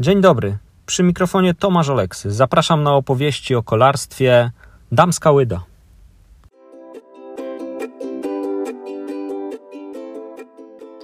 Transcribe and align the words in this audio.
Dzień 0.00 0.20
dobry. 0.20 0.58
Przy 0.86 1.02
mikrofonie 1.02 1.54
Tomasz 1.54 1.88
Oleksy. 1.88 2.30
Zapraszam 2.30 2.82
na 2.82 2.94
opowieści 2.94 3.54
o 3.54 3.62
kolarstwie 3.62 4.50
Damska 4.92 5.30
Łyda. 5.30 5.60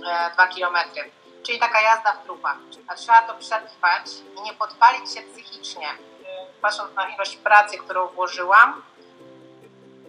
e, 0.09 0.30
dwa 0.35 0.46
kilometry. 0.48 1.03
Czyli 1.43 1.59
taka 1.59 1.80
jazda 1.80 2.12
w 2.12 2.24
trupach. 2.24 2.56
A 2.88 2.95
trzeba 2.95 3.22
to 3.22 3.35
przetrwać 3.35 4.06
i 4.39 4.43
nie 4.43 4.55
podpalić 4.55 5.14
się 5.14 5.20
psychicznie. 5.32 5.86
Patrząc 6.62 6.95
na 6.96 7.09
ilość 7.09 7.36
pracy, 7.36 7.79
którą 7.79 8.07
włożyłam, 8.07 8.82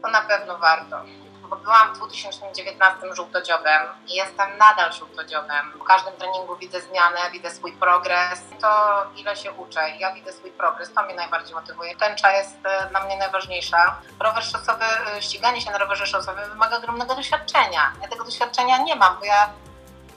to 0.02 0.11
na 0.11 0.21
pewno 0.21 0.57
warto. 0.57 1.02
Bo 1.50 1.55
byłam 1.55 1.93
w 1.93 1.97
2019 1.97 3.16
żółtodziobem 3.16 3.81
i 4.07 4.16
jestem 4.16 4.57
nadal 4.57 4.93
żółtodziobem. 4.93 5.71
W 5.81 5.84
każdym 5.84 6.13
treningu 6.13 6.55
widzę 6.55 6.81
zmianę, 6.81 7.20
widzę 7.31 7.52
swój 7.52 7.71
progres. 7.71 8.41
To 8.61 9.04
ile 9.16 9.36
się 9.36 9.52
uczę, 9.52 9.89
ja 9.99 10.13
widzę 10.13 10.34
swój 10.34 10.52
progres, 10.52 10.93
to 10.93 11.04
mnie 11.04 11.16
najbardziej 11.16 11.55
motywuje. 11.55 11.95
Tęcza 11.95 12.31
jest 12.31 12.57
e, 12.63 12.90
dla 12.90 13.04
mnie 13.05 13.17
najważniejsza. 13.17 13.95
Rower 14.20 14.43
szosowy, 14.43 14.85
e, 15.17 15.21
ściganie 15.21 15.62
się 15.62 15.71
na 15.71 15.77
rowerze 15.77 16.07
szosowym 16.07 16.49
wymaga 16.49 16.77
ogromnego 16.77 17.16
doświadczenia. 17.16 17.91
Ja 18.02 18.07
tego 18.07 18.23
doświadczenia 18.23 18.77
nie 18.77 18.95
mam, 18.95 19.18
bo 19.20 19.26
ja 19.26 19.49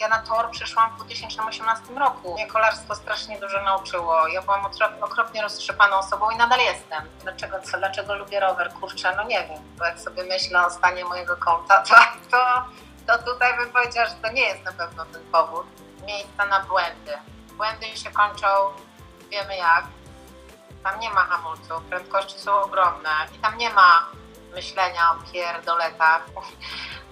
ja 0.00 0.08
na 0.08 0.22
tor 0.22 0.50
przyszłam 0.50 0.90
w 0.90 0.96
2018 0.96 1.94
roku. 1.94 2.34
Mnie 2.34 2.46
kolarstwo 2.46 2.94
strasznie 2.94 3.40
dużo 3.40 3.62
nauczyło. 3.62 4.28
Ja 4.28 4.42
byłam 4.42 4.66
okropnie 5.00 5.42
roztrzepaną 5.42 5.96
osobą 5.96 6.30
i 6.30 6.36
nadal 6.36 6.60
jestem. 6.60 7.08
Dlaczego, 7.22 7.60
co, 7.60 7.78
dlaczego 7.78 8.14
lubię 8.14 8.40
rower? 8.40 8.72
Kurczę, 8.72 9.16
no 9.16 9.22
nie 9.22 9.44
wiem. 9.48 9.58
Bo 9.78 9.84
jak 9.84 9.98
sobie 9.98 10.24
myślę 10.24 10.66
o 10.66 10.70
stanie 10.70 11.04
mojego 11.04 11.36
konta, 11.36 11.82
to, 11.82 11.94
to, 12.30 12.64
to 13.06 13.32
tutaj 13.32 13.56
bym 13.56 13.70
powiedziała, 13.72 14.06
że 14.06 14.14
to 14.14 14.32
nie 14.32 14.42
jest 14.42 14.64
na 14.64 14.72
pewno 14.72 15.04
ten 15.04 15.22
powód. 15.32 15.66
Miejsca 16.06 16.46
na 16.46 16.60
błędy. 16.60 17.12
Błędy 17.56 17.86
się 17.86 18.10
kończą, 18.10 18.46
wiemy 19.30 19.56
jak. 19.56 19.84
Tam 20.84 21.00
nie 21.00 21.10
ma 21.10 21.20
hamulców, 21.20 21.82
prędkości 21.90 22.38
są 22.38 22.62
ogromne 22.62 23.10
i 23.34 23.38
tam 23.38 23.58
nie 23.58 23.70
ma 23.70 24.06
myślenia 24.54 25.10
o 25.10 25.32
pierdoletach. 25.32 26.22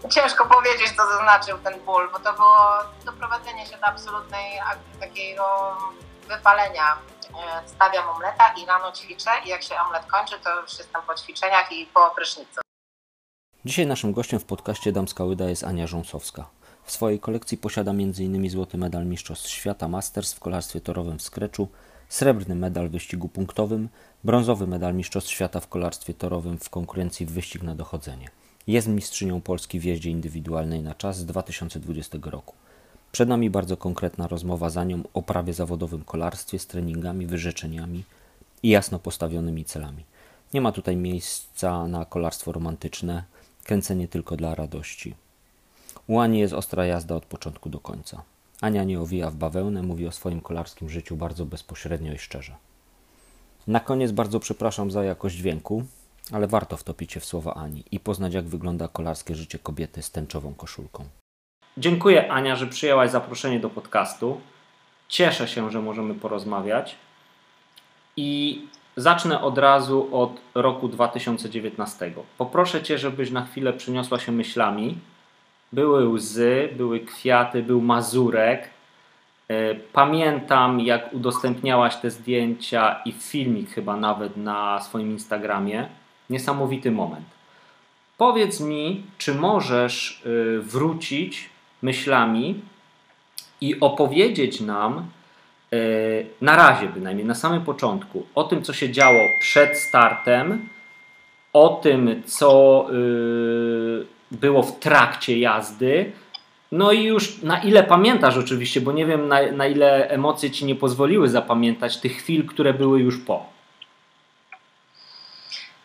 Ciężko 0.09 0.47
powiedzieć, 0.47 0.91
co 0.97 1.07
zaznaczył 1.09 1.59
ten 1.59 1.81
ból, 1.81 2.09
bo 2.13 2.19
to 2.19 2.33
było 2.33 2.59
doprowadzenie 3.05 3.67
się 3.67 3.77
do 3.79 3.85
absolutnej 3.87 4.59
ak- 4.59 4.79
takiego 5.01 5.77
wypalenia. 6.29 6.97
E, 7.63 7.67
Wstawiam 7.67 8.09
omleta 8.09 8.55
i 8.63 8.67
rano 8.67 8.93
ćwiczę 8.93 9.31
i 9.45 9.49
jak 9.49 9.63
się 9.63 9.75
omlet 9.87 10.07
kończy, 10.07 10.35
to 10.45 10.61
już 10.61 10.79
jestem 10.79 11.03
po 11.07 11.15
ćwiczeniach 11.15 11.73
i 11.73 11.87
po 11.87 12.11
prysznicu. 12.11 12.61
Dzisiaj 13.65 13.87
naszym 13.87 14.13
gościem 14.13 14.41
w 14.41 14.45
podcaście 14.45 14.93
Damska 14.93 15.25
Łyda 15.25 15.45
jest 15.45 15.65
Ania 15.65 15.87
Rząsowska. 15.87 16.47
W 16.85 16.93
swojej 16.93 17.21
kolekcji 17.21 17.59
posiada 17.59 17.91
m.in. 17.91 18.51
złoty 18.51 18.79
medal 18.79 19.07
Mistrzostw 19.07 19.49
Świata 19.51 19.89
Masters 19.89 20.33
w 20.35 20.41
kolarstwie 20.41 20.81
torowym 20.81 21.19
w 21.19 21.23
skreczu, 21.23 21.69
srebrny 22.09 22.55
medal 22.55 22.89
w 22.89 22.93
wyścigu 22.93 23.29
punktowym, 23.29 23.89
brązowy 24.25 24.67
medal 24.67 24.95
Mistrzostw 24.95 25.31
Świata 25.31 25.61
w 25.61 25.69
kolarstwie 25.69 26.15
torowym 26.15 26.59
w 26.59 26.71
konkurencji 26.71 27.27
w 27.27 27.33
wyścig 27.33 27.63
na 27.63 27.75
dochodzenie. 27.75 28.31
Jest 28.71 28.89
mistrzynią 28.89 29.41
Polski 29.41 29.81
w 29.81 29.85
jeździe 29.85 30.11
indywidualnej 30.11 30.83
na 30.83 30.95
czas 30.95 31.19
z 31.19 31.27
2020 31.27 32.19
roku. 32.23 32.55
Przed 33.13 33.29
nami 33.29 33.51
bardzo 33.51 33.77
konkretna 33.77 34.29
rozmowa 34.29 34.71
za 34.71 34.85
nią 34.85 35.03
o 35.15 35.23
prawie 35.23 35.53
zawodowym 35.53 36.05
kolarstwie 36.05 36.59
z 36.59 36.67
treningami, 36.67 37.27
wyrzeczeniami 37.27 38.05
i 38.63 38.69
jasno 38.69 38.99
postawionymi 38.99 39.65
celami. 39.65 40.05
Nie 40.55 40.61
ma 40.61 40.73
tutaj 40.73 40.97
miejsca 40.97 41.89
na 41.89 42.05
kolarstwo 42.05 42.53
romantyczne, 42.53 43.25
kręcenie 43.65 44.09
tylko 44.09 44.37
dla 44.37 44.55
radości. 44.55 45.15
U 46.07 46.19
Ani 46.19 46.39
jest 46.39 46.55
ostra 46.55 46.85
jazda 46.85 47.15
od 47.15 47.27
początku 47.27 47.69
do 47.69 47.81
końca. 47.81 48.23
Ania 48.61 48.85
nie 48.85 49.01
owija 49.01 49.31
w 49.31 49.37
bawełnę, 49.37 49.83
mówi 49.83 50.07
o 50.07 50.13
swoim 50.13 50.41
kolarskim 50.41 50.91
życiu 50.91 51.17
bardzo 51.17 51.47
bezpośrednio 51.47 52.13
i 52.13 52.19
szczerze. 52.19 52.57
Na 53.67 53.81
koniec 53.81 54.13
bardzo 54.13 54.41
przepraszam 54.41 54.91
za 54.91 55.05
jakość 55.05 55.37
dźwięku, 55.37 55.85
ale 56.33 56.47
warto 56.47 56.77
wtopić 56.77 57.13
się 57.13 57.21
w 57.21 57.25
słowa 57.25 57.55
Ani 57.55 57.85
i 57.91 58.01
poznać, 58.01 58.35
jak 58.35 58.45
wygląda 58.45 58.89
kolarskie 58.89 59.35
życie 59.35 59.59
kobiety 59.59 60.03
z 60.03 60.11
tęczową 60.11 60.55
koszulką. 60.55 61.05
Dziękuję, 61.79 62.33
Ania, 62.33 62.57
że 62.57 62.67
przyjęłaś 62.67 63.11
zaproszenie 63.11 63.61
do 63.61 63.71
podcastu. 63.71 64.41
Cieszę 65.09 65.49
się, 65.49 65.71
że 65.71 65.83
możemy 65.83 66.15
porozmawiać. 66.15 66.97
I 68.17 68.63
zacznę 68.97 69.41
od 69.41 69.59
razu 69.59 70.09
od 70.13 70.41
roku 70.55 70.89
2019. 70.89 72.13
Poproszę 72.39 72.83
Cię, 72.83 72.99
żebyś 72.99 73.31
na 73.31 73.47
chwilę 73.47 73.73
przyniosła 73.73 74.19
się 74.19 74.33
myślami. 74.33 74.99
Były 75.73 76.09
łzy, 76.09 76.69
były 76.77 77.01
kwiaty, 77.01 77.63
był 77.63 77.81
mazurek. 77.81 78.71
E, 79.49 79.75
Pamiętam, 79.75 80.81
jak 80.81 81.13
udostępniałaś 81.13 81.97
te 81.97 82.11
zdjęcia 82.11 83.03
i 83.05 83.13
filmik 83.13 83.71
chyba 83.71 83.97
nawet 83.97 84.37
na 84.37 84.81
swoim 84.81 85.11
Instagramie. 85.11 85.89
Niesamowity 86.31 86.91
moment. 86.91 87.27
Powiedz 88.19 88.61
mi, 88.61 89.03
czy 89.19 89.35
możesz 89.35 90.23
y, 90.27 90.61
wrócić 90.63 91.51
myślami 91.83 92.55
i 93.61 93.81
opowiedzieć 93.81 94.61
nam 94.61 95.07
y, 95.73 96.27
na 96.41 96.57
razie 96.57 96.89
bynajmniej, 96.89 97.27
na 97.27 97.35
samym 97.35 97.65
początku, 97.65 98.27
o 98.35 98.45
tym, 98.45 98.63
co 98.63 98.73
się 98.73 98.91
działo 98.91 99.21
przed 99.41 99.79
startem, 99.79 100.69
o 101.53 101.69
tym, 101.69 102.23
co 102.27 102.87
y, 102.93 104.07
było 104.31 104.63
w 104.63 104.79
trakcie 104.79 105.39
jazdy, 105.39 106.13
no 106.73 106.93
i 106.93 107.05
już 107.05 107.43
na 107.43 107.63
ile 107.63 107.85
pamiętasz 107.85 108.37
oczywiście, 108.37 108.81
bo 108.81 108.93
nie 108.93 109.07
wiem 109.07 109.29
na, 109.29 109.53
na 109.53 109.67
ile 109.67 110.09
emocje 110.09 110.51
ci 110.51 110.65
nie 110.65 110.75
pozwoliły 110.75 111.29
zapamiętać 111.29 111.97
tych 111.97 112.17
chwil, 112.17 112.47
które 112.47 112.75
były 112.75 113.01
już 113.01 113.19
po. 113.19 113.60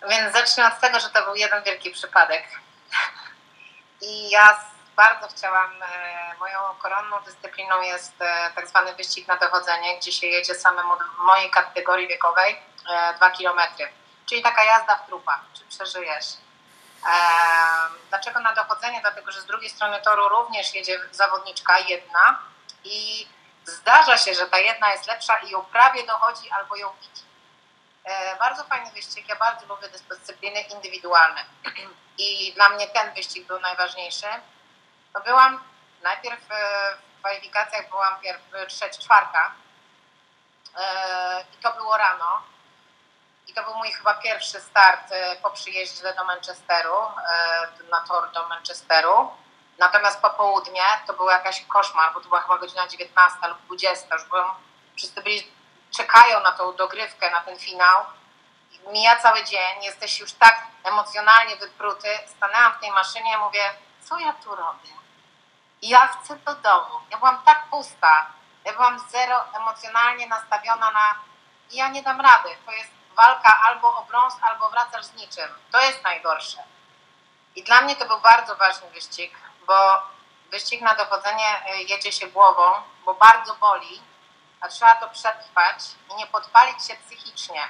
Więc 0.09 0.33
zacznę 0.33 0.67
od 0.67 0.79
tego, 0.79 0.99
że 0.99 1.09
to 1.09 1.23
był 1.23 1.35
jeden 1.35 1.63
wielki 1.63 1.91
przypadek. 1.91 2.43
I 4.01 4.29
ja 4.29 4.59
bardzo 4.95 5.27
chciałam, 5.27 5.71
e, 5.83 6.35
moją 6.39 6.59
koronną 6.81 7.19
dyscypliną 7.19 7.81
jest 7.81 8.13
e, 8.19 8.51
tak 8.55 8.67
zwany 8.67 8.95
wyścig 8.95 9.27
na 9.27 9.37
dochodzenie, 9.37 9.97
gdzie 9.97 10.11
się 10.11 10.27
jedzie 10.27 10.55
samemu 10.55 10.89
w 10.97 11.23
mojej 11.23 11.49
kategorii 11.49 12.07
wiekowej 12.07 12.61
2 13.17 13.29
km. 13.29 13.59
Czyli 14.25 14.41
taka 14.41 14.63
jazda 14.63 14.95
w 14.95 15.05
trupach, 15.05 15.39
czy 15.53 15.65
przeżyjesz. 15.65 16.25
E, 17.05 17.15
Dlaczego 18.09 18.39
na 18.39 18.53
dochodzenie? 18.53 19.01
Dlatego, 19.01 19.31
że 19.31 19.41
z 19.41 19.45
drugiej 19.45 19.69
strony 19.69 20.01
toru 20.01 20.29
również 20.29 20.75
jedzie 20.75 20.99
zawodniczka 21.11 21.79
jedna 21.79 22.39
i 22.83 23.27
zdarza 23.65 24.17
się, 24.17 24.33
że 24.33 24.47
ta 24.47 24.59
jedna 24.59 24.91
jest 24.91 25.07
lepsza 25.07 25.35
i 25.37 25.49
ją 25.49 25.61
prawie 25.61 26.03
dochodzi 26.03 26.51
albo 26.51 26.75
ją 26.75 26.89
widzi. 27.01 27.24
E, 28.05 28.35
Bardzo 28.35 28.63
fajny 28.63 28.91
wyścig, 28.91 29.29
ja 29.29 29.35
bardzo 29.35 29.65
lubię 29.65 29.89
dyscypliny 30.09 30.61
indywidualne 30.61 31.45
i 32.17 32.53
dla 32.53 32.69
mnie 32.69 32.87
ten 32.87 33.13
wyścig 33.13 33.47
był 33.47 33.59
najważniejszy. 33.59 34.27
No 35.13 35.21
byłam 35.21 35.63
najpierw 36.03 36.51
e, 36.51 36.95
w 36.95 37.19
kwalifikacjach 37.19 37.89
byłam 37.89 38.19
pierw 38.19 38.41
trzecia, 38.67 39.01
czwarta 39.01 39.51
E, 40.77 41.45
i 41.53 41.57
to 41.57 41.73
było 41.73 41.97
rano 41.97 42.41
i 43.47 43.53
to 43.53 43.63
był 43.63 43.73
mój 43.75 43.91
chyba 43.91 44.13
pierwszy 44.13 44.61
start 44.61 45.11
e, 45.11 45.35
po 45.35 45.49
przyjeździe 45.49 46.13
do 46.13 46.23
Manchesteru, 46.23 46.95
e, 46.95 47.67
na 47.91 47.99
tor 47.99 48.31
do 48.31 48.47
Manchesteru. 48.47 49.31
Natomiast 49.77 50.21
popołudnie 50.21 50.83
to 51.07 51.13
był 51.13 51.29
jakaś 51.29 51.65
koszmar, 51.65 52.13
bo 52.13 52.21
to 52.21 52.27
była 52.27 52.41
chyba 52.41 52.57
godzina 52.57 52.87
19 52.87 53.47
lub 53.47 53.65
20. 53.65 54.15
Już 54.15 54.25
byłem, 54.25 54.45
wszyscy 54.97 55.21
byli, 55.21 55.51
czekają 55.97 56.39
na 56.39 56.51
tą 56.51 56.73
dogrywkę, 56.73 57.31
na 57.31 57.41
ten 57.41 57.59
finał. 57.59 58.05
Mija 58.87 59.15
cały 59.15 59.43
dzień, 59.43 59.83
jesteś 59.83 60.19
już 60.19 60.33
tak 60.33 60.67
emocjonalnie 60.83 61.55
wypruty. 61.55 62.19
Stanęłam 62.37 62.73
w 62.73 62.79
tej 62.79 62.91
maszynie, 62.91 63.37
mówię, 63.37 63.73
co 64.01 64.19
ja 64.19 64.33
tu 64.33 64.55
robię? 64.55 64.89
Ja 65.81 66.07
chcę 66.07 66.35
do 66.35 66.55
domu. 66.55 66.99
Ja 67.11 67.17
byłam 67.17 67.41
tak 67.45 67.65
pusta. 67.69 68.25
Ja 68.65 68.73
byłam 68.73 68.99
zero 69.09 69.43
emocjonalnie 69.53 70.27
nastawiona 70.27 70.91
na 70.91 71.15
ja 71.71 71.87
nie 71.87 72.03
dam 72.03 72.21
rady. 72.21 72.49
To 72.65 72.71
jest 72.71 72.89
walka 73.15 73.59
albo 73.67 73.97
o 73.97 74.03
brąz, 74.03 74.33
albo 74.41 74.69
wracasz 74.69 75.05
z 75.05 75.13
niczym. 75.13 75.49
To 75.71 75.81
jest 75.81 76.03
najgorsze. 76.03 76.63
I 77.55 77.63
dla 77.63 77.81
mnie 77.81 77.95
to 77.95 78.05
był 78.05 78.19
bardzo 78.19 78.55
ważny 78.55 78.89
wyścig, 78.89 79.37
bo 79.67 80.01
wyścig 80.51 80.81
na 80.81 80.95
dochodzenie 80.95 81.75
y, 81.75 81.83
jedzie 81.83 82.11
się 82.11 82.27
głową, 82.27 82.73
bo 83.05 83.13
bardzo 83.13 83.55
boli, 83.55 84.01
trzeba 84.67 84.95
to 84.95 85.09
przetrwać 85.09 85.77
i 86.11 86.15
nie 86.15 86.27
podpalić 86.27 86.87
się 86.87 86.95
psychicznie. 86.95 87.61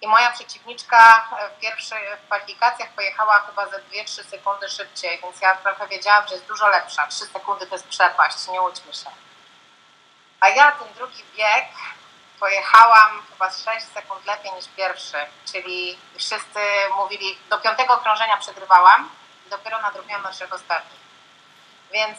I 0.00 0.06
moja 0.06 0.30
przeciwniczka 0.30 1.28
w 1.56 1.60
pierwszych 1.60 2.18
kwalifikacjach 2.26 2.88
pojechała 2.88 3.38
chyba 3.38 3.66
ze 3.66 3.78
2-3 3.78 4.24
sekundy 4.24 4.68
szybciej, 4.68 5.20
więc 5.22 5.40
ja 5.40 5.56
trochę 5.56 5.88
wiedziałam, 5.88 6.28
że 6.28 6.34
jest 6.34 6.46
dużo 6.46 6.68
lepsza. 6.68 7.06
3 7.06 7.26
sekundy 7.26 7.66
to 7.66 7.74
jest 7.74 7.88
przepaść, 7.88 8.48
nie 8.48 8.60
łudźmy 8.60 8.94
się. 8.94 9.10
A 10.40 10.48
ja 10.48 10.72
ten 10.72 10.94
drugi 10.94 11.24
bieg 11.36 11.68
pojechałam 12.40 13.22
chyba 13.30 13.50
z 13.50 13.64
6 13.64 13.86
sekund 13.94 14.26
lepiej 14.26 14.52
niż 14.52 14.68
pierwszy, 14.76 15.16
czyli 15.52 15.98
wszyscy 16.18 16.60
mówili, 16.96 17.38
do 17.50 17.58
piątego 17.58 17.94
okrążenia 17.94 18.36
przegrywałam 18.36 19.10
dopiero 19.50 19.80
nadrobiłam 19.80 20.22
na 20.22 20.30
trzech 20.30 20.52
ostatnich. 20.52 21.07
Więc 21.92 22.18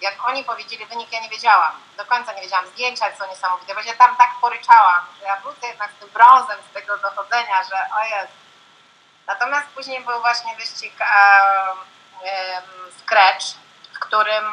jak 0.00 0.28
oni 0.28 0.44
powiedzieli 0.44 0.86
wynik, 0.86 1.12
ja 1.12 1.20
nie 1.20 1.28
wiedziałam. 1.28 1.72
Do 1.96 2.04
końca 2.04 2.32
nie 2.32 2.42
wiedziałam. 2.42 2.66
Zdjęcia 2.66 3.16
są 3.16 3.28
niesamowite. 3.28 3.74
Właśnie 3.74 3.94
tam 3.94 4.16
tak 4.16 4.30
poryczałam, 4.40 5.06
że 5.20 5.26
ja 5.26 5.36
wrócę 5.36 5.66
jednak 5.66 5.90
z 5.92 6.00
tym 6.00 6.08
brązem 6.08 6.58
z 6.70 6.74
tego 6.74 6.98
dochodzenia, 6.98 7.64
że 7.64 7.76
o 8.00 8.04
jest. 8.04 8.32
Natomiast 9.26 9.66
później 9.66 10.00
był 10.00 10.20
właśnie 10.20 10.56
wyścig 10.56 10.94
um, 11.00 11.78
um, 11.78 12.92
Scratch, 12.98 13.46
w 13.94 13.98
którym 13.98 14.44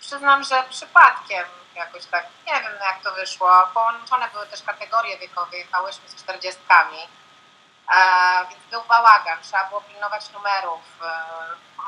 przyznam, 0.00 0.44
że 0.44 0.64
przypadkiem 0.70 1.44
jakoś 1.74 2.06
tak, 2.06 2.26
nie 2.46 2.52
wiem 2.52 2.72
jak 2.80 3.02
to 3.02 3.12
wyszło, 3.12 3.50
połączone 3.74 4.28
były 4.28 4.46
też 4.46 4.62
kategorie 4.62 5.18
wiekowe, 5.18 5.58
jechałyśmy 5.58 6.08
z 6.08 6.16
czterdziestkami, 6.16 7.08
e, 7.88 8.46
więc 8.50 8.62
był 8.70 8.82
bałagan, 8.82 9.38
trzeba 9.42 9.64
było 9.64 9.80
pilnować 9.80 10.30
numerów. 10.30 10.80
E, 11.02 11.22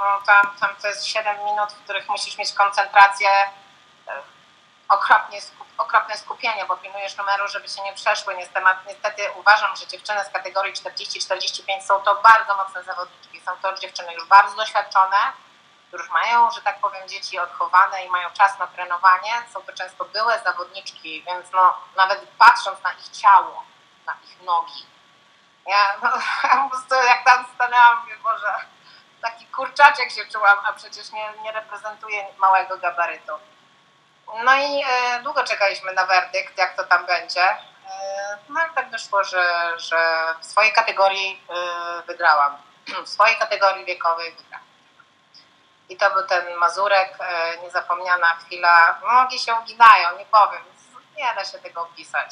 no, 0.01 0.21
tam, 0.27 0.57
tam 0.61 0.71
to 0.83 0.89
jest 0.89 1.05
7 1.07 1.45
minut, 1.45 1.73
w 1.73 1.85
których 1.85 2.09
musisz 2.09 2.39
mieć 2.39 2.53
koncentrację, 2.53 3.29
e, 4.09 4.23
okropnie, 4.89 5.41
skup, 5.41 5.67
okropne 5.79 6.17
skupienie, 6.17 6.65
bo 6.67 6.77
pilnujesz 6.77 7.17
numeru, 7.17 7.49
żeby 7.49 7.69
się 7.69 7.83
nie 7.83 7.93
przeszły. 7.93 8.35
Niestety, 8.35 8.67
niestety 8.87 9.23
uważam, 9.35 9.77
że 9.77 9.87
dziewczyny 9.87 10.25
z 10.25 10.29
kategorii 10.29 10.73
40-45 10.73 11.83
są 11.83 12.01
to 12.01 12.15
bardzo 12.15 12.57
mocne 12.57 12.83
zawodniczki, 12.83 13.41
są 13.41 13.53
to 13.63 13.75
dziewczyny 13.75 14.15
już 14.15 14.25
bardzo 14.25 14.57
doświadczone, 14.57 15.17
już 15.93 16.11
mają, 16.11 16.51
że 16.51 16.63
tak 16.63 16.79
powiem, 16.79 17.09
dzieci 17.09 17.39
odchowane 17.39 18.05
i 18.05 18.11
mają 18.11 18.31
czas 18.31 18.59
na 18.59 18.67
trenowanie, 18.67 19.33
są 19.53 19.63
to 19.63 19.73
często 19.73 20.05
byłe 20.05 20.41
zawodniczki, 20.45 21.23
więc 21.23 21.53
no, 21.53 21.75
nawet 21.97 22.29
patrząc 22.39 22.83
na 22.83 22.93
ich 22.93 23.09
ciało, 23.09 23.65
na 24.07 24.13
ich 24.25 24.43
nogi, 24.43 24.87
ja, 25.67 25.97
no, 26.03 26.11
po 26.63 26.71
prostu 26.71 26.95
jak 26.95 27.25
tam 27.25 27.47
stanęłam, 27.55 28.01
mówię, 28.01 28.17
Boże, 28.23 28.55
taki 29.23 29.47
kurczaczek 29.47 30.11
się 30.11 30.27
czułam, 30.33 30.59
a 30.65 30.73
przecież 30.73 31.13
nie, 31.13 31.33
nie 31.43 31.53
reprezentuję 31.53 32.27
małego 32.39 32.79
gabarytu. 32.79 33.33
No 34.45 34.55
i 34.55 34.85
e, 34.89 35.23
długo 35.23 35.45
czekaliśmy 35.45 35.93
na 35.93 36.07
werdykt, 36.07 36.59
jak 36.59 36.77
to 36.77 36.85
tam 36.85 37.07
będzie. 37.07 37.43
E, 37.43 38.39
no 38.49 38.61
i 38.67 38.75
tak 38.75 38.91
wyszło, 38.91 39.25
że, 39.25 39.75
że 39.79 40.25
w 40.41 40.47
swojej 40.47 40.73
kategorii 40.73 41.43
e, 41.51 42.03
wygrałam. 42.03 42.57
W 43.05 43.09
swojej 43.09 43.37
kategorii 43.37 43.85
wiekowej 43.85 44.33
wygrałam. 44.33 44.67
I 45.89 45.97
to 45.97 46.11
był 46.11 46.27
ten 46.27 46.55
Mazurek, 46.55 47.19
e, 47.21 47.59
niezapomniana 47.59 48.35
chwila. 48.35 49.01
Nogi 49.13 49.39
się 49.39 49.55
uginają, 49.55 50.19
nie 50.19 50.27
powiem, 50.27 50.63
nie 51.17 51.35
da 51.35 51.45
się 51.45 51.59
tego 51.59 51.83
opisać. 51.83 52.31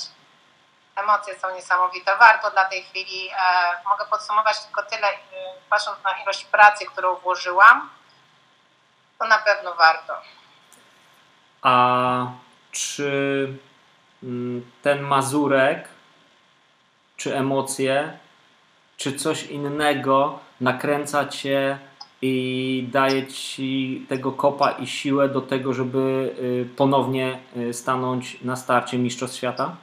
Emocje 0.97 1.39
są 1.39 1.55
niesamowite. 1.55 2.17
Warto 2.17 2.51
dla 2.51 2.65
tej 2.65 2.83
chwili, 2.83 3.29
e, 3.31 3.35
mogę 3.91 4.05
podsumować 4.11 4.65
tylko 4.65 4.83
tyle, 4.83 5.09
e, 5.09 5.17
patrząc 5.71 6.05
na 6.05 6.23
ilość 6.23 6.45
pracy, 6.45 6.87
którą 6.87 7.17
włożyłam, 7.17 7.91
to 9.19 9.27
na 9.27 9.39
pewno 9.39 9.75
warto. 9.75 10.15
A 11.63 12.27
czy 12.73 13.53
mm, 14.23 14.71
ten 14.83 15.03
Mazurek, 15.03 15.89
czy 17.17 17.37
emocje, 17.37 18.19
czy 18.97 19.13
coś 19.13 19.43
innego 19.43 20.39
nakręca 20.61 21.29
cię 21.29 21.79
i 22.23 22.89
daje 22.93 23.27
ci 23.27 24.07
tego 24.09 24.33
kopa 24.33 24.71
i 24.71 24.87
siłę 24.87 25.29
do 25.29 25.41
tego, 25.41 25.73
żeby 25.73 26.35
y, 26.39 26.77
ponownie 26.77 27.39
y, 27.57 27.75
stanąć 27.75 28.41
na 28.43 28.57
starcie 28.57 28.99
Mistrzostw 28.99 29.37
Świata? 29.37 29.77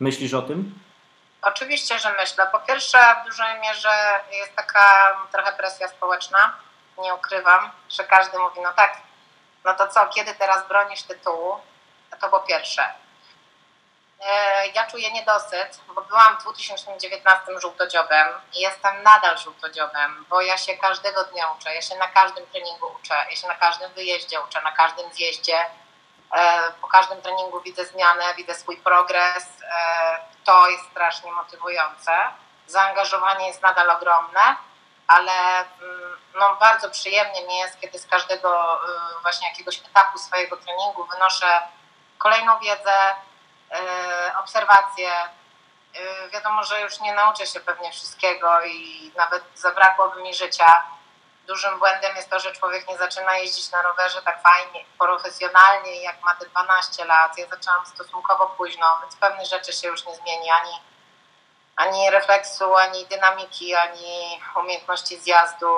Myślisz 0.00 0.34
o 0.34 0.42
tym? 0.42 0.78
Oczywiście, 1.42 1.98
że 1.98 2.12
myślę. 2.12 2.46
Po 2.52 2.58
pierwsze, 2.58 2.98
w 3.22 3.24
dużej 3.26 3.60
mierze 3.60 4.20
jest 4.32 4.56
taka 4.56 5.16
trochę 5.32 5.52
presja 5.52 5.88
społeczna. 5.88 6.52
Nie 6.98 7.14
ukrywam, 7.14 7.70
że 7.88 8.04
każdy 8.04 8.38
mówi, 8.38 8.60
no 8.60 8.72
tak, 8.72 8.96
no 9.64 9.74
to 9.74 9.88
co, 9.88 10.06
kiedy 10.06 10.34
teraz 10.34 10.68
bronisz 10.68 11.02
tytułu? 11.02 11.56
To 12.20 12.28
po 12.28 12.40
pierwsze. 12.40 12.94
E, 14.20 14.66
ja 14.68 14.86
czuję 14.86 15.12
niedosyt, 15.12 15.80
bo 15.94 16.02
byłam 16.02 16.36
w 16.36 16.42
2019 16.42 17.60
żółtodziobem 17.60 18.28
i 18.54 18.60
jestem 18.60 19.02
nadal 19.02 19.38
żółtodziobem, 19.38 20.24
bo 20.28 20.40
ja 20.40 20.58
się 20.58 20.76
każdego 20.76 21.24
dnia 21.24 21.50
uczę, 21.50 21.74
ja 21.74 21.82
się 21.82 21.96
na 21.96 22.08
każdym 22.08 22.46
treningu 22.46 22.86
uczę, 23.00 23.14
ja 23.30 23.36
się 23.36 23.48
na 23.48 23.54
każdym 23.54 23.92
wyjeździe 23.92 24.40
uczę, 24.40 24.62
na 24.62 24.72
każdym 24.72 25.12
zjeździe. 25.12 25.66
E, 26.32 26.72
po 26.80 26.88
każdym 26.88 27.22
treningu 27.22 27.60
widzę 27.60 27.84
zmianę, 27.84 28.34
widzę 28.36 28.54
swój 28.54 28.76
progres. 28.76 29.46
E, 29.62 30.18
to 30.44 30.68
jest 30.68 30.84
strasznie 30.90 31.32
motywujące. 31.32 32.12
Zaangażowanie 32.66 33.46
jest 33.46 33.62
nadal 33.62 33.90
ogromne, 33.90 34.56
ale 35.06 35.58
mm, 35.58 36.16
no, 36.34 36.56
bardzo 36.60 36.90
przyjemnie 36.90 37.46
mi 37.46 37.58
jest, 37.58 37.80
kiedy 37.80 37.98
z 37.98 38.06
każdego 38.06 38.80
właśnie 39.22 39.48
jakiegoś 39.48 39.78
etapu 39.78 40.18
swojego 40.18 40.56
treningu 40.56 41.04
wynoszę 41.04 41.62
kolejną 42.18 42.58
wiedzę, 42.58 43.14
E, 43.70 44.38
obserwacje. 44.38 45.10
E, 45.94 46.28
wiadomo, 46.28 46.64
że 46.64 46.80
już 46.80 47.00
nie 47.00 47.14
nauczę 47.14 47.46
się 47.46 47.60
pewnie 47.60 47.92
wszystkiego 47.92 48.64
i 48.64 49.12
nawet 49.16 49.44
zabrakłoby 49.54 50.22
mi 50.22 50.34
życia. 50.34 50.82
Dużym 51.46 51.78
błędem 51.78 52.16
jest 52.16 52.30
to, 52.30 52.40
że 52.40 52.52
człowiek 52.52 52.88
nie 52.88 52.98
zaczyna 52.98 53.36
jeździć 53.36 53.70
na 53.70 53.82
rowerze 53.82 54.22
tak 54.22 54.42
fajnie, 54.42 54.84
profesjonalnie, 54.98 56.02
jak 56.02 56.22
ma 56.22 56.34
te 56.34 56.46
12 56.46 57.04
lat. 57.04 57.38
Ja 57.38 57.46
zaczęłam 57.46 57.86
stosunkowo 57.86 58.46
późno, 58.46 58.98
więc 59.02 59.16
pewne 59.16 59.46
rzeczy 59.46 59.72
się 59.72 59.88
już 59.88 60.06
nie 60.06 60.14
zmieni, 60.14 60.50
ani, 60.50 60.80
ani 61.76 62.10
refleksu, 62.10 62.76
ani 62.76 63.06
dynamiki, 63.06 63.74
ani 63.74 64.42
umiejętności 64.56 65.18
zjazdu, 65.18 65.68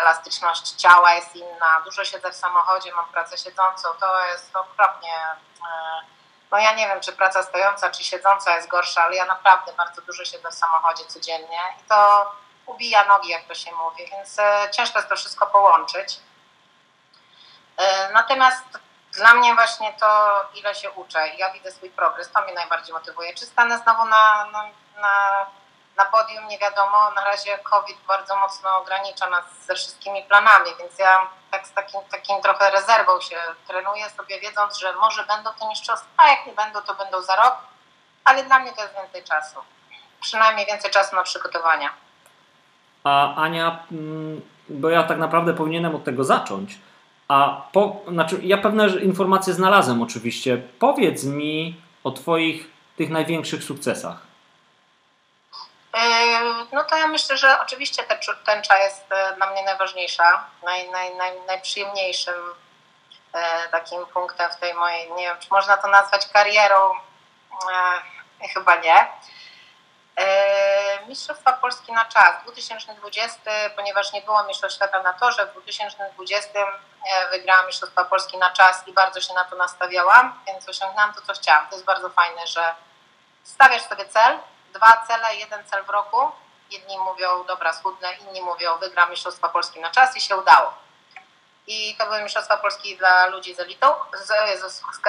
elastyczność 0.00 0.70
ciała 0.70 1.12
jest 1.12 1.36
inna. 1.36 1.80
Dużo 1.84 2.04
siedzę 2.04 2.30
w 2.30 2.36
samochodzie, 2.36 2.94
mam 2.94 3.08
pracę 3.08 3.38
siedzącą, 3.38 3.88
to 4.00 4.24
jest 4.24 4.56
okropnie. 4.56 5.14
Yy, 5.56 6.06
no 6.50 6.58
ja 6.58 6.72
nie 6.72 6.88
wiem, 6.88 7.00
czy 7.00 7.12
praca 7.12 7.42
stojąca, 7.42 7.90
czy 7.90 8.04
siedząca 8.04 8.56
jest 8.56 8.68
gorsza, 8.68 9.02
ale 9.02 9.16
ja 9.16 9.24
naprawdę 9.24 9.72
bardzo 9.72 10.02
dużo 10.02 10.24
siedzę 10.24 10.50
w 10.50 10.54
samochodzie 10.54 11.04
codziennie 11.04 11.60
i 11.80 11.88
to 11.88 12.32
ubija 12.68 13.04
nogi, 13.04 13.28
jak 13.28 13.44
to 13.44 13.54
się 13.54 13.72
mówi, 13.72 14.06
więc 14.10 14.38
e, 14.38 14.68
ciężko 14.70 14.98
jest 14.98 15.08
to 15.08 15.16
wszystko 15.16 15.46
połączyć. 15.46 16.20
E, 17.76 18.12
natomiast 18.12 18.64
dla 19.12 19.34
mnie 19.34 19.54
właśnie 19.54 19.92
to, 19.92 20.42
ile 20.54 20.74
się 20.74 20.90
uczę, 20.90 21.28
ja 21.28 21.50
widzę 21.52 21.72
swój 21.72 21.90
progres, 21.90 22.32
to 22.32 22.42
mnie 22.42 22.54
najbardziej 22.54 22.94
motywuje. 22.94 23.34
Czy 23.34 23.46
stanę 23.46 23.78
znowu 23.78 24.04
na, 24.04 24.44
na, 24.44 24.62
na, 25.00 25.46
na 25.96 26.04
podium, 26.04 26.48
nie 26.48 26.58
wiadomo. 26.58 27.10
Na 27.10 27.24
razie 27.24 27.58
COVID 27.58 27.98
bardzo 28.06 28.36
mocno 28.36 28.78
ogranicza 28.78 29.30
nas 29.30 29.44
ze 29.66 29.74
wszystkimi 29.74 30.22
planami, 30.22 30.70
więc 30.78 30.98
ja 30.98 31.28
tak 31.50 31.66
z 31.66 31.72
takim, 31.72 32.00
takim 32.10 32.42
trochę 32.42 32.70
rezerwą 32.70 33.20
się 33.20 33.40
trenuję 33.66 34.10
sobie, 34.10 34.40
wiedząc, 34.40 34.76
że 34.76 34.92
może 34.92 35.24
będą 35.24 35.54
te 35.54 35.68
mistrzostwa, 35.68 36.08
a 36.16 36.28
jak 36.28 36.46
nie 36.46 36.52
będą, 36.52 36.82
to 36.82 36.94
będą 36.94 37.22
za 37.22 37.36
rok, 37.36 37.56
ale 38.24 38.44
dla 38.44 38.58
mnie 38.58 38.72
to 38.72 38.82
jest 38.82 38.94
więcej 38.94 39.24
czasu. 39.24 39.64
Przynajmniej 40.20 40.66
więcej 40.66 40.90
czasu 40.90 41.16
na 41.16 41.22
przygotowania. 41.22 42.07
A 43.04 43.34
Ania, 43.34 43.84
mm, 43.92 44.40
bo 44.68 44.90
ja 44.90 45.02
tak 45.02 45.18
naprawdę 45.18 45.54
powinienem 45.54 45.94
od 45.94 46.04
tego 46.04 46.24
zacząć. 46.24 46.78
A 47.28 47.62
po, 47.72 47.96
znaczy, 48.08 48.40
ja 48.42 48.58
pewne 48.58 48.88
informacje 48.88 49.54
znalazłem 49.54 50.02
oczywiście. 50.02 50.62
Powiedz 50.78 51.24
mi 51.24 51.80
o 52.04 52.10
Twoich 52.10 52.70
tych 52.96 53.10
największych 53.10 53.64
sukcesach. 53.64 54.28
No 56.72 56.84
to 56.84 56.96
ja 56.96 57.06
myślę, 57.06 57.36
że 57.36 57.60
oczywiście 57.60 58.02
ta 58.02 58.14
tęcza 58.44 58.78
jest 58.78 59.12
e, 59.12 59.36
dla 59.36 59.50
mnie 59.50 59.62
najważniejsza, 59.62 60.44
naj, 60.62 60.90
naj, 60.90 61.16
naj, 61.16 61.32
najprzyjemniejszym 61.46 62.34
e, 63.32 63.68
takim 63.70 64.06
punktem 64.06 64.50
w 64.50 64.56
tej 64.56 64.74
mojej, 64.74 65.12
nie 65.12 65.22
wiem, 65.22 65.36
czy 65.40 65.48
można 65.50 65.76
to 65.76 65.88
nazwać 65.88 66.28
karierą, 66.28 66.90
e, 68.42 68.48
chyba 68.48 68.76
nie. 68.76 69.08
Mistrzostwa 71.08 71.52
Polski 71.52 71.92
na 71.92 72.04
czas 72.04 72.42
2020, 72.42 73.40
ponieważ 73.76 74.12
nie 74.12 74.22
było 74.22 74.44
Mistrzostw 74.44 74.76
Świata 74.76 75.02
na 75.02 75.12
torze, 75.12 75.46
w 75.46 75.52
2020 75.52 76.50
wygrałam 77.30 77.66
Mistrzostwa 77.66 78.04
Polski 78.04 78.38
na 78.38 78.50
czas 78.50 78.88
i 78.88 78.92
bardzo 78.92 79.20
się 79.20 79.34
na 79.34 79.44
to 79.44 79.56
nastawiałam, 79.56 80.40
więc 80.46 80.68
osiągnęłam 80.68 81.14
to, 81.14 81.20
co 81.20 81.32
chciałam. 81.32 81.66
To 81.68 81.74
jest 81.74 81.84
bardzo 81.84 82.10
fajne, 82.10 82.46
że 82.46 82.74
stawiasz 83.44 83.82
sobie 83.82 84.08
cel, 84.08 84.38
dwa 84.74 85.04
cele, 85.08 85.36
jeden 85.36 85.64
cel 85.64 85.84
w 85.84 85.90
roku. 85.90 86.32
Jedni 86.70 86.98
mówią, 86.98 87.44
dobra, 87.44 87.72
schudnę, 87.72 88.14
inni 88.14 88.42
mówią, 88.42 88.78
wygram 88.78 89.10
Mistrzostwa 89.10 89.48
Polski 89.48 89.80
na 89.80 89.90
czas 89.90 90.16
i 90.16 90.20
się 90.20 90.36
udało. 90.36 90.74
I 91.66 91.96
to 91.96 92.06
były 92.06 92.22
Mistrzostwa 92.22 92.56
Polski 92.56 92.96
dla 92.96 93.26
ludzi 93.26 93.54
z 93.54 93.60
elitą, 93.60 93.94
z, 94.14 94.26
z, 94.60 94.72
z, 94.72 95.02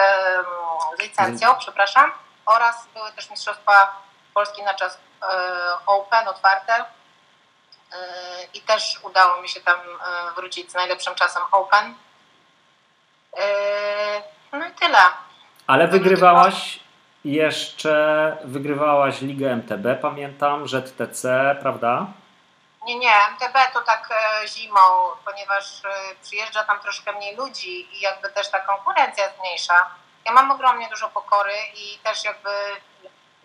z 0.98 1.02
licencją, 1.02 1.56
przepraszam, 1.56 2.12
oraz 2.46 2.88
były 2.94 3.12
też 3.12 3.30
Mistrzostwa 3.30 4.02
Polski 4.34 4.64
na 4.64 4.74
czas 4.74 4.94
e, 4.96 5.00
open, 5.86 6.28
otwarte. 6.28 6.74
E, 6.74 6.86
I 8.54 8.62
też 8.62 9.00
udało 9.04 9.42
mi 9.42 9.50
się 9.50 9.62
tam 9.62 9.80
e, 9.80 10.34
wrócić 10.36 10.72
z 10.72 10.74
najlepszym 10.74 11.16
czasem 11.16 11.44
open. 11.52 11.96
E, 13.38 13.48
no 14.52 14.68
i 14.68 14.72
tyle. 14.72 15.00
Ale 15.68 15.88
wygrywałaś 15.88 16.80
jeszcze 17.26 18.38
wygrywałaś 18.44 19.22
Ligę 19.22 19.52
MTB, 19.52 20.02
pamiętam, 20.02 20.68
ZTC, 20.68 21.56
prawda? 21.62 22.08
Nie, 22.86 23.00
nie, 23.00 23.14
MTB 23.32 23.74
to 23.74 23.82
tak 23.82 24.10
e, 24.12 24.48
zimą, 24.48 24.80
ponieważ 25.26 25.86
e, 25.86 25.90
przyjeżdża 26.24 26.64
tam 26.64 26.80
troszkę 26.80 27.14
mniej 27.14 27.36
ludzi 27.36 27.98
i 27.98 28.02
jakby 28.02 28.30
też 28.30 28.52
ta 28.52 28.60
konkurencja 28.60 29.24
jest 29.24 29.40
mniejsza. 29.40 29.88
Ja 30.26 30.32
mam 30.32 30.52
ogromnie 30.52 30.90
dużo 30.90 31.10
pokory 31.10 31.54
i 31.76 32.00
też 32.04 32.24
jakby 32.24 32.50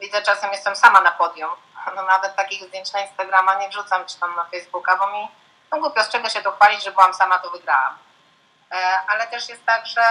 widzę 0.01 0.23
czasem 0.23 0.53
jestem 0.53 0.77
sama 0.77 1.01
na 1.01 1.11
podium. 1.11 1.51
No 1.97 2.03
nawet 2.03 2.37
takich 2.37 2.65
zdjęć 2.65 2.93
na 2.93 3.01
Instagrama 3.01 3.55
nie 3.55 3.69
wrzucam 3.69 4.07
czy 4.07 4.21
tam 4.21 4.37
na 4.37 4.45
Facebooka, 4.45 4.97
bo 4.97 5.07
mi 5.07 5.29
no 5.73 5.81
głupio 5.81 6.05
z 6.05 6.09
czego 6.09 6.29
się 6.29 6.43
to 6.43 6.53
chwalić, 6.53 6.85
że 6.85 6.93
byłam 6.93 7.15
sama, 7.15 7.39
to 7.39 7.51
wygrałam. 7.51 7.99
E, 8.73 9.01
ale 9.09 9.27
też 9.27 9.49
jest 9.49 9.67
tak, 9.67 9.87
że 9.87 10.03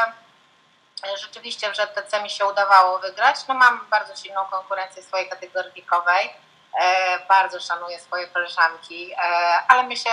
rzeczywiście 1.21 1.69
w 1.69 1.73
RZTC 1.73 2.23
mi 2.23 2.29
się 2.29 2.45
udawało 2.45 2.99
wygrać. 2.99 3.47
No 3.47 3.53
mam 3.53 3.85
bardzo 3.89 4.15
silną 4.15 4.45
konkurencję 4.45 5.03
swojej 5.03 5.29
kategorii 5.29 5.71
wiekowej 5.71 6.33
E, 6.79 7.19
bardzo 7.19 7.59
szanuję 7.59 7.99
swoje 7.99 8.27
koleżanki, 8.27 9.13
e, 9.13 9.17
ale 9.67 9.83
my 9.83 9.97
się 9.97 10.09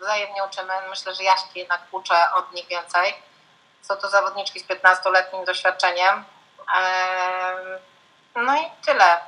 wzajemnie 0.00 0.44
uczymy. 0.44 0.72
Myślę, 0.90 1.14
że 1.14 1.22
ja 1.22 1.36
się 1.36 1.46
jednak 1.54 1.80
uczę 1.90 2.14
od 2.34 2.52
nich 2.52 2.66
więcej. 2.66 3.14
Są 3.82 3.96
to 3.96 4.08
zawodniczki 4.08 4.60
z 4.60 4.66
15-letnim 4.66 5.44
doświadczeniem. 5.44 6.24
E, 8.38 8.42
no 8.42 8.56
i 8.56 8.70
tyle. 8.86 9.20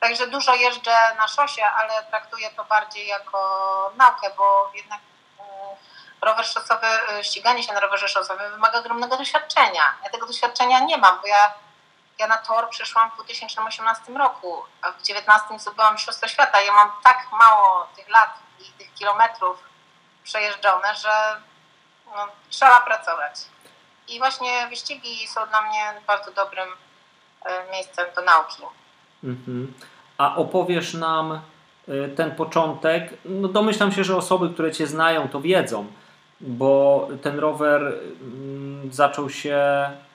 Także 0.00 0.26
dużo 0.26 0.54
jeżdżę 0.54 1.14
na 1.18 1.28
szosie, 1.28 1.64
ale 1.64 2.04
traktuję 2.04 2.50
to 2.50 2.64
bardziej 2.64 3.06
jako 3.06 3.92
naukę, 3.96 4.30
bo 4.36 4.70
jednak 4.74 5.00
mm, 5.38 5.76
rower 6.20 6.46
szosowy, 6.46 6.86
ściganie 7.22 7.62
się 7.62 7.72
na 7.72 7.80
rowerze 7.80 8.08
szosowym 8.08 8.52
wymaga 8.52 8.78
ogromnego 8.78 9.16
doświadczenia. 9.16 9.94
Ja 10.04 10.10
tego 10.10 10.26
doświadczenia 10.26 10.80
nie 10.80 10.98
mam, 10.98 11.20
bo 11.20 11.26
ja 11.26 11.54
ja 12.18 12.26
na 12.26 12.36
tor 12.36 12.70
przeszłam 12.70 13.10
w 13.10 13.14
2018 13.14 14.12
roku, 14.12 14.64
a 14.82 14.90
w 14.90 14.94
2019 14.94 15.58
zdobyłam 15.58 15.94
Mistrzostwo 15.94 16.28
Świata. 16.28 16.60
Ja 16.60 16.72
mam 16.72 16.92
tak 17.04 17.26
mało 17.32 17.86
tych 17.96 18.08
lat 18.08 18.38
i 18.60 18.72
tych 18.72 18.94
kilometrów 18.94 19.58
przejeżdżone, 20.24 20.94
że 20.94 21.40
no, 22.06 22.28
trzeba 22.50 22.80
pracować. 22.80 23.34
I 24.08 24.18
właśnie 24.18 24.66
wyścigi 24.66 25.28
są 25.28 25.46
dla 25.46 25.62
mnie 25.62 26.00
bardzo 26.06 26.30
dobrym 26.30 26.68
e, 26.68 26.76
miejscem 27.72 28.06
do 28.16 28.22
nauki. 28.22 28.62
Mhm. 29.24 29.74
A 30.18 30.36
opowiesz 30.36 30.94
nam 30.94 31.32
e, 31.88 32.08
ten 32.08 32.34
początek? 32.34 33.14
No 33.24 33.48
domyślam 33.48 33.92
się, 33.92 34.04
że 34.04 34.16
osoby, 34.16 34.50
które 34.54 34.72
Cię 34.72 34.86
znają, 34.86 35.28
to 35.28 35.40
wiedzą, 35.40 35.86
bo 36.40 37.08
ten 37.22 37.38
rower 37.38 37.82
mm, 37.82 38.92
zaczął 38.92 39.30
się 39.30 39.60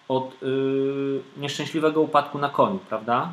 od 0.08 0.42
yy, 0.42 1.24
nieszczęśliwego 1.38 2.02
upadku 2.02 2.38
na 2.38 2.50
koniu, 2.50 2.80
prawda? 2.80 3.28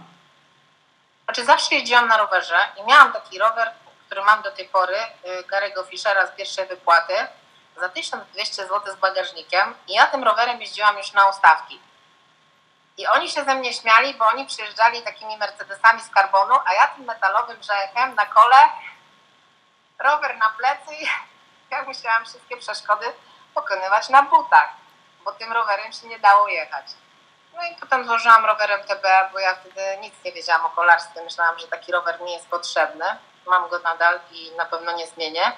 Znaczy 1.24 1.44
zawsze 1.44 1.74
jeździłam 1.74 2.08
na 2.08 2.16
rowerze 2.16 2.56
i 2.80 2.88
miałam 2.88 3.12
taki 3.12 3.38
rower, 3.38 3.70
który 4.06 4.24
mam 4.24 4.42
do 4.42 4.50
tej 4.50 4.68
pory, 4.68 4.96
yy, 5.24 5.44
Garego 5.44 5.84
Fischera 5.84 6.26
z 6.26 6.36
pierwszej 6.36 6.66
wypłaty, 6.66 7.14
za 7.80 7.88
1200 7.88 8.62
zł 8.62 8.80
z 8.92 9.00
bagażnikiem 9.00 9.74
i 9.88 9.92
ja 9.92 10.06
tym 10.06 10.24
rowerem 10.24 10.60
jeździłam 10.60 10.96
już 10.96 11.12
na 11.12 11.28
ustawki. 11.28 11.78
I 12.96 13.06
oni 13.06 13.30
się 13.30 13.44
ze 13.44 13.54
mnie 13.54 13.72
śmiali, 13.72 14.14
bo 14.14 14.26
oni 14.26 14.46
przyjeżdżali 14.46 15.02
takimi 15.02 15.36
Mercedesami 15.36 16.00
z 16.00 16.10
karbonu, 16.10 16.54
a 16.64 16.74
ja 16.74 16.88
tym 16.88 17.04
metalowym 17.04 17.62
rzechem 17.62 18.14
na 18.14 18.26
kole, 18.26 18.56
rower 19.98 20.36
na 20.36 20.50
plecy 20.50 20.94
i 20.94 21.06
ja 21.70 21.82
musiałam 21.82 22.24
wszystkie 22.24 22.56
przeszkody 22.56 23.06
pokonywać 23.54 24.08
na 24.08 24.22
butach 24.22 24.68
bo 25.26 25.32
tym 25.32 25.52
rowerem 25.52 25.92
się 25.92 26.06
nie 26.06 26.18
dało 26.18 26.48
jechać. 26.48 26.86
No 27.54 27.62
i 27.62 27.76
potem 27.80 28.06
złożyłam 28.06 28.46
rowerem 28.46 28.80
TB, 28.82 29.06
bo 29.32 29.38
ja 29.38 29.54
wtedy 29.54 29.80
nic 30.00 30.14
nie 30.24 30.32
wiedziałam 30.32 30.66
o 30.66 30.70
kolarstwie. 30.70 31.22
Myślałam, 31.22 31.58
że 31.58 31.68
taki 31.68 31.92
rower 31.92 32.20
mi 32.20 32.32
jest 32.32 32.48
potrzebny. 32.48 33.04
Mam 33.46 33.68
go 33.68 33.78
nadal 33.78 34.20
i 34.32 34.50
na 34.56 34.64
pewno 34.64 34.92
nie 34.92 35.06
zmienię. 35.06 35.52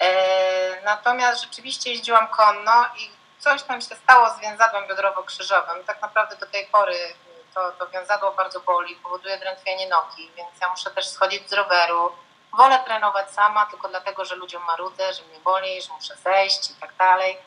E, 0.00 0.82
natomiast 0.82 1.42
rzeczywiście 1.42 1.90
jeździłam 1.90 2.28
konno 2.28 2.84
i 2.98 3.10
coś 3.38 3.62
tam 3.62 3.80
się 3.80 3.94
stało 3.94 4.30
z 4.30 4.40
więzadłem 4.40 4.84
biodrowo-krzyżowym. 4.84 5.84
Tak 5.86 6.02
naprawdę 6.02 6.36
do 6.36 6.46
tej 6.46 6.66
pory 6.66 7.14
to, 7.54 7.72
to 7.72 7.86
więzadło 7.86 8.32
bardzo 8.32 8.60
boli, 8.60 8.96
powoduje 8.96 9.38
drętwienie 9.38 9.88
nogi, 9.88 10.30
więc 10.36 10.60
ja 10.60 10.68
muszę 10.68 10.90
też 10.90 11.08
schodzić 11.08 11.50
z 11.50 11.52
roweru. 11.52 12.12
Wolę 12.56 12.78
trenować 12.84 13.30
sama 13.30 13.66
tylko 13.66 13.88
dlatego, 13.88 14.24
że 14.24 14.36
ludziom 14.36 14.64
marudzę, 14.64 15.12
że 15.12 15.22
mnie 15.22 15.38
boli, 15.38 15.82
że 15.82 15.92
muszę 15.92 16.16
zejść 16.16 16.70
i 16.70 16.74
tak 16.74 16.94
dalej 16.96 17.38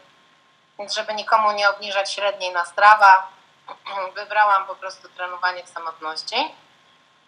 więc 0.80 0.94
żeby 0.94 1.14
nikomu 1.14 1.52
nie 1.52 1.70
obniżać 1.70 2.14
średniej 2.14 2.52
na 2.52 2.66
strawa, 2.66 3.28
wybrałam 4.16 4.66
po 4.66 4.76
prostu 4.76 5.10
trenowanie 5.10 5.64
w 5.64 5.70
samotności. 5.70 6.56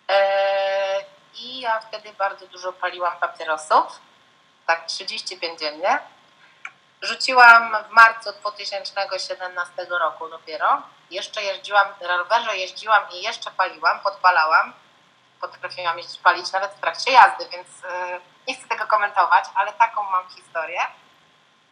E, 0.09 1.03
I 1.35 1.59
ja 1.59 1.79
wtedy 1.79 2.13
bardzo 2.13 2.47
dużo 2.47 2.73
paliłam 2.73 3.17
papierosów, 3.19 3.99
tak 4.67 4.85
35 4.87 5.59
dziennie. 5.59 5.99
Rzuciłam 7.03 7.77
w 7.89 7.91
marcu 7.91 8.31
2017 8.31 9.85
roku 9.89 10.29
dopiero. 10.29 10.81
Jeszcze 11.09 11.43
jeździłam, 11.43 11.87
na 12.01 12.17
rowerze 12.17 12.57
jeździłam 12.57 13.03
i 13.11 13.21
jeszcze 13.21 13.51
paliłam, 13.51 13.99
podpalałam. 13.99 14.73
Potrafiłam 15.41 15.97
palić 16.23 16.51
nawet 16.51 16.71
w 16.71 16.79
trakcie 16.79 17.11
jazdy, 17.11 17.49
więc 17.51 17.67
e, 17.85 18.19
nie 18.47 18.55
chcę 18.55 18.67
tego 18.67 18.87
komentować, 18.87 19.45
ale 19.55 19.73
taką 19.73 20.03
mam 20.03 20.29
historię. 20.29 20.81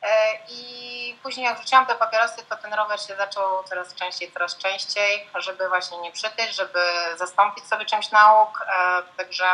E, 0.01 0.39
I 0.49 1.19
później 1.23 1.45
jak 1.45 1.57
wrzuciłam 1.57 1.85
te 1.85 1.95
papierosy, 1.95 2.45
to 2.49 2.57
ten 2.57 2.73
rower 2.73 3.01
się 3.01 3.15
zaczął 3.15 3.63
coraz 3.63 3.95
częściej, 3.95 4.31
coraz 4.31 4.57
częściej, 4.57 5.29
żeby 5.35 5.69
właśnie 5.69 5.97
nie 5.97 6.11
przytyć, 6.11 6.55
żeby 6.55 6.79
zastąpić 7.15 7.65
sobie 7.67 7.85
czymś 7.85 8.11
nauk. 8.11 8.65
E, 8.67 9.03
także 9.17 9.45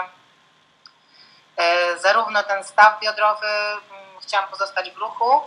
zarówno 1.97 2.43
ten 2.43 2.63
staw 2.63 2.99
biodrowy 2.99 3.47
mm, 3.47 4.19
chciałam 4.21 4.49
pozostać 4.49 4.91
w 4.91 4.97
ruchu 4.97 5.41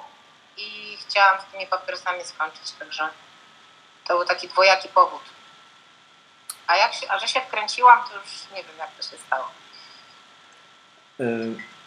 i 0.59 0.97
chciałam 0.97 1.41
z 1.41 1.53
tymi 1.53 1.67
papierosami 1.67 2.25
skończyć. 2.25 2.73
Także 2.79 3.09
to 4.07 4.17
był 4.17 4.27
taki 4.27 4.49
dwojaki 4.49 4.89
powód. 4.89 5.23
A, 6.67 6.77
jak 6.77 6.95
się, 6.95 7.11
a 7.11 7.19
że 7.19 7.29
się 7.29 7.41
wkręciłam, 7.41 7.99
to 8.09 8.15
już 8.15 8.51
nie 8.55 8.63
wiem, 8.63 8.79
jak 8.79 8.91
to 8.91 9.03
się 9.03 9.17
stało. 9.27 9.51
Y 11.21 11.79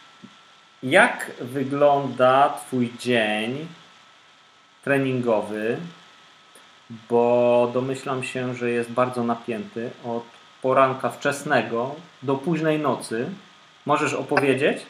jak 0.84 1.32
wygląda 1.42 2.50
Twój 2.50 2.94
dzień 3.00 3.68
treningowy? 4.84 5.78
Bo 7.10 7.70
domyślam 7.74 8.24
się, 8.24 8.56
że 8.56 8.70
jest 8.70 8.92
bardzo 8.92 9.24
napięty 9.24 9.92
od 10.06 10.24
poranka 10.62 11.10
wczesnego 11.10 11.96
do 12.24 12.36
późnej 12.36 12.80
nocy. 12.80 13.30
Możesz 13.86 14.14
opowiedzieć? 14.14 14.86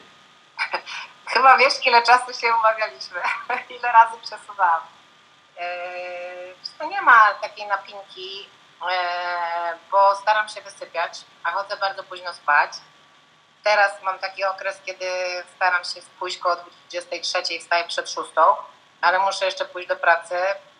Chyba 1.32 1.56
wiesz, 1.56 1.86
ile 1.86 2.02
czasu 2.02 2.32
się 2.40 2.54
umawialiśmy, 2.54 3.20
ile 3.78 3.92
razy 3.92 4.18
przesuwałam. 4.22 4.82
To 6.78 6.84
nie 6.84 7.02
ma 7.02 7.34
takiej 7.34 7.66
napinki, 7.66 8.48
e, 8.90 9.78
bo 9.90 10.16
staram 10.16 10.48
się 10.48 10.60
wysypiać, 10.60 11.20
a 11.44 11.50
chodzę 11.50 11.76
bardzo 11.76 12.04
późno 12.04 12.34
spać 12.34 12.72
Teraz 13.62 14.02
mam 14.02 14.18
taki 14.18 14.44
okres, 14.44 14.80
kiedy 14.86 15.06
staram 15.56 15.84
się 15.84 16.00
pójść 16.18 16.38
koło 16.38 16.56
23, 16.56 17.42
wstaję 17.60 17.84
przed 17.84 18.10
6, 18.10 18.30
ale 19.00 19.18
muszę 19.18 19.44
jeszcze 19.44 19.64
pójść 19.64 19.88
do 19.88 19.96
pracy. 19.96 20.34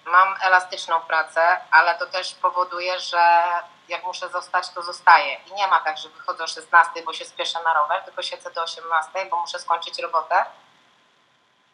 Mam 0.04 0.34
elastyczną 0.42 1.00
pracę, 1.00 1.60
ale 1.70 1.94
to 1.94 2.06
też 2.06 2.34
powoduje, 2.34 3.00
że 3.00 3.44
jak 3.88 4.04
muszę 4.04 4.28
zostać, 4.28 4.70
to 4.70 4.82
zostaję. 4.82 5.34
I 5.34 5.52
nie 5.52 5.66
ma 5.66 5.80
tak, 5.80 5.98
że 5.98 6.08
wychodzę 6.08 6.44
o 6.44 6.46
16, 6.46 7.02
bo 7.02 7.12
się 7.12 7.24
spieszę 7.24 7.62
na 7.62 7.74
rower, 7.74 8.02
tylko 8.04 8.22
siedzę 8.22 8.50
do 8.50 8.62
18, 8.62 9.26
bo 9.30 9.40
muszę 9.40 9.58
skończyć 9.58 9.98
robotę. 9.98 10.44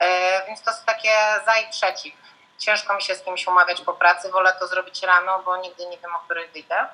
Yy, 0.01 0.07
więc 0.47 0.63
to 0.63 0.71
jest 0.71 0.85
takie 0.85 1.41
za 1.47 1.59
i 1.59 1.71
przeciw. 1.71 2.15
Ciężko 2.59 2.95
mi 2.95 3.03
się 3.03 3.15
z 3.15 3.23
kimś 3.23 3.47
umawiać 3.47 3.81
po 3.81 3.93
pracy, 3.93 4.31
wolę 4.31 4.57
to 4.59 4.67
zrobić 4.67 5.03
rano, 5.03 5.43
bo 5.43 5.57
nigdy 5.57 5.87
nie 5.87 5.99
wiem, 5.99 6.17
o 6.17 6.19
której 6.19 6.49
wyjdę. 6.49 6.89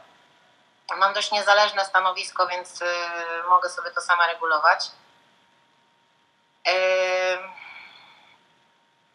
Mam 0.97 1.15
dość 1.15 1.33
niezależne 1.33 1.85
stanowisko, 1.85 2.47
więc 2.47 2.83
y, 2.83 2.87
mogę 3.49 3.71
sobie 3.71 3.91
to 3.91 4.01
sama 4.01 4.27
regulować. 4.27 4.91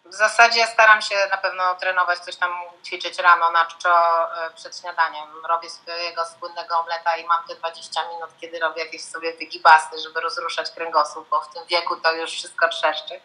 W 0.10 0.14
zasadzie 0.14 0.68
staram 0.68 1.02
się 1.02 1.16
na 1.32 1.38
pewno 1.38 1.76
trenować, 1.76 2.20
coś 2.20 2.36
tam 2.36 2.52
ćwiczyć 2.86 3.18
rano 3.18 3.52
na 3.52 3.66
czczo 3.66 4.26
y, 4.48 4.54
przed 4.56 4.80
śniadaniem. 4.80 5.46
Robię 5.50 5.70
swojego 5.70 6.26
słynnego 6.26 6.80
omleta 6.80 7.18
i 7.18 7.26
mam 7.26 7.44
te 7.48 7.56
20 7.56 8.08
minut, 8.08 8.30
kiedy 8.42 8.60
robię 8.60 8.84
jakieś 8.84 9.04
sobie 9.04 9.34
wygibasy, 9.34 10.00
żeby 10.04 10.22
rozruszać 10.22 10.72
kręgosłup, 10.72 11.30
bo 11.30 11.42
w 11.42 11.54
tym 11.54 11.66
wieku 11.66 11.96
to 11.96 12.12
już 12.12 12.32
wszystko 12.32 12.70
trzeszczy. 12.70 13.22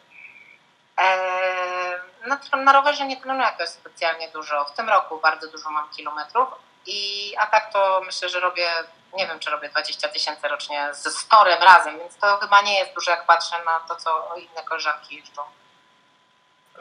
No, 2.26 2.38
na 2.56 2.72
rowerze 2.72 3.06
nie 3.06 3.16
trenuję 3.16 3.46
jakoś 3.46 3.68
specjalnie 3.68 4.28
dużo. 4.28 4.64
W 4.64 4.72
tym 4.72 4.88
roku 4.88 5.18
bardzo 5.18 5.48
dużo 5.48 5.70
mam 5.70 5.90
kilometrów, 5.90 6.48
i, 6.86 7.32
a 7.38 7.46
tak 7.46 7.72
to 7.72 8.02
myślę, 8.06 8.28
że 8.28 8.40
robię, 8.40 8.68
nie 9.14 9.26
wiem, 9.26 9.38
czy 9.38 9.50
robię 9.50 9.68
20 9.68 10.08
tysięcy 10.08 10.48
rocznie 10.48 10.88
ze 10.94 11.10
storem 11.10 11.62
razem, 11.62 11.98
więc 11.98 12.16
to 12.16 12.36
chyba 12.36 12.62
nie 12.62 12.78
jest 12.78 12.94
dużo, 12.94 13.10
jak 13.10 13.26
patrzę 13.26 13.64
na 13.64 13.80
to, 13.80 13.96
co 13.96 14.34
inne 14.36 14.62
koleżanki 14.62 15.16
jeżdżą. 15.16 15.42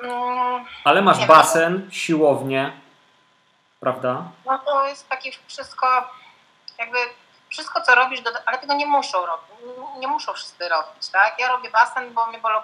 Mm, 0.02 0.66
Ale 0.84 1.02
masz 1.02 1.26
basen, 1.26 1.82
wiem. 1.82 1.92
siłownię, 1.92 2.72
prawda? 3.80 4.24
No 4.46 4.60
to 4.60 4.86
jest 4.88 5.10
takie 5.10 5.32
wszystko, 5.48 6.10
jakby 6.78 6.98
wszystko, 7.50 7.82
co 7.82 7.96
robisz, 7.96 8.20
ale 8.46 8.58
tego 8.58 8.74
nie 8.74 8.86
muszą 8.86 9.26
robić, 9.26 9.48
nie 9.98 10.08
muszą 10.08 10.34
wszyscy 10.34 10.70
robić, 10.70 11.10
tak? 11.12 11.40
Ja 11.40 11.48
robię 11.48 11.70
basen, 11.70 12.14
bo 12.14 12.26
mnie 12.26 12.38
bolą 12.40 12.62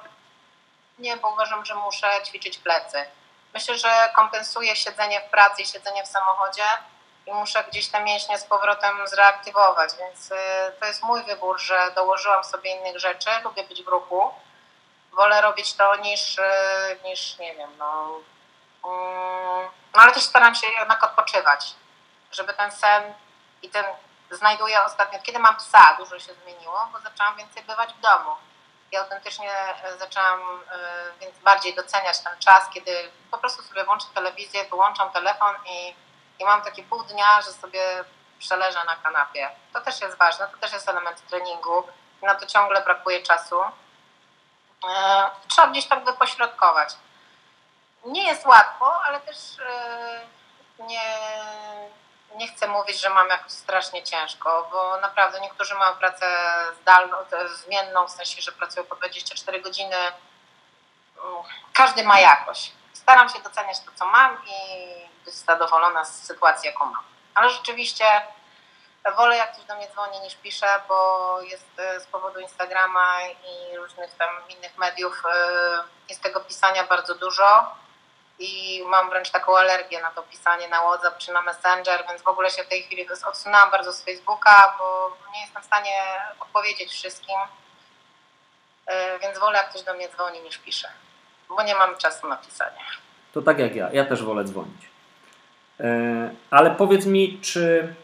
nie, 1.00 1.18
bo 1.18 1.30
uważam, 1.30 1.66
że 1.66 1.76
muszę 1.76 2.08
ćwiczyć 2.26 2.58
plecy. 2.58 3.06
Myślę, 3.54 3.78
że 3.78 3.90
kompensuję 4.16 4.76
siedzenie 4.76 5.22
w 5.22 5.30
pracy 5.30 5.62
i 5.62 5.66
siedzenie 5.66 6.04
w 6.04 6.08
samochodzie 6.08 6.64
i 7.28 7.34
muszę 7.34 7.64
gdzieś 7.64 7.88
te 7.88 8.04
mięśnie 8.04 8.38
z 8.38 8.44
powrotem 8.44 9.08
zreaktywować, 9.08 9.92
więc 10.00 10.32
y, 10.32 10.36
to 10.80 10.86
jest 10.86 11.04
mój 11.04 11.24
wybór, 11.24 11.60
że 11.62 11.92
dołożyłam 11.96 12.44
sobie 12.44 12.76
innych 12.76 13.00
rzeczy, 13.00 13.30
lubię 13.44 13.64
być 13.64 13.84
w 13.84 13.88
ruchu, 13.88 14.32
wolę 15.12 15.42
robić 15.42 15.74
to 15.74 15.96
niż, 15.96 16.38
y, 16.38 16.44
niż 17.04 17.38
nie 17.38 17.56
wiem, 17.56 17.78
no, 17.78 18.20
mm, 18.86 19.70
no 19.96 20.02
ale 20.02 20.12
też 20.12 20.24
staram 20.24 20.56
się 20.56 20.68
jednak 20.68 21.04
odpoczywać, 21.04 21.76
żeby 22.32 22.54
ten 22.54 22.72
sen 22.72 23.14
i 23.62 23.70
ten 23.70 23.86
znajduję 24.32 24.84
ostatnio, 24.84 25.20
kiedy 25.24 25.40
mam 25.40 25.56
psa, 25.56 25.96
dużo 26.00 26.20
się 26.20 26.34
zmieniło, 26.34 26.90
bo 26.92 27.00
zaczęłam 27.00 27.36
więcej 27.36 27.64
bywać 27.64 27.94
w 27.94 28.00
domu. 28.00 28.36
I 28.92 28.98
autentycznie 28.98 29.52
e, 29.84 29.98
zaczęłam 29.98 30.40
e, 30.72 30.78
więc 31.20 31.40
bardziej 31.40 31.76
doceniać 31.76 32.20
ten 32.20 32.40
czas, 32.40 32.70
kiedy 32.74 33.12
po 33.32 33.38
prostu 33.38 33.64
sobie 33.64 33.86
włączę 33.86 34.08
telewizję, 34.16 34.66
wyłączam 34.66 35.12
telefon 35.12 35.56
i, 35.66 35.96
i 36.40 36.46
mam 36.46 36.62
taki 36.62 36.84
pół 36.84 37.04
dnia, 37.04 37.42
że 37.42 37.52
sobie 37.52 38.04
przeleżę 38.40 38.84
na 38.84 38.96
kanapie. 38.96 39.50
To 39.74 39.82
też 39.82 40.02
jest 40.02 40.18
ważne, 40.18 40.48
to 40.48 40.58
też 40.58 40.74
jest 40.74 40.90
element 40.90 41.22
treningu. 41.30 41.88
Na 42.22 42.36
to 42.36 42.46
ciągle 42.46 42.82
brakuje 42.82 43.24
czasu. 43.24 43.56
E, 44.88 45.30
trzeba 45.48 45.68
gdzieś 45.68 45.86
tak 45.86 46.06
wypośrodkować. 46.06 46.96
Nie 48.06 48.24
jest 48.24 48.46
łatwo, 48.46 49.04
ale 49.04 49.20
też 49.20 49.38
nie, 50.80 51.18
nie 52.36 52.48
chcę 52.48 52.68
mówić, 52.68 53.02
że 53.02 53.10
mam 53.10 53.30
jakoś 53.30 53.52
strasznie 53.52 54.04
ciężko, 54.04 54.68
bo 54.72 54.98
naprawdę 54.98 55.40
niektórzy 55.40 55.76
mają 55.76 55.96
pracę 55.96 56.26
zdalną, 56.82 57.18
zmienną, 57.66 58.08
w 58.08 58.12
sensie, 58.12 58.42
że 58.42 58.52
pracują 58.52 58.86
po 58.86 58.96
24 58.96 59.62
godziny. 59.62 59.96
Każdy 61.74 62.04
ma 62.04 62.20
jakoś. 62.20 62.72
Staram 62.94 63.30
się 63.30 63.40
doceniać 63.40 63.80
to, 63.80 63.92
co 63.96 64.06
mam 64.06 64.38
i 64.46 64.86
być 65.26 65.34
zadowolona 65.34 66.06
z 66.06 66.24
sytuacji, 66.24 66.68
jaką 66.68 66.86
mam. 66.86 67.04
Ale 67.36 67.50
rzeczywiście 67.50 68.06
wolę, 69.18 69.38
jak 69.38 69.52
ktoś 69.54 69.66
do 69.66 69.76
mnie 69.76 69.88
dzwoni, 69.88 70.20
niż 70.20 70.36
pisze, 70.36 70.68
bo 70.88 71.42
jest 71.42 71.70
e, 71.78 72.00
z 72.00 72.06
powodu 72.06 72.40
Instagrama 72.40 73.08
i 73.22 73.78
różnych 73.78 74.16
tam 74.16 74.30
innych 74.50 74.78
mediów 74.78 75.24
e, 75.26 75.84
jest 76.10 76.22
tego 76.22 76.40
pisania 76.40 76.84
bardzo 76.88 77.16
dużo 77.16 77.76
i 78.40 78.84
mam 78.88 79.10
wręcz 79.10 79.30
taką 79.30 79.58
alergię 79.58 80.02
na 80.02 80.12
to 80.12 80.24
pisanie 80.24 80.68
na 80.68 80.80
WhatsApp 80.80 81.18
czy 81.18 81.32
na 81.32 81.42
Messenger, 81.42 82.04
więc 82.10 82.22
w 82.22 82.28
ogóle 82.28 82.50
się 82.50 82.64
w 82.64 82.68
tej 82.68 82.84
chwili 82.84 83.08
odsunęłam 83.28 83.72
bardzo 83.72 83.94
z 83.94 84.04
Facebooka, 84.04 84.76
bo 84.80 85.18
nie 85.34 85.42
jestem 85.42 85.62
w 85.62 85.66
stanie 85.66 85.92
odpowiedzieć 86.40 86.92
wszystkim, 86.92 87.36
e, 88.86 89.20
więc 89.20 89.40
wolę 89.40 89.58
jak 89.58 89.70
ktoś 89.70 89.84
do 89.84 89.94
mnie 89.94 90.10
dzwoni 90.10 90.42
niż 90.42 90.58
pisze, 90.58 90.90
bo 91.50 91.64
nie 91.64 91.76
mam 91.76 91.98
czasu 91.98 92.28
na 92.28 92.38
pisanie. 92.38 92.82
To 93.34 93.42
tak 93.42 93.60
jak 93.60 93.76
ja, 93.76 93.90
ja 93.92 94.06
też 94.06 94.24
wolę 94.24 94.44
dzwonić. 94.44 94.90
Ale 96.52 96.72
powiedz 96.72 97.06
mi, 97.06 97.42
czy 97.42 97.96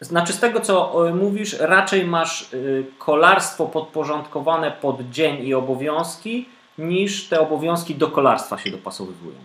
znaczy 0.00 0.32
z 0.32 0.40
tego 0.40 0.60
co 0.60 1.04
mówisz, 1.14 1.56
raczej 1.60 2.04
masz 2.04 2.52
y, 2.52 2.86
kolarstwo 2.98 3.66
podporządkowane 3.66 4.70
pod 4.70 5.10
dzień 5.10 5.46
i 5.46 5.54
obowiązki, 5.54 6.48
niż 6.78 7.28
te 7.28 7.40
obowiązki 7.40 7.94
do 7.94 8.08
kolarstwa 8.08 8.58
się 8.58 8.70
dopasowywują? 8.70 9.36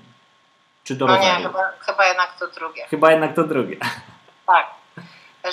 Czy 0.84 0.96
do 0.96 1.06
no 1.06 1.16
roweru? 1.16 1.40
nie, 1.40 1.48
chyba, 1.48 1.72
chyba 1.80 2.06
jednak 2.06 2.40
to 2.40 2.48
drugie. 2.48 2.86
Chyba 2.86 3.12
jednak 3.12 3.36
to 3.36 3.44
drugie. 3.44 3.78
Tak. 4.48 4.68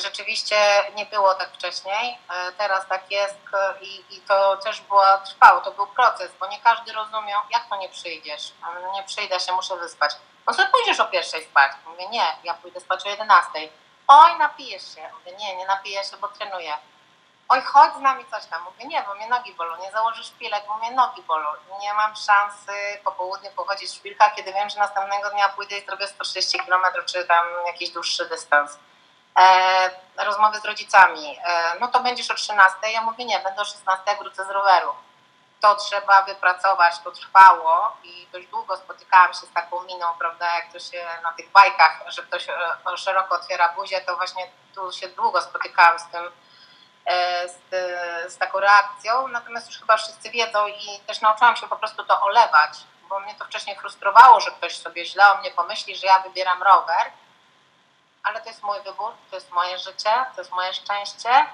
Rzeczywiście 0.02 0.56
nie 0.96 1.06
było 1.06 1.34
tak 1.34 1.50
wcześniej, 1.52 2.18
e, 2.30 2.52
teraz 2.52 2.86
tak 2.88 3.10
jest 3.10 3.38
i, 3.80 4.16
i 4.16 4.20
to 4.20 4.56
też 4.56 4.80
było, 4.80 5.02
trwało, 5.24 5.60
to 5.60 5.72
był 5.72 5.86
proces, 5.86 6.32
bo 6.40 6.46
nie 6.46 6.60
każdy 6.60 6.92
rozumiał, 6.92 7.40
jak 7.50 7.68
to 7.70 7.76
nie 7.76 7.88
przyjdziesz. 7.88 8.52
Nie 8.94 9.02
przyjdę 9.02 9.40
się, 9.40 9.52
muszę 9.52 9.76
wyspać. 9.76 10.12
No 10.46 10.54
co 10.54 10.62
pójdziesz 10.66 11.00
o 11.00 11.04
pierwszej 11.04 11.44
spać? 11.44 11.72
Mówię, 11.86 12.08
nie, 12.08 12.26
ja 12.44 12.54
pójdę 12.54 12.80
spać 12.80 13.06
o 13.06 13.10
jedenastej. 13.10 13.70
Oj, 14.08 14.38
napijesz 14.38 14.94
się. 14.94 15.10
Mówię, 15.18 15.36
nie, 15.36 15.56
nie 15.56 15.66
napiję 15.66 16.04
się, 16.04 16.16
bo 16.16 16.28
trenuję 16.28 16.78
oj, 17.48 17.62
chodź 17.62 17.94
z 17.94 18.00
nami 18.00 18.24
coś 18.30 18.46
tam. 18.46 18.62
Mówię, 18.62 18.84
nie, 18.86 19.02
bo 19.02 19.14
mnie 19.14 19.28
nogi 19.28 19.54
bolą, 19.54 19.76
nie 19.76 19.90
założysz 19.90 20.26
szpilek, 20.26 20.64
bo 20.68 20.78
mnie 20.78 20.90
nogi 20.90 21.22
bolą. 21.22 21.48
Nie 21.80 21.94
mam 21.94 22.16
szansy 22.16 22.72
po 23.04 23.12
południu 23.12 23.50
pochodzić 23.50 23.90
w 23.90 23.94
szpilkach, 23.94 24.34
kiedy 24.34 24.52
wiem, 24.52 24.70
że 24.70 24.78
następnego 24.78 25.30
dnia 25.30 25.48
pójdę 25.48 25.78
i 25.78 25.86
zrobię 25.86 26.06
130 26.06 26.58
km, 26.58 26.82
czy 27.06 27.24
tam 27.24 27.46
jakiś 27.66 27.90
dłuższy 27.90 28.28
dystans. 28.28 28.78
E, 29.38 29.90
rozmowy 30.16 30.60
z 30.60 30.64
rodzicami, 30.64 31.38
e, 31.44 31.78
no 31.80 31.88
to 31.88 32.00
będziesz 32.00 32.30
o 32.30 32.34
13, 32.34 32.92
ja 32.92 33.02
mówię, 33.02 33.24
nie, 33.24 33.38
będę 33.40 33.62
o 33.62 33.64
16, 33.64 34.04
jak 34.06 34.18
wrócę 34.18 34.44
z 34.44 34.50
roweru. 34.50 34.94
To 35.60 35.76
trzeba 35.76 36.22
wypracować, 36.22 36.98
to 36.98 37.10
trwało 37.10 37.96
i 38.02 38.26
dość 38.32 38.46
długo 38.46 38.76
spotykałam 38.76 39.32
się 39.32 39.46
z 39.46 39.52
taką 39.52 39.82
miną, 39.82 40.06
prawda, 40.18 40.54
jak 40.54 40.72
to 40.72 40.78
się 40.78 41.06
na 41.22 41.32
tych 41.32 41.50
bajkach, 41.50 42.00
że 42.06 42.22
ktoś 42.22 42.48
e, 42.48 42.96
szeroko 42.96 43.34
otwiera 43.34 43.68
buzię, 43.68 44.00
to 44.00 44.16
właśnie 44.16 44.50
tu 44.74 44.92
się 44.92 45.08
długo 45.08 45.42
spotykałam 45.42 45.98
z 45.98 46.06
tym, 46.06 46.32
E, 47.08 47.48
z, 47.48 47.58
z 48.32 48.38
taką 48.38 48.60
reakcją, 48.60 49.28
natomiast 49.28 49.68
już 49.68 49.78
chyba 49.78 49.96
wszyscy 49.96 50.30
wiedzą 50.30 50.66
i 50.66 51.00
też 51.06 51.20
nauczyłam 51.20 51.56
się 51.56 51.68
po 51.68 51.76
prostu 51.76 52.04
to 52.04 52.22
olewać, 52.22 52.70
bo 53.08 53.20
mnie 53.20 53.34
to 53.34 53.44
wcześniej 53.44 53.76
frustrowało, 53.76 54.40
że 54.40 54.50
ktoś 54.50 54.76
sobie 54.76 55.04
źle 55.04 55.32
o 55.32 55.38
mnie 55.38 55.50
pomyśli, 55.50 55.96
że 55.96 56.06
ja 56.06 56.18
wybieram 56.18 56.62
rower, 56.62 57.12
ale 58.22 58.40
to 58.40 58.48
jest 58.48 58.62
mój 58.62 58.80
wybór, 58.80 59.12
to 59.30 59.36
jest 59.36 59.50
moje 59.50 59.78
życie, 59.78 60.10
to 60.34 60.40
jest 60.40 60.50
moje 60.50 60.74
szczęście 60.74 61.30
e, 61.30 61.46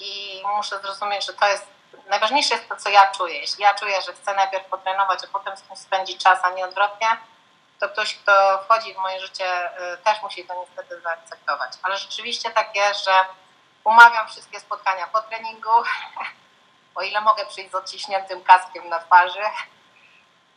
i 0.00 0.42
muszę 0.56 0.78
zrozumieć, 0.78 1.26
że 1.26 1.32
to 1.32 1.48
jest 1.48 1.66
najważniejsze 2.08 2.54
jest 2.54 2.68
to, 2.68 2.76
co 2.76 2.88
ja 2.88 3.12
czuję. 3.12 3.34
Jeśli 3.40 3.62
ja 3.62 3.74
czuję, 3.74 4.02
że 4.06 4.12
chcę 4.12 4.34
najpierw 4.34 4.64
potrenować, 4.64 5.20
a 5.24 5.38
potem 5.38 5.56
z 5.56 5.62
tym 5.62 5.76
spędzić 5.76 6.22
czas, 6.22 6.38
a 6.42 6.50
nie 6.50 6.64
odwrotnie, 6.64 7.06
to 7.80 7.88
ktoś, 7.88 8.14
kto 8.14 8.58
wchodzi 8.64 8.94
w 8.94 8.98
moje 8.98 9.20
życie, 9.20 9.46
e, 9.78 9.96
też 9.96 10.22
musi 10.22 10.44
to 10.44 10.54
niestety 10.60 11.00
zaakceptować. 11.00 11.72
Ale 11.82 11.96
rzeczywiście 11.96 12.50
tak 12.50 12.76
jest, 12.76 13.04
że 13.04 13.12
Umawiam 13.86 14.26
wszystkie 14.26 14.60
spotkania 14.60 15.06
po 15.12 15.22
treningu, 15.22 15.70
o 16.96 17.02
ile 17.02 17.20
mogę 17.20 17.46
przyjść 17.48 17.70
z 17.70 17.74
odciśniętym 17.74 18.40
kaskiem 18.40 18.88
na 18.88 18.98
twarzy. 18.98 19.40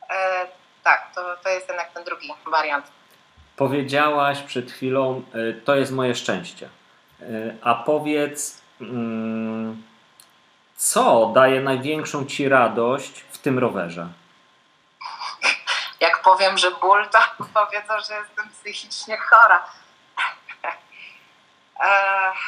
E, 0.10 0.48
tak, 0.84 1.12
to, 1.16 1.38
to 1.44 1.50
jest 1.50 1.68
jednak 1.68 1.92
ten 1.94 2.04
drugi 2.04 2.34
wariant. 2.52 2.86
Powiedziałaś 3.56 4.42
przed 4.42 4.72
chwilą, 4.72 5.24
e, 5.34 5.54
to 5.54 5.76
jest 5.76 5.92
moje 5.92 6.16
szczęście. 6.16 6.70
E, 7.22 7.26
a 7.62 7.76
powiedz, 7.76 8.62
mm, 8.82 9.84
co 10.80 11.32
daje 11.36 11.62
największą 11.62 12.26
ci 12.26 12.50
radość 12.50 13.26
w 13.32 13.38
tym 13.38 13.60
rowerze? 13.60 14.08
Jak 16.00 16.22
powiem, 16.22 16.58
że 16.58 16.72
ból, 16.72 17.10
to 17.10 17.20
powiedzą, 17.66 17.94
że 18.08 18.14
jestem 18.14 18.50
psychicznie 18.50 19.18
chora. 19.18 19.66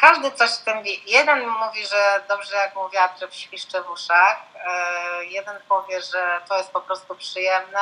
każdy 0.00 0.32
coś 0.32 0.50
w 0.50 0.64
tym 0.64 0.82
wie. 0.82 0.94
Jeden 1.06 1.48
mówi, 1.48 1.86
że 1.86 2.22
dobrze 2.28 2.56
jak 2.56 2.76
mu 2.76 2.88
wiatr 2.88 3.26
świszcze 3.30 3.82
w 3.82 3.90
uszach, 3.90 4.42
e, 4.54 5.24
jeden 5.24 5.56
powie, 5.68 6.02
że 6.02 6.40
to 6.48 6.58
jest 6.58 6.72
po 6.72 6.80
prostu 6.80 7.14
przyjemne. 7.14 7.80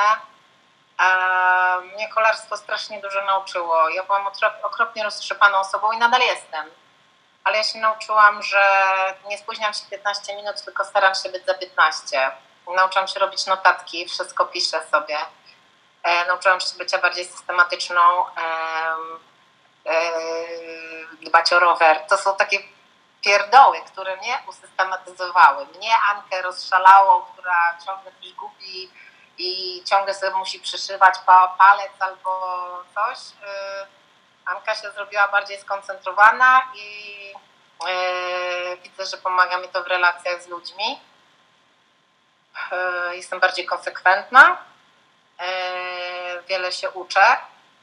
A 0.98 1.80
mnie 1.94 2.08
kolarstwo 2.08 2.56
strasznie 2.56 3.00
dużo 3.00 3.24
nauczyło. 3.24 3.88
Ja 3.88 4.04
byłam 4.04 4.26
okropnie 4.62 5.04
roztrzepaną 5.04 5.58
osobą 5.58 5.92
i 5.92 5.98
nadal 5.98 6.20
jestem. 6.20 6.70
Ale 7.44 7.56
ja 7.56 7.64
się 7.64 7.78
nauczyłam, 7.78 8.42
że 8.42 8.62
nie 9.28 9.38
spóźniam 9.38 9.74
się 9.74 9.86
15 9.90 10.36
minut, 10.36 10.64
tylko 10.64 10.84
staram 10.84 11.14
się 11.14 11.28
być 11.28 11.46
za 11.46 11.54
15. 11.54 12.30
Nauczyłam 12.76 13.08
się 13.08 13.20
robić 13.20 13.46
notatki, 13.46 14.08
wszystko 14.08 14.46
piszę 14.46 14.80
sobie. 14.90 15.18
E, 16.02 16.26
nauczyłam 16.26 16.60
się 16.60 16.78
bycia 16.78 16.98
bardziej 16.98 17.24
systematyczną. 17.24 18.00
Yy, 19.84 21.28
dbać 21.28 21.52
o 21.52 21.58
rower. 21.58 22.00
To 22.08 22.18
są 22.18 22.36
takie 22.36 22.58
pierdoły, 23.24 23.80
które 23.86 24.16
mnie 24.16 24.42
usystematyzowały. 24.46 25.66
Mnie 25.66 25.96
Ankę 26.10 26.42
rozszalało, 26.42 27.28
która 27.32 27.78
ciągle 27.86 28.12
coś 28.12 28.32
gubi 28.32 28.90
i 29.38 29.82
ciągle 29.84 30.14
sobie 30.14 30.36
musi 30.36 30.60
przyszywać 30.60 31.14
palec 31.58 31.92
albo 31.98 32.84
coś. 32.94 33.18
Yy, 33.18 33.86
Anka 34.44 34.74
się 34.74 34.90
zrobiła 34.90 35.28
bardziej 35.28 35.60
skoncentrowana 35.60 36.62
i 36.74 37.14
yy, 37.86 38.76
widzę, 38.76 39.06
że 39.06 39.16
pomaga 39.16 39.58
mi 39.58 39.68
to 39.68 39.82
w 39.82 39.86
relacjach 39.86 40.42
z 40.42 40.48
ludźmi. 40.48 41.00
Jestem 43.12 43.40
bardziej 43.40 43.66
konsekwentna. 43.66 44.58
Wiele 46.48 46.72
się 46.72 46.90
uczę 46.90 47.36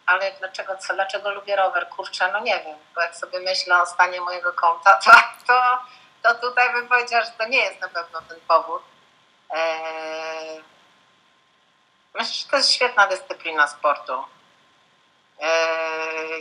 ale 0.06 0.32
dlaczego, 0.32 0.78
co, 0.78 0.94
dlaczego 0.94 1.32
lubię 1.32 1.56
rower? 1.56 1.90
Kurczę, 1.90 2.32
no 2.32 2.40
nie 2.40 2.60
wiem, 2.60 2.78
bo 2.96 3.02
jak 3.02 3.16
sobie 3.16 3.40
myślę 3.40 3.82
o 3.82 3.86
stanie 3.86 4.22
mojego 4.22 4.54
konta, 4.54 5.00
to, 5.06 5.12
to, 5.48 5.80
to 6.24 6.36
tutaj 6.36 6.74
bym 6.74 6.88
powiedziała, 6.88 7.24
że 7.24 7.32
to 7.32 7.48
nie 7.48 7.60
jest 7.60 7.82
na 7.82 7.88
pewno 7.88 8.22
ten 8.22 8.40
powód. 8.48 8.84
Myślę, 12.16 12.34
że 12.34 12.50
to 12.50 12.58
jest 12.58 12.72
świetna 12.72 13.08
dyscyplina 13.08 13.68
sportu. 13.68 14.26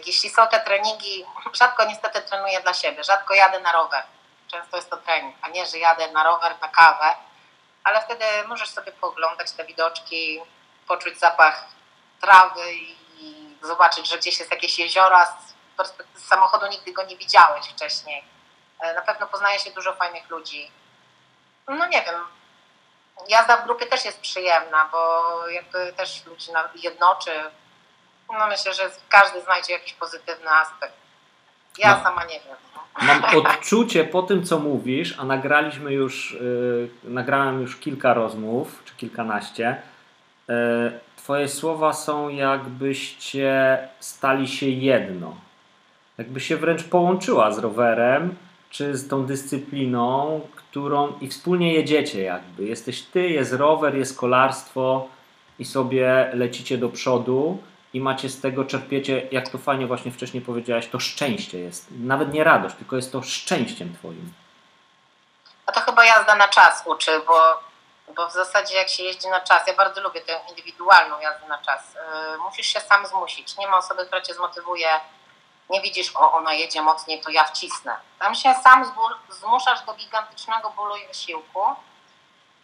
Jeśli 0.07 0.31
są 0.31 0.47
te 0.47 0.61
treningi, 0.61 1.25
rzadko 1.53 1.85
niestety 1.85 2.23
trenuję 2.23 2.61
dla 2.61 2.75
siebie, 2.75 3.05
rzadko 3.05 3.35
jadę 3.35 3.61
na 3.61 3.73
rower. 3.73 4.03
Często 4.49 4.77
jest 4.77 4.91
to 4.91 4.97
trening, 4.97 5.37
a 5.43 5.49
nie, 5.49 5.67
że 5.67 5.79
jadę 5.79 6.13
na 6.13 6.23
rower, 6.25 6.55
na 6.61 6.69
kawę, 6.69 7.15
ale 7.85 8.03
wtedy 8.03 8.25
możesz 8.47 8.71
sobie 8.71 8.93
pooglądać 8.93 9.53
te 9.53 9.65
widoczki, 9.65 10.41
poczuć 10.89 11.19
zapach 11.19 11.65
trawy 12.21 12.75
i 13.19 13.57
zobaczyć, 13.63 14.09
że 14.09 14.19
gdzieś 14.19 14.39
jest 14.39 14.51
jakieś 14.51 14.79
jezioro, 14.79 15.19
a 15.19 15.27
z 16.15 16.29
samochodu 16.29 16.67
nigdy 16.67 16.93
go 16.93 17.03
nie 17.03 17.17
widziałeś 17.17 17.67
wcześniej. 17.67 18.25
Na 18.95 19.03
pewno 19.03 19.27
poznaje 19.27 19.59
się 19.59 19.71
dużo 19.71 19.95
fajnych 19.95 20.31
ludzi. 20.31 20.71
No 21.69 21.87
nie 21.87 22.03
wiem, 22.03 22.27
jazda 23.29 23.57
w 23.57 23.65
grupie 23.65 23.87
też 23.87 24.05
jest 24.05 24.21
przyjemna, 24.21 24.89
bo 24.93 25.23
jakby 25.49 25.93
też 25.93 26.27
ludzi 26.27 26.51
jednoczy. 26.83 27.31
No 28.39 28.47
myślę, 28.47 28.75
że 28.75 28.91
każdy 29.09 29.41
znajdzie 29.41 29.73
jakiś 29.73 29.93
pozytywny 29.93 30.51
aspekt. 30.51 30.95
Ja 31.79 31.97
no. 31.97 32.03
sama 32.03 32.25
nie 32.25 32.41
wiem. 32.41 32.57
No. 32.75 33.07
Mam 33.07 33.25
odczucie 33.47 34.05
po 34.05 34.23
tym, 34.23 34.45
co 34.45 34.59
mówisz, 34.59 35.15
a 35.19 35.25
nagraliśmy 35.25 35.93
już, 35.93 36.33
yy, 36.33 36.89
nagrałem 37.05 37.61
już 37.61 37.77
kilka 37.77 38.15
rozmów, 38.15 38.83
czy 38.85 38.95
kilkanaście. 38.95 39.83
Yy, 40.49 41.01
twoje 41.17 41.49
słowa 41.49 41.93
są 41.93 42.29
jakbyście 42.29 43.79
stali 44.01 44.49
się 44.49 44.67
jedno. 44.67 45.35
Jakby 46.19 46.41
się 46.41 46.57
wręcz 46.57 46.85
połączyła 46.85 47.53
z 47.53 47.59
rowerem, 47.59 48.37
czy 48.71 48.97
z 48.97 49.09
tą 49.09 49.27
dyscypliną, 49.27 50.41
którą 50.75 51.19
i 51.21 51.29
wspólnie 51.29 51.75
jedziecie 51.75 52.23
jakby. 52.23 52.65
Jesteś 52.65 53.03
ty, 53.03 53.29
jest 53.29 53.53
rower, 53.53 53.97
jest 53.97 54.19
kolarstwo 54.19 55.09
i 55.59 55.65
sobie 55.65 56.31
lecicie 56.33 56.79
do 56.79 56.89
przodu 56.89 57.63
i 57.93 58.01
macie 58.01 58.29
z 58.29 58.41
tego, 58.41 58.65
czerpiecie, 58.65 59.29
jak 59.31 59.49
to 59.49 59.59
fajnie 59.59 59.87
właśnie 59.87 60.13
wcześniej 60.13 60.43
powiedziałaś, 60.43 60.89
to 60.89 61.01
szczęście 61.01 61.59
jest. 61.59 61.87
Nawet 61.91 62.33
nie 62.33 62.45
radość, 62.45 62.77
tylko 62.77 62.97
jest 62.97 63.13
to 63.13 63.23
szczęściem 63.23 63.95
twoim. 63.99 64.33
A 65.67 65.73
to 65.73 65.81
chyba 65.81 66.05
jazda 66.05 66.35
na 66.35 66.49
czas 66.49 66.83
uczy, 66.87 67.21
bo, 67.27 67.61
bo 68.17 68.29
w 68.29 68.33
zasadzie 68.33 68.77
jak 68.77 68.89
się 68.89 69.03
jeździ 69.03 69.29
na 69.29 69.41
czas, 69.41 69.67
ja 69.67 69.75
bardzo 69.75 70.01
lubię 70.01 70.21
tę 70.21 70.41
indywidualną 70.51 71.21
jazdę 71.21 71.49
na 71.49 71.59
czas. 71.59 71.95
Yy, 71.95 72.39
musisz 72.39 72.67
się 72.67 72.81
sam 72.81 73.07
zmusić. 73.07 73.57
Nie 73.59 73.69
ma 73.69 73.79
osoby, 73.79 74.07
która 74.07 74.21
cię 74.21 74.35
zmotywuje 74.35 74.89
nie 75.71 75.81
widzisz, 75.81 76.17
o 76.17 76.33
ona 76.33 76.53
jedzie 76.53 76.83
mocniej, 76.83 77.21
to 77.21 77.31
ja 77.31 77.45
wcisnę. 77.45 77.97
Tam 78.19 78.35
się 78.35 78.55
sam 78.55 78.95
zmuszasz 79.29 79.83
do 79.83 79.95
gigantycznego 79.95 80.71
bólu 80.71 80.97
i 80.97 81.07
wysiłku. 81.07 81.65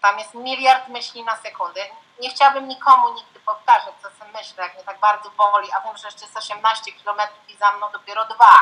Tam 0.02 0.18
jest 0.18 0.34
miliard 0.34 0.88
myśli 0.88 1.24
na 1.24 1.36
sekundę. 1.36 1.80
Nie 2.20 2.30
chciałabym 2.30 2.68
nikomu 2.68 3.14
nigdy 3.14 3.40
powtarzać, 3.40 3.94
co 4.02 4.10
sobie 4.10 4.32
myślę, 4.32 4.64
jak 4.64 4.74
mnie 4.74 4.84
tak 4.84 4.98
bardzo 4.98 5.30
boli, 5.30 5.68
a 5.72 5.80
wiem, 5.80 5.96
że 5.96 6.08
jeszcze 6.08 6.24
jest 6.24 6.36
18 6.36 6.92
km 6.92 7.20
i 7.48 7.56
za 7.56 7.72
mną 7.72 7.90
dopiero 7.92 8.24
dwa. 8.24 8.54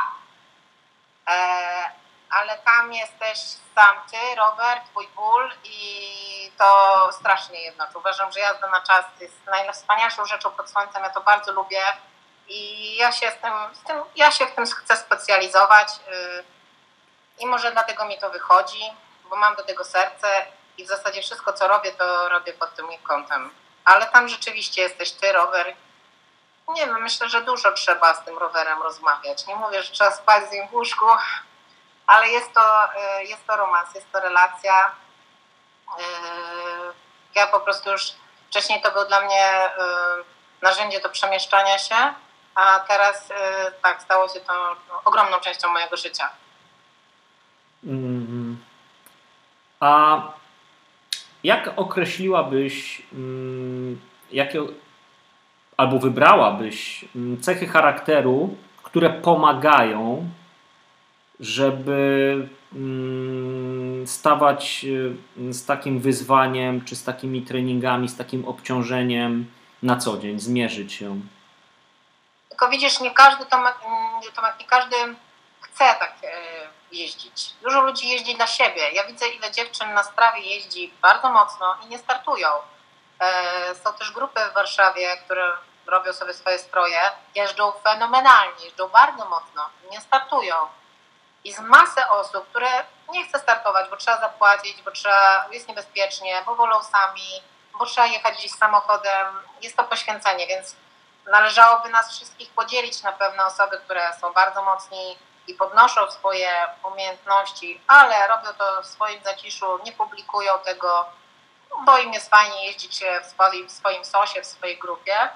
E, 1.28 1.90
ale 2.30 2.58
tam 2.58 2.92
jesteś 2.92 3.38
sam 3.74 3.96
ty, 4.10 4.34
Robert, 4.36 4.84
twój 4.90 5.08
ból 5.08 5.52
i 5.64 6.52
to 6.58 7.08
strasznie 7.12 7.60
jednoczy. 7.60 7.98
Uważam, 7.98 8.32
że 8.32 8.40
jazda 8.40 8.70
na 8.70 8.80
czas 8.80 9.04
jest 9.20 9.46
najwspanialszą 9.46 10.26
rzeczą 10.26 10.50
pod 10.50 10.70
słońcem. 10.70 11.02
Ja 11.02 11.10
to 11.10 11.20
bardzo 11.20 11.52
lubię 11.52 11.82
i 12.48 12.96
ja 12.96 13.12
się, 13.12 13.32
tym, 13.42 13.52
tym, 13.86 14.02
ja 14.16 14.30
się 14.30 14.46
w 14.46 14.54
tym 14.54 14.66
chcę 14.66 14.96
specjalizować 14.96 15.88
y, 15.88 16.44
i 17.38 17.46
może 17.46 17.72
dlatego 17.72 18.04
mi 18.04 18.18
to 18.18 18.30
wychodzi, 18.30 18.92
bo 19.30 19.36
mam 19.36 19.56
do 19.56 19.64
tego 19.64 19.84
serce 19.84 20.46
i 20.78 20.84
w 20.84 20.88
zasadzie 20.88 21.22
wszystko, 21.22 21.52
co 21.52 21.68
robię, 21.68 21.92
to 21.92 22.28
robię 22.28 22.52
pod 22.52 22.74
tym 22.74 22.86
kątem. 23.02 23.50
Ale 23.84 24.06
tam 24.06 24.28
rzeczywiście 24.28 24.82
jesteś 24.82 25.12
ty, 25.12 25.32
rower. 25.32 25.76
Nie 26.68 26.86
wiem, 26.86 27.02
myślę, 27.02 27.28
że 27.28 27.42
dużo 27.42 27.72
trzeba 27.72 28.14
z 28.14 28.24
tym 28.24 28.38
rowerem 28.38 28.82
rozmawiać. 28.82 29.46
Nie 29.46 29.56
mówię, 29.56 29.82
że 29.82 29.92
trzeba 29.92 30.10
spać 30.10 30.48
z 30.48 30.52
nim 30.52 30.68
w 30.68 30.74
łóżku, 30.74 31.06
ale 32.06 32.28
jest 32.28 32.52
to, 32.54 32.84
y, 32.84 33.24
jest 33.24 33.46
to 33.46 33.56
romans, 33.56 33.94
jest 33.94 34.12
to 34.12 34.20
relacja. 34.20 34.86
Y, 34.88 36.02
ja 37.34 37.46
po 37.46 37.60
prostu 37.60 37.90
już 37.90 38.12
wcześniej 38.48 38.82
to 38.82 38.90
był 38.90 39.04
dla 39.04 39.20
mnie 39.20 39.70
narzędzie 40.62 41.00
do 41.00 41.08
przemieszczania 41.08 41.78
się, 41.78 42.14
a 42.58 42.80
teraz 42.88 43.30
y, 43.30 43.34
tak, 43.82 44.02
stało 44.02 44.28
się 44.28 44.40
to 44.40 44.76
ogromną 45.04 45.40
częścią 45.40 45.72
mojego 45.72 45.96
życia. 45.96 46.30
Mm. 47.84 48.58
A 49.80 50.22
jak 51.44 51.72
określiłabyś, 51.76 53.02
mm, 53.12 54.00
jakie, 54.32 54.62
albo 55.76 55.98
wybrałabyś 55.98 57.04
mm, 57.16 57.40
cechy 57.40 57.66
charakteru, 57.66 58.56
które 58.82 59.10
pomagają, 59.10 60.28
żeby 61.40 62.48
stawać 64.06 64.84
y, 64.84 65.52
z 65.52 65.64
takim 65.66 66.00
wyzwaniem, 66.00 66.84
czy 66.84 66.96
z 66.96 67.04
takimi 67.04 67.42
treningami, 67.42 68.08
z 68.08 68.16
takim 68.16 68.44
obciążeniem 68.44 69.46
na 69.82 69.96
co 69.96 70.18
dzień, 70.18 70.40
zmierzyć 70.40 70.92
się? 70.92 71.20
Tylko 72.58 72.70
widzisz, 72.70 73.00
nie 73.00 73.10
każdy 73.10 73.46
Tomek, 73.46 73.74
Tomek 74.34 74.54
nie 74.60 74.66
każdy 74.66 74.96
chce 75.60 75.94
tak 75.94 76.12
e, 76.24 76.28
jeździć. 76.92 77.52
Dużo 77.62 77.80
ludzi 77.80 78.08
jeździ 78.08 78.34
dla 78.34 78.46
siebie. 78.46 78.90
Ja 78.90 79.04
widzę, 79.04 79.28
ile 79.28 79.50
dziewczyn 79.50 79.94
na 79.94 80.02
strawie 80.02 80.40
jeździ 80.40 80.94
bardzo 81.02 81.30
mocno 81.30 81.76
i 81.82 81.86
nie 81.86 81.98
startują. 81.98 82.48
E, 83.20 83.74
są 83.74 83.92
też 83.92 84.12
grupy 84.12 84.40
w 84.50 84.54
Warszawie, 84.54 85.16
które 85.16 85.52
robią 85.86 86.12
sobie 86.12 86.34
swoje 86.34 86.58
stroje, 86.58 87.00
jeżdżą 87.34 87.72
fenomenalnie, 87.72 88.64
jeżdżą 88.64 88.88
bardzo 88.88 89.24
mocno, 89.24 89.70
nie 89.90 90.00
startują. 90.00 90.56
I 91.44 91.52
z 91.52 91.60
masę 91.60 92.10
osób, 92.10 92.48
które 92.48 92.84
nie 93.08 93.28
chce 93.28 93.38
startować, 93.38 93.90
bo 93.90 93.96
trzeba 93.96 94.20
zapłacić, 94.20 94.82
bo 94.82 94.90
trzeba, 94.90 95.46
jest 95.50 95.68
niebezpiecznie, 95.68 96.42
bo 96.46 96.54
wolą 96.54 96.82
sami, 96.82 97.42
bo 97.78 97.86
trzeba 97.86 98.06
jechać 98.06 98.38
gdzieś 98.38 98.52
samochodem. 98.52 99.26
Jest 99.62 99.76
to 99.76 99.84
poświęcenie, 99.84 100.46
więc 100.46 100.76
należałoby 101.30 101.88
nas 101.88 102.10
wszystkich 102.10 102.50
podzielić 102.50 103.02
na 103.02 103.12
pewne 103.12 103.46
osoby, 103.46 103.78
które 103.78 104.12
są 104.20 104.32
bardzo 104.32 104.62
mocni 104.62 105.18
i 105.46 105.54
podnoszą 105.54 106.10
swoje 106.10 106.66
umiejętności, 106.92 107.80
ale 107.86 108.28
robią 108.28 108.52
to 108.58 108.82
w 108.82 108.86
swoim 108.86 109.22
zaciszu, 109.24 109.78
nie 109.84 109.92
publikują 109.92 110.58
tego, 110.64 111.06
bo 111.84 111.98
im 111.98 112.12
jest 112.12 112.30
fajnie 112.30 112.66
jeździć 112.66 113.04
w 113.22 113.26
swoim, 113.26 113.68
w 113.68 113.72
swoim 113.72 114.04
sosie, 114.04 114.42
w 114.42 114.46
swojej 114.46 114.78
grupie. 114.78 115.28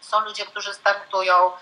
Są 0.00 0.20
ludzie, 0.20 0.46
którzy 0.46 0.74
startują. 0.74 1.52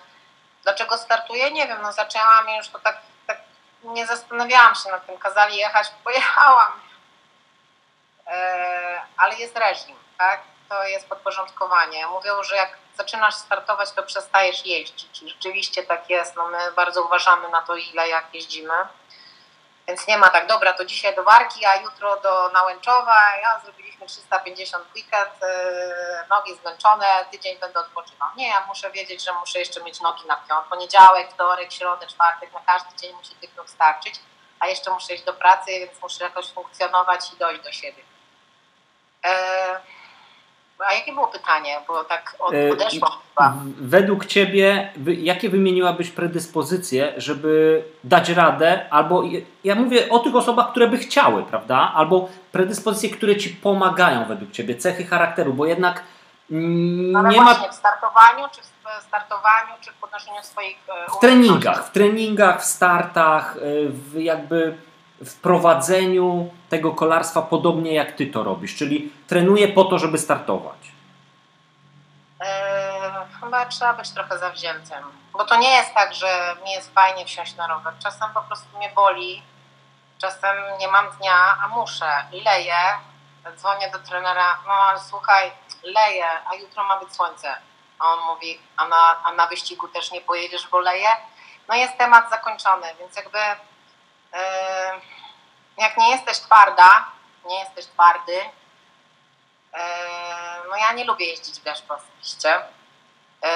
Dlaczego 0.62 0.98
startuję? 0.98 1.50
Nie 1.50 1.66
wiem, 1.66 1.82
no 1.82 1.92
zaczęłam 1.92 2.48
już 2.48 2.68
to 2.68 2.78
tak, 2.78 2.98
tak 3.26 3.38
nie 3.84 4.06
zastanawiałam 4.06 4.74
się 4.74 4.90
nad 4.90 5.06
tym, 5.06 5.18
kazali 5.18 5.56
jechać, 5.56 5.88
pojechałam. 6.04 6.72
E, 8.26 9.02
ale 9.16 9.36
jest 9.36 9.58
reżim, 9.58 9.96
tak? 10.18 10.40
To 10.68 10.84
jest 10.84 11.08
podporządkowanie. 11.08 12.06
Mówią, 12.06 12.42
że 12.42 12.56
jak 12.56 12.78
zaczynasz 12.96 13.34
startować, 13.34 13.92
to 13.92 14.02
przestajesz 14.02 14.66
jeździć. 14.66 15.20
Rzeczywiście 15.28 15.82
tak 15.82 16.10
jest. 16.10 16.36
No 16.36 16.48
my 16.48 16.72
bardzo 16.72 17.02
uważamy 17.02 17.48
na 17.48 17.62
to, 17.62 17.76
ile 17.76 18.08
jak 18.08 18.34
jeździmy. 18.34 18.74
Więc 19.88 20.06
nie 20.06 20.18
ma 20.18 20.28
tak, 20.28 20.46
dobra, 20.46 20.72
to 20.72 20.84
dzisiaj 20.84 21.14
do 21.14 21.24
Warki, 21.24 21.64
a 21.64 21.76
jutro 21.76 22.20
do 22.20 22.48
Nałęczowa. 22.48 23.36
Ja 23.42 23.60
zrobiliśmy 23.60 24.06
350 24.06 24.84
weekend, 24.94 25.30
yy, 25.40 25.48
nogi 26.30 26.54
zmęczone, 26.54 27.06
tydzień 27.30 27.58
będę 27.58 27.80
odpoczywał. 27.80 28.28
Nie, 28.36 28.48
ja 28.48 28.66
muszę 28.66 28.90
wiedzieć, 28.90 29.24
że 29.24 29.32
muszę 29.32 29.58
jeszcze 29.58 29.82
mieć 29.82 30.00
nogi 30.00 30.26
na 30.26 30.36
piąt. 30.36 30.66
Poniedziałek, 30.66 31.30
wtorek, 31.30 31.72
środę, 31.72 32.06
czwartek, 32.06 32.52
na 32.52 32.60
każdy 32.60 32.96
dzień 32.96 33.12
musi 33.16 33.34
tych 33.34 33.56
nóg 33.56 33.70
starczyć, 33.70 34.14
a 34.60 34.66
jeszcze 34.66 34.90
muszę 34.90 35.14
iść 35.14 35.24
do 35.24 35.34
pracy, 35.34 35.70
więc 35.70 36.02
muszę 36.02 36.24
jakoś 36.24 36.52
funkcjonować 36.52 37.32
i 37.32 37.36
dojść 37.36 37.62
do 37.62 37.72
siebie. 37.72 38.02
Yy, 39.24 39.30
a 40.78 40.94
jakie 40.94 41.12
było 41.12 41.26
pytanie? 41.26 41.76
Bo 41.88 42.04
tak 42.04 42.36
e, 42.54 42.72
odeszło 42.72 43.08
chyba. 43.10 43.54
Według 43.80 44.26
Ciebie, 44.26 44.92
jakie 45.06 45.48
wymieniłabyś 45.48 46.10
predyspozycje, 46.10 47.12
żeby 47.16 47.82
dać 48.04 48.28
radę, 48.28 48.86
albo 48.90 49.22
ja 49.64 49.74
mówię 49.74 50.08
o 50.10 50.18
tych 50.18 50.34
osobach, 50.34 50.70
które 50.70 50.88
by 50.88 50.98
chciały, 50.98 51.42
prawda? 51.42 51.92
Albo 51.94 52.28
predyspozycje, 52.52 53.10
które 53.10 53.36
Ci 53.36 53.50
pomagają 53.50 54.24
według 54.24 54.50
Ciebie, 54.50 54.76
cechy 54.76 55.04
charakteru, 55.04 55.54
bo 55.54 55.66
jednak 55.66 56.02
nie 56.50 57.40
ma... 57.40 57.54
w 57.54 57.74
startowaniu, 57.74 58.48
czy 58.52 58.60
w 58.62 59.02
startowaniu, 59.02 59.72
czy 59.80 59.92
w 59.92 59.94
podnoszeniu 59.94 60.42
swoich... 60.42 60.78
E, 60.88 61.10
w 61.10 61.18
treningach, 61.18 61.86
w 61.86 61.90
treningach, 61.90 62.60
w 62.60 62.64
startach, 62.64 63.56
e, 63.56 63.60
w 63.88 64.20
jakby 64.20 64.76
w 65.20 65.40
prowadzeniu 65.40 66.50
tego 66.68 66.92
kolarstwa 66.92 67.42
podobnie 67.42 67.94
jak 67.94 68.12
ty 68.12 68.26
to 68.26 68.42
robisz, 68.42 68.76
czyli 68.76 69.12
trenuję 69.26 69.68
po 69.68 69.84
to, 69.84 69.98
żeby 69.98 70.18
startować? 70.18 70.92
Eee, 72.40 73.12
chyba 73.40 73.66
trzeba 73.66 73.92
być 73.92 74.10
trochę 74.10 74.38
zawziętym, 74.38 75.04
bo 75.32 75.44
to 75.44 75.56
nie 75.56 75.70
jest 75.70 75.94
tak, 75.94 76.14
że 76.14 76.56
mi 76.64 76.70
jest 76.70 76.94
fajnie 76.94 77.24
wsiąść 77.24 77.56
na 77.56 77.66
rower. 77.66 77.94
Czasem 78.02 78.30
po 78.34 78.42
prostu 78.42 78.78
mnie 78.78 78.90
boli, 78.94 79.42
czasem 80.18 80.56
nie 80.78 80.88
mam 80.88 81.10
dnia, 81.10 81.56
a 81.64 81.68
muszę 81.68 82.24
leję. 82.32 82.76
Dzwonię 83.56 83.90
do 83.90 83.98
trenera, 83.98 84.58
no 84.66 84.72
ale 84.72 85.00
słuchaj, 85.00 85.50
leję, 85.82 86.26
a 86.50 86.54
jutro 86.54 86.84
ma 86.84 87.00
być 87.00 87.14
słońce. 87.14 87.54
A 87.98 88.12
on 88.12 88.18
mówi, 88.34 88.58
a 88.76 88.88
na, 88.88 89.22
a 89.24 89.32
na 89.32 89.46
wyścigu 89.46 89.88
też 89.88 90.12
nie 90.12 90.20
pojedziesz 90.20 90.68
w 90.68 90.74
oleje? 90.74 91.08
No 91.68 91.74
jest 91.74 91.98
temat 91.98 92.30
zakończony, 92.30 92.86
więc 92.98 93.16
jakby 93.16 93.38
jak 95.78 95.96
nie 95.96 96.10
jesteś 96.10 96.38
twarda, 96.38 97.10
nie 97.44 97.60
jesteś 97.60 97.86
twardy, 97.86 98.32
yy, 98.32 99.80
no 100.68 100.76
ja 100.76 100.92
nie 100.92 101.04
lubię 101.04 101.26
jeździć 101.26 101.60
w 101.60 101.62
deszczu 101.62 101.92
osobiście, 101.92 102.62
yy, 103.42 103.48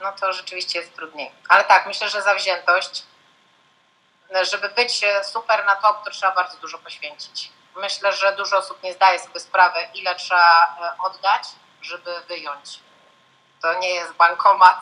no 0.00 0.12
to 0.12 0.32
rzeczywiście 0.32 0.78
jest 0.78 0.94
trudniej. 0.94 1.32
Ale 1.48 1.64
tak, 1.64 1.86
myślę, 1.86 2.08
że 2.08 2.22
zawziętość, 2.22 3.02
żeby 4.42 4.68
być 4.68 5.04
super 5.22 5.64
na 5.64 5.76
top, 5.76 6.04
to 6.04 6.10
trzeba 6.10 6.34
bardzo 6.34 6.58
dużo 6.58 6.78
poświęcić. 6.78 7.52
Myślę, 7.76 8.12
że 8.12 8.36
dużo 8.36 8.58
osób 8.58 8.82
nie 8.82 8.92
zdaje 8.92 9.18
sobie 9.18 9.40
sprawy, 9.40 9.88
ile 9.94 10.14
trzeba 10.14 10.76
oddać, 11.04 11.42
żeby 11.82 12.20
wyjąć. 12.20 12.80
To 13.62 13.78
nie 13.78 13.90
jest 13.90 14.12
bankomat. 14.12 14.80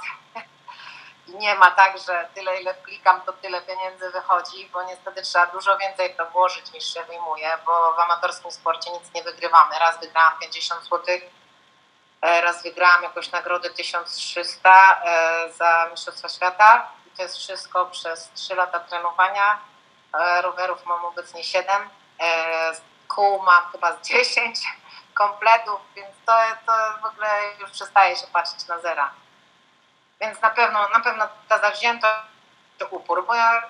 Nie 1.29 1.55
ma 1.55 1.71
tak, 1.71 1.99
że 1.99 2.29
tyle 2.35 2.61
ile 2.61 2.75
wklikam, 2.75 3.21
to 3.21 3.33
tyle 3.33 3.63
pieniędzy 3.63 4.11
wychodzi, 4.11 4.71
bo 4.73 4.83
niestety 4.83 5.23
trzeba 5.23 5.47
dużo 5.47 5.79
więcej 5.79 6.17
to 6.17 6.27
włożyć 6.27 6.73
niż 6.73 6.95
się 6.95 7.05
wyjmuje, 7.05 7.59
bo 7.67 7.93
w 7.93 7.99
amatorskim 7.99 8.51
sporcie 8.51 8.91
nic 8.91 9.15
nie 9.15 9.23
wygrywamy. 9.23 9.79
Raz 9.79 10.01
wygrałam 10.01 10.39
50 10.41 10.83
zł, 10.83 11.01
e, 12.23 12.41
raz 12.41 12.63
wygrałam 12.63 13.03
jakąś 13.03 13.31
nagrodę 13.31 13.71
1300 13.71 15.03
e, 15.05 15.53
za 15.53 15.89
Mistrzostwa 15.91 16.29
Świata. 16.29 16.89
I 17.07 17.17
to 17.17 17.23
jest 17.23 17.37
wszystko 17.37 17.87
przez 17.87 18.31
3 18.35 18.55
lata 18.55 18.81
trenowania. 18.81 19.59
E, 20.15 20.43
rowerów 20.43 20.87
mam 20.87 21.05
obecnie 21.05 21.45
7, 21.45 21.91
kół 23.09 23.43
mam 23.43 23.65
chyba 23.73 23.97
z 23.97 24.07
10 24.07 24.59
kompletów, 25.15 25.81
więc 25.97 26.09
to, 26.27 26.33
to 26.67 26.73
w 27.03 27.05
ogóle 27.05 27.29
już 27.61 27.71
przestaje 27.71 28.17
się 28.17 28.27
patrzeć 28.27 28.67
na 28.67 28.79
zera. 28.79 29.11
Więc 30.21 30.41
na 30.41 30.51
pewno, 30.51 30.89
na 30.89 31.01
pewno 31.01 31.29
ta 31.49 31.59
zawziętość, 31.59 32.15
upór, 32.91 33.27
bo 33.27 33.35
ja 33.35 33.63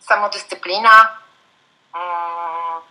samodyscyplina, 0.00 1.18
mm, 1.94 2.82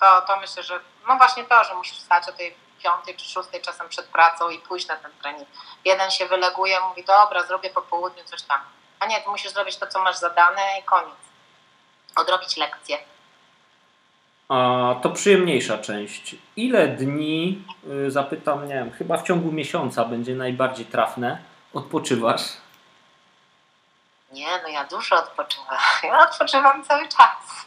to, 0.00 0.22
to 0.22 0.36
myślę, 0.40 0.62
że 0.62 0.80
no 1.08 1.16
właśnie 1.16 1.44
to, 1.44 1.64
że 1.64 1.74
musisz 1.74 1.98
wstać 1.98 2.28
o 2.28 2.32
tej 2.32 2.56
piątej 2.82 3.16
czy 3.16 3.24
szóstej 3.24 3.62
czasem 3.62 3.88
przed 3.88 4.06
pracą 4.06 4.50
i 4.50 4.58
pójść 4.58 4.86
na 4.86 4.96
ten 4.96 5.12
trening. 5.12 5.48
Jeden 5.84 6.10
się 6.10 6.26
wyleguje, 6.26 6.80
mówi 6.80 7.04
dobra, 7.04 7.42
zrobię 7.42 7.70
po 7.70 7.82
południu 7.82 8.24
coś 8.24 8.42
tam. 8.42 8.60
A 9.00 9.06
nie, 9.06 9.20
ty 9.20 9.28
musisz 9.28 9.52
zrobić 9.52 9.76
to, 9.76 9.86
co 9.86 10.02
masz 10.02 10.16
zadane 10.16 10.78
i 10.80 10.82
koniec. 10.82 11.16
Odrobić 12.16 12.56
lekcję. 12.56 13.13
A 14.48 14.94
to 15.02 15.10
przyjemniejsza 15.10 15.78
część. 15.78 16.36
Ile 16.56 16.88
dni, 16.88 17.64
y, 18.06 18.10
zapytam, 18.10 18.68
nie 18.68 18.74
wiem, 18.74 18.90
chyba 18.90 19.16
w 19.16 19.22
ciągu 19.22 19.52
miesiąca 19.52 20.04
będzie 20.04 20.34
najbardziej 20.34 20.86
trafne, 20.86 21.38
odpoczywasz? 21.74 22.42
Nie, 24.32 24.46
no 24.62 24.68
ja 24.68 24.84
dużo 24.84 25.16
odpoczywam. 25.16 25.78
Ja 26.02 26.28
odpoczywam 26.30 26.84
cały 26.84 27.08
czas. 27.08 27.66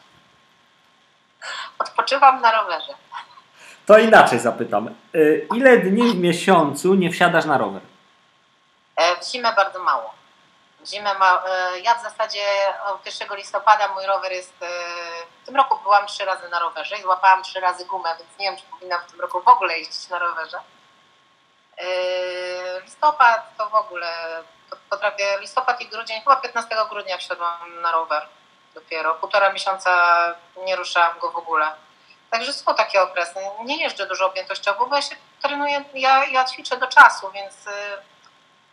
Odpoczywam 1.80 2.42
na 2.42 2.52
rowerze. 2.52 2.94
To 3.86 3.98
inaczej 3.98 4.40
zapytam. 4.40 4.90
Y, 5.16 5.48
ile 5.56 5.78
dni 5.78 6.12
w 6.12 6.20
miesiącu 6.20 6.96
nie 6.96 7.12
wsiadasz 7.12 7.46
na 7.46 7.58
rower? 7.58 7.82
E, 8.96 9.16
w 9.22 9.32
zimę 9.32 9.54
bardzo 9.56 9.84
mało 9.84 10.17
zimę 10.88 11.14
ma, 11.14 11.44
e, 11.48 11.80
ja 11.80 11.96
w 11.96 12.04
zasadzie 12.04 12.46
od 12.86 13.06
1 13.06 13.36
listopada 13.36 13.88
mój 13.88 14.06
rower 14.06 14.32
jest, 14.32 14.54
e, 14.62 14.68
w 15.44 15.46
tym 15.46 15.56
roku 15.56 15.80
byłam 15.84 16.08
trzy 16.08 16.26
razy 16.26 16.50
na 16.50 16.60
rowerze 16.60 16.98
i 16.98 17.02
złapałam 17.02 17.44
trzy 17.44 17.60
razy 17.60 17.86
gumę, 17.86 18.10
więc 18.18 18.40
nie 18.40 18.46
wiem, 18.46 18.58
czy 18.58 18.64
powinnam 18.64 19.02
w 19.02 19.12
tym 19.12 19.22
roku 19.22 19.42
w 19.42 19.48
ogóle 19.48 19.80
jeździć 19.80 20.10
na 20.10 20.20
rowerze. 20.20 20.60
E, 21.78 21.86
listopad 22.82 23.58
to 23.58 23.70
w 23.70 23.76
ogóle, 23.76 24.44
potrafię, 24.90 25.38
listopad 25.40 25.82
i 25.82 25.88
grudzień, 25.88 26.20
chyba 26.20 26.36
15 26.36 26.76
grudnia 26.90 27.18
wsiadłam 27.18 27.82
na 27.82 27.92
rower 27.92 28.28
dopiero, 28.74 29.16
półtora 29.16 29.54
miesiąca 29.54 29.92
nie 30.66 30.76
ruszałam 30.76 31.20
go 31.20 31.32
w 31.32 31.36
ogóle. 31.36 31.72
Także 32.30 32.54
są 32.54 32.76
takie 32.76 33.02
okresy. 33.02 33.40
Nie 33.64 33.78
jeżdżę 33.84 34.08
dużo 34.08 34.26
objętościowo, 34.26 34.86
bo 34.86 34.96
ja 34.96 35.02
się 35.02 35.16
trenuję, 35.42 35.84
ja, 35.94 36.26
ja 36.26 36.46
ćwiczę 36.46 36.78
do 36.78 36.88
czasu, 36.88 37.32
więc 37.32 37.56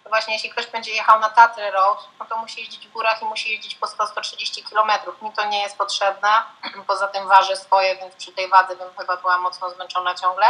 to 0.04 0.10
właśnie 0.10 0.34
jeśli 0.34 0.50
ktoś 0.50 0.66
będzie 0.66 0.92
jechał 0.92 1.20
na 1.20 1.28
Tatry 1.28 1.70
Road, 1.70 1.98
no 2.20 2.26
to 2.26 2.36
musi 2.36 2.60
jeździć 2.60 2.88
w 2.88 2.92
górach 2.92 3.22
i 3.22 3.24
musi 3.24 3.50
jeździć 3.50 3.74
po 3.74 3.86
100-130 3.86 4.70
km. 4.70 4.90
Mi 5.22 5.32
to 5.32 5.44
nie 5.44 5.62
jest 5.62 5.78
potrzebne, 5.78 6.28
poza 6.86 7.08
tym 7.08 7.28
ważę 7.28 7.56
swoje, 7.56 7.96
więc 7.96 8.14
przy 8.14 8.32
tej 8.32 8.48
wadze 8.48 8.76
bym 8.76 8.88
chyba 8.98 9.16
była 9.16 9.38
mocno 9.38 9.70
zmęczona 9.70 10.14
ciągle. 10.14 10.46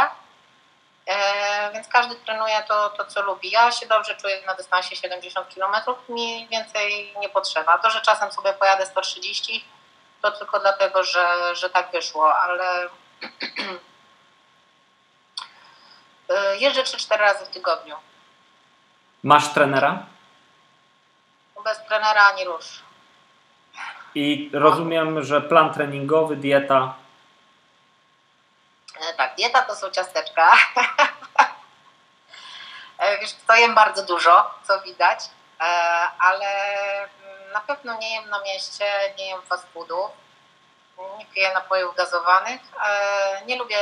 E, 1.05 1.71
więc 1.71 1.87
każdy 1.87 2.15
trenuje 2.15 2.63
to, 2.67 2.89
to, 2.89 3.05
co 3.05 3.21
lubi. 3.21 3.51
Ja 3.51 3.71
się 3.71 3.85
dobrze 3.85 4.15
czuję 4.15 4.41
na 4.45 4.53
dystansie 4.53 4.95
70 4.95 5.55
km, 5.55 5.75
mi 6.09 6.47
więcej 6.47 7.13
nie 7.19 7.29
potrzeba. 7.29 7.77
To, 7.77 7.89
że 7.89 8.01
czasem 8.01 8.31
sobie 8.31 8.53
pojadę 8.53 8.85
130, 8.85 9.65
to 10.21 10.31
tylko 10.31 10.59
dlatego, 10.59 11.03
że, 11.03 11.55
że 11.55 11.69
tak 11.69 11.91
wyszło, 11.91 12.35
ale 12.35 12.65
e, 16.29 16.57
jeżdżę 16.57 16.83
3-4 16.83 17.17
razy 17.17 17.45
w 17.45 17.49
tygodniu. 17.49 17.95
Masz 19.25 19.53
trenera? 19.53 20.05
Bez 21.63 21.77
trenera 21.87 22.27
ani 22.27 22.45
rusz. 22.45 22.83
I 24.15 24.49
rozumiem, 24.53 25.23
że 25.23 25.41
plan 25.41 25.73
treningowy, 25.73 26.35
dieta. 26.35 26.93
E, 29.01 29.13
tak, 29.13 29.35
dieta 29.35 29.61
to 29.61 29.75
są 29.75 29.89
ciasteczka. 29.89 30.51
E, 32.99 33.17
wiesz, 33.19 33.35
to 33.47 33.55
jem 33.55 33.75
bardzo 33.75 34.05
dużo, 34.05 34.51
co 34.63 34.81
widać, 34.81 35.19
e, 35.61 35.63
ale 36.19 36.47
na 37.53 37.61
pewno 37.61 37.97
nie 37.97 38.15
jem 38.15 38.29
na 38.29 38.41
mieście, 38.41 38.85
nie 39.17 39.27
jem 39.29 39.41
fast 39.41 39.67
foodów, 39.73 40.11
nie 41.19 41.25
piję 41.25 41.53
napojów 41.53 41.95
gazowanych, 41.95 42.61
nie 43.45 43.57
lubię 43.57 43.77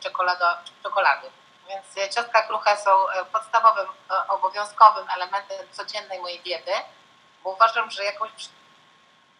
czekolada, 0.00 0.62
czekolady. 0.82 1.30
Więc 1.68 2.14
ciastka 2.14 2.42
kruche 2.42 2.76
są 2.76 3.08
e, 3.10 3.24
podstawowym, 3.24 3.86
e, 4.10 4.28
obowiązkowym 4.28 5.06
elementem 5.16 5.58
codziennej 5.72 6.20
mojej 6.20 6.40
diety, 6.40 6.72
bo 7.44 7.50
uważam, 7.50 7.90
że 7.90 8.04
jakąś 8.04 8.30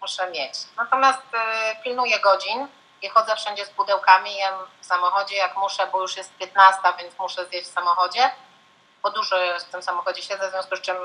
muszę 0.01 0.31
mieć. 0.31 0.55
Natomiast 0.77 1.23
e, 1.35 1.77
pilnuję 1.85 2.21
godzin 2.21 2.69
i 3.03 3.09
chodzę 3.09 3.37
wszędzie 3.37 3.67
z 3.67 3.71
pudełkami, 3.71 4.37
jem 4.37 4.55
w 4.81 4.87
samochodzie 4.87 5.37
jak 5.37 5.57
muszę, 5.57 5.87
bo 5.87 6.03
już 6.03 6.17
jest 6.17 6.37
15, 6.37 6.81
więc 6.99 7.19
muszę 7.19 7.47
zjeść 7.47 7.71
w 7.71 7.73
samochodzie. 7.73 8.31
Bo 9.03 9.11
dużo 9.11 9.37
w 9.61 9.65
tym 9.65 9.83
samochodzie 9.83 10.23
siedzę, 10.23 10.49
w 10.49 10.51
związku 10.51 10.77
z 10.77 10.81
czym 10.81 10.97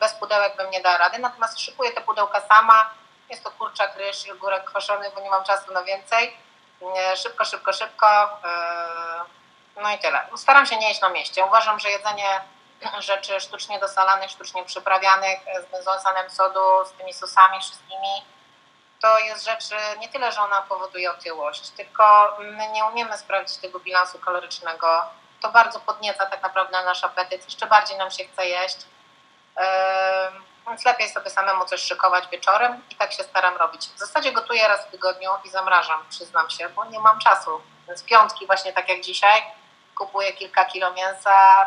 bez 0.00 0.12
pudełek 0.12 0.56
bym 0.56 0.70
nie 0.70 0.80
dała 0.80 0.96
rady. 0.96 1.18
Natomiast 1.18 1.60
szykuję 1.60 1.92
te 1.92 2.00
pudełka 2.00 2.40
sama. 2.40 2.90
Jest 3.30 3.44
to 3.44 3.50
kurczak, 3.50 3.96
ryż 3.96 4.26
i 4.26 4.32
ogórek 4.32 4.64
kwaszony, 4.64 5.10
bo 5.14 5.20
nie 5.20 5.30
mam 5.30 5.44
czasu 5.44 5.72
na 5.72 5.82
więcej. 5.82 6.36
Szybko, 7.16 7.44
szybko, 7.44 7.72
szybko 7.72 8.06
no 9.82 9.90
i 9.90 9.98
tyle. 9.98 10.26
Staram 10.36 10.66
się 10.66 10.76
nie 10.76 10.88
jeść 10.88 11.00
na 11.00 11.08
mieście. 11.08 11.44
Uważam, 11.44 11.80
że 11.80 11.90
jedzenie 11.90 12.40
rzeczy 12.98 13.40
sztucznie 13.40 13.78
dosalanych, 13.78 14.30
sztucznie 14.30 14.64
przyprawianych, 14.64 15.38
z 15.62 15.72
benzoasanem 15.72 16.30
sodu, 16.30 16.84
z 16.84 16.92
tymi 16.92 17.12
sosami 17.14 17.60
wszystkimi, 17.60 18.24
to 19.04 19.18
jest 19.18 19.44
rzecz 19.44 19.64
nie 19.98 20.08
tyle, 20.08 20.32
że 20.32 20.42
ona 20.42 20.62
powoduje 20.62 21.10
otyłość, 21.10 21.70
tylko 21.70 22.36
my 22.40 22.68
nie 22.68 22.84
umiemy 22.84 23.18
sprawdzić 23.18 23.56
tego 23.56 23.80
bilansu 23.80 24.18
kalorycznego. 24.18 25.02
To 25.40 25.50
bardzo 25.50 25.80
podnieca 25.80 26.26
tak 26.26 26.42
naprawdę 26.42 26.84
nasz 26.84 27.04
apetyt, 27.04 27.44
jeszcze 27.44 27.66
bardziej 27.66 27.96
nam 27.96 28.10
się 28.10 28.24
chce 28.24 28.46
jeść. 28.46 28.76
Więc 30.68 30.84
lepiej 30.84 31.08
sobie 31.08 31.30
samemu 31.30 31.64
coś 31.64 31.82
szykować 31.82 32.28
wieczorem 32.28 32.82
i 32.90 32.96
tak 32.96 33.12
się 33.12 33.22
staram 33.22 33.56
robić. 33.56 33.86
W 33.86 33.98
zasadzie 33.98 34.32
gotuję 34.32 34.68
raz 34.68 34.86
w 34.86 34.90
tygodniu 34.90 35.30
i 35.44 35.48
zamrażam, 35.48 36.04
przyznam 36.10 36.50
się, 36.50 36.68
bo 36.68 36.84
nie 36.84 37.00
mam 37.00 37.18
czasu. 37.18 37.60
Więc 37.86 38.04
piątki 38.04 38.46
właśnie 38.46 38.72
tak 38.72 38.88
jak 38.88 39.00
dzisiaj, 39.00 39.42
kupuję 39.98 40.32
kilka 40.32 40.64
kilo 40.64 40.92
mięsa, 40.92 41.66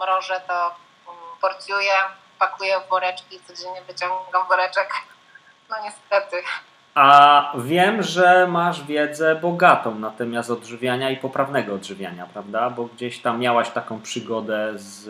mrożę 0.00 0.40
to, 0.48 0.54
mm, 0.64 1.18
porcjuję, 1.40 1.94
pakuję 2.38 2.80
w 2.80 2.88
woreczki, 2.88 3.40
codziennie 3.40 3.82
wyciągam 3.82 4.48
woreczek. 4.48 4.90
No 5.70 5.76
niestety. 5.84 6.42
A 6.94 7.52
wiem, 7.58 8.02
że 8.02 8.46
masz 8.46 8.84
wiedzę 8.84 9.34
bogatą 9.34 9.94
na 9.94 10.10
temat 10.10 10.50
odżywiania 10.50 11.10
i 11.10 11.16
poprawnego 11.16 11.74
odżywiania, 11.74 12.26
prawda? 12.32 12.70
Bo 12.70 12.84
gdzieś 12.84 13.22
tam 13.22 13.40
miałaś 13.40 13.70
taką 13.70 14.02
przygodę 14.02 14.72
z, 14.74 15.08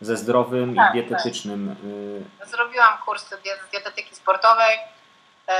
ze 0.00 0.16
zdrowym 0.16 0.74
tak, 0.74 0.90
i 0.90 0.92
dietetycznym. 0.92 1.76
Tak. 2.38 2.48
Zrobiłam 2.48 2.98
kurs 3.04 3.28
z 3.28 3.70
dietetyki 3.72 4.14
sportowej, 4.14 4.78
e, 5.46 5.56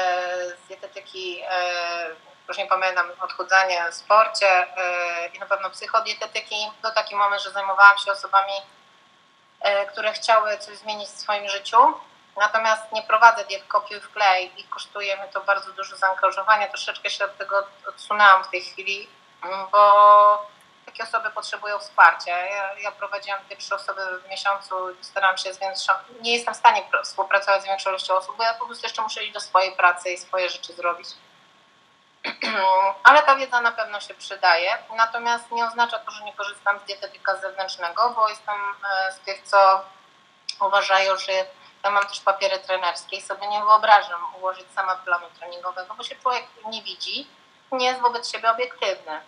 z 0.64 0.68
dietetyki 0.68 1.40
e, 1.40 2.29
już 2.50 2.58
nie 2.58 2.66
pamiętam, 2.66 3.10
odchudzanie 3.20 3.92
sporcie 3.92 4.66
yy, 4.76 5.28
i 5.28 5.38
na 5.38 5.46
pewno 5.46 5.70
psychodietetyki. 5.70 6.70
Był 6.82 6.90
taki 6.92 7.16
moment, 7.16 7.42
że 7.42 7.50
zajmowałam 7.50 7.98
się 7.98 8.12
osobami, 8.12 8.52
yy, 9.64 9.86
które 9.86 10.12
chciały 10.12 10.58
coś 10.58 10.76
zmienić 10.76 11.08
w 11.08 11.20
swoim 11.20 11.48
życiu. 11.48 11.78
Natomiast 12.36 12.92
nie 12.92 13.02
prowadzę 13.02 13.44
diet 13.44 13.64
kopiuj 13.66 14.00
w 14.00 14.12
klej 14.12 14.60
i 14.60 14.64
kosztuje 14.64 15.16
mi 15.16 15.32
to 15.32 15.40
bardzo 15.40 15.72
dużo 15.72 15.96
zaangażowania. 15.96 16.68
Troszeczkę 16.68 17.10
się 17.10 17.24
od 17.24 17.36
tego 17.36 17.66
odsunęłam 17.88 18.44
w 18.44 18.48
tej 18.48 18.62
chwili, 18.62 19.08
bo 19.72 20.46
takie 20.86 21.02
osoby 21.02 21.30
potrzebują 21.30 21.78
wsparcia. 21.78 22.38
Ja, 22.38 22.74
ja 22.78 22.92
prowadziłam 22.92 23.40
te 23.48 23.56
trzy 23.56 23.74
osoby 23.74 24.20
w 24.20 24.28
miesiącu, 24.28 24.74
staram 25.00 25.38
się 25.38 25.54
z 25.54 25.58
większą, 25.58 25.92
nie 26.20 26.32
jestem 26.32 26.54
w 26.54 26.56
stanie 26.56 26.82
współpracować 27.04 27.62
z 27.62 27.66
większą 27.66 27.90
ilością 27.90 28.14
osób, 28.14 28.36
bo 28.36 28.42
ja 28.42 28.54
po 28.54 28.66
prostu 28.66 28.86
jeszcze 28.86 29.02
muszę 29.02 29.24
iść 29.24 29.32
do 29.32 29.40
swojej 29.40 29.72
pracy 29.72 30.10
i 30.10 30.18
swoje 30.18 30.48
rzeczy 30.48 30.72
zrobić. 30.72 31.08
Ale 33.04 33.22
ta 33.22 33.36
wiedza 33.36 33.60
na 33.60 33.72
pewno 33.72 34.00
się 34.00 34.14
przydaje. 34.14 34.78
Natomiast 34.96 35.50
nie 35.50 35.66
oznacza 35.66 35.98
to, 35.98 36.10
że 36.10 36.24
nie 36.24 36.32
korzystam 36.32 36.78
z 36.78 36.84
dietetyka 36.84 37.36
zewnętrznego, 37.36 38.12
bo 38.16 38.28
jestem 38.28 38.54
e, 38.56 39.12
z 39.12 39.18
tych, 39.18 39.42
co 39.42 39.84
uważają, 40.66 41.16
że 41.16 41.32
ja 41.84 41.90
mam 41.90 42.06
też 42.06 42.20
papiery 42.20 42.58
trenerskie 42.58 43.16
i 43.16 43.22
sobie 43.22 43.48
nie 43.48 43.60
wyobrażam 43.60 44.20
ułożyć 44.38 44.66
sama 44.74 44.96
planu 44.96 45.26
treningowego, 45.38 45.94
bo 45.94 46.02
się 46.02 46.16
człowiek 46.16 46.44
nie 46.66 46.82
widzi, 46.82 47.26
nie 47.72 47.86
jest 47.86 48.00
wobec 48.00 48.32
siebie 48.32 48.50
obiektywny. 48.50 49.20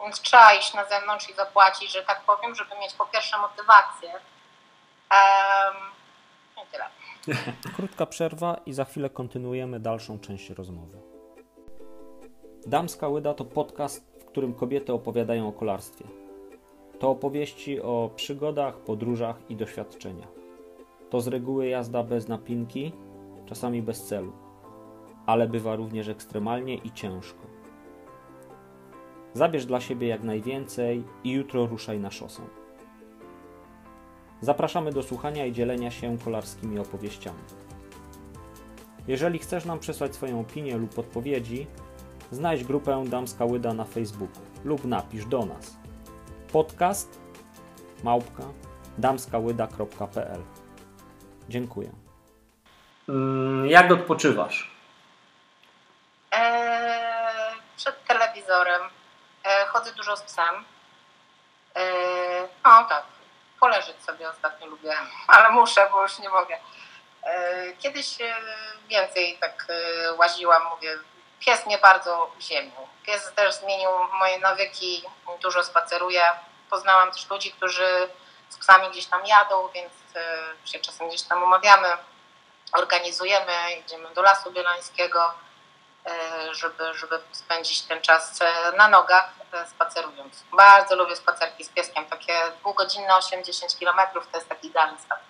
Więc 0.00 0.20
trzeba 0.20 0.54
iść 0.54 0.74
na 0.74 0.84
zewnątrz 0.84 1.28
i 1.30 1.34
zapłacić, 1.34 1.92
że 1.92 2.02
tak 2.02 2.20
powiem, 2.20 2.54
żeby 2.54 2.78
mieć 2.78 2.94
po 2.94 3.06
pierwsze 3.06 3.38
motywację. 3.38 4.12
Um, 5.10 5.76
I 6.56 6.66
tyle. 6.72 6.88
Krótka 7.76 8.06
przerwa 8.06 8.56
i 8.66 8.72
za 8.72 8.84
chwilę 8.84 9.10
kontynuujemy 9.10 9.80
dalszą 9.80 10.20
część 10.20 10.50
rozmowy. 10.50 10.97
Damska 12.68 13.08
Łyda 13.08 13.34
to 13.34 13.44
podcast, 13.44 14.04
w 14.20 14.24
którym 14.24 14.54
kobiety 14.54 14.92
opowiadają 14.92 15.48
o 15.48 15.52
kolarstwie. 15.52 16.04
To 16.98 17.10
opowieści 17.10 17.80
o 17.80 18.10
przygodach, 18.16 18.78
podróżach 18.78 19.36
i 19.48 19.56
doświadczeniach. 19.56 20.28
To 21.10 21.20
z 21.20 21.28
reguły 21.28 21.66
jazda 21.66 22.02
bez 22.02 22.28
napinki, 22.28 22.92
czasami 23.46 23.82
bez 23.82 24.04
celu, 24.04 24.32
ale 25.26 25.48
bywa 25.48 25.76
również 25.76 26.08
ekstremalnie 26.08 26.74
i 26.74 26.92
ciężko. 26.92 27.40
Zabierz 29.34 29.66
dla 29.66 29.80
siebie 29.80 30.08
jak 30.08 30.22
najwięcej 30.22 31.04
i 31.24 31.30
jutro 31.30 31.66
ruszaj 31.66 32.00
na 32.00 32.10
szosę. 32.10 32.42
Zapraszamy 34.40 34.92
do 34.92 35.02
słuchania 35.02 35.46
i 35.46 35.52
dzielenia 35.52 35.90
się 35.90 36.18
kolarskimi 36.18 36.78
opowieściami. 36.78 37.38
Jeżeli 39.06 39.38
chcesz 39.38 39.64
nam 39.64 39.78
przesłać 39.78 40.14
swoją 40.14 40.40
opinię 40.40 40.76
lub 40.76 40.98
odpowiedzi, 40.98 41.66
znajdź 42.30 42.64
grupę 42.64 43.04
Damska 43.06 43.44
Łyda 43.44 43.74
na 43.74 43.84
Facebooku 43.84 44.42
lub 44.64 44.84
napisz 44.84 45.24
do 45.24 45.46
nas 45.46 45.76
podcast 46.52 47.20
małpka 48.04 48.42
damskałyda.pl 48.98 50.42
Dziękuję. 51.48 51.92
Mm, 53.08 53.66
jak 53.66 53.92
odpoczywasz? 53.92 54.70
Eee, 56.30 57.54
przed 57.76 58.04
telewizorem. 58.04 58.82
Eee, 59.44 59.66
chodzę 59.66 59.92
dużo 59.92 60.16
z 60.16 60.22
psem. 60.22 60.64
Eee, 61.74 62.44
o 62.64 62.84
tak, 62.84 63.04
poleżeć 63.60 64.02
sobie 64.02 64.30
ostatnio 64.30 64.66
lubię, 64.66 64.92
ale 65.28 65.50
muszę, 65.50 65.88
bo 65.92 66.02
już 66.02 66.18
nie 66.18 66.28
mogę. 66.28 66.56
Eee, 67.24 67.76
kiedyś 67.76 68.20
e, 68.20 68.34
więcej 68.88 69.38
tak 69.40 69.66
e, 69.68 70.12
łaziłam, 70.12 70.62
mówię, 70.74 70.98
pies 71.40 71.66
mnie 71.66 71.78
bardzo 71.78 72.30
ziemił. 72.40 72.88
Pies 73.06 73.32
też 73.34 73.54
zmienił 73.54 73.90
moje 74.18 74.38
nawyki, 74.38 75.02
dużo 75.42 75.64
spaceruję. 75.64 76.30
Poznałam 76.70 77.12
też 77.12 77.30
ludzi, 77.30 77.52
którzy 77.52 78.08
z 78.48 78.58
psami 78.58 78.90
gdzieś 78.90 79.06
tam 79.06 79.26
jadą, 79.26 79.68
więc 79.68 79.92
e, 80.16 80.68
się 80.68 80.78
czasem 80.78 81.08
gdzieś 81.08 81.22
tam 81.22 81.42
umawiamy, 81.42 81.88
organizujemy, 82.72 83.52
idziemy 83.84 84.14
do 84.14 84.22
Lasu 84.22 84.52
Bielańskiego, 84.52 85.34
e, 86.06 86.54
żeby, 86.54 86.94
żeby 86.94 87.20
spędzić 87.32 87.82
ten 87.82 88.02
czas 88.02 88.42
e, 88.42 88.72
na 88.76 88.88
nogach, 88.88 89.30
spacerując. 89.70 90.44
Bardzo 90.52 90.96
lubię 90.96 91.16
spacerki 91.16 91.64
z 91.64 91.68
pieskiem, 91.68 92.06
takie 92.06 92.32
półgodzinne 92.62 93.08
8-10 93.08 93.78
km 93.78 94.08
to 94.32 94.38
jest 94.38 94.48
taki 94.48 94.66
idealny 94.66 94.98
start. 94.98 95.27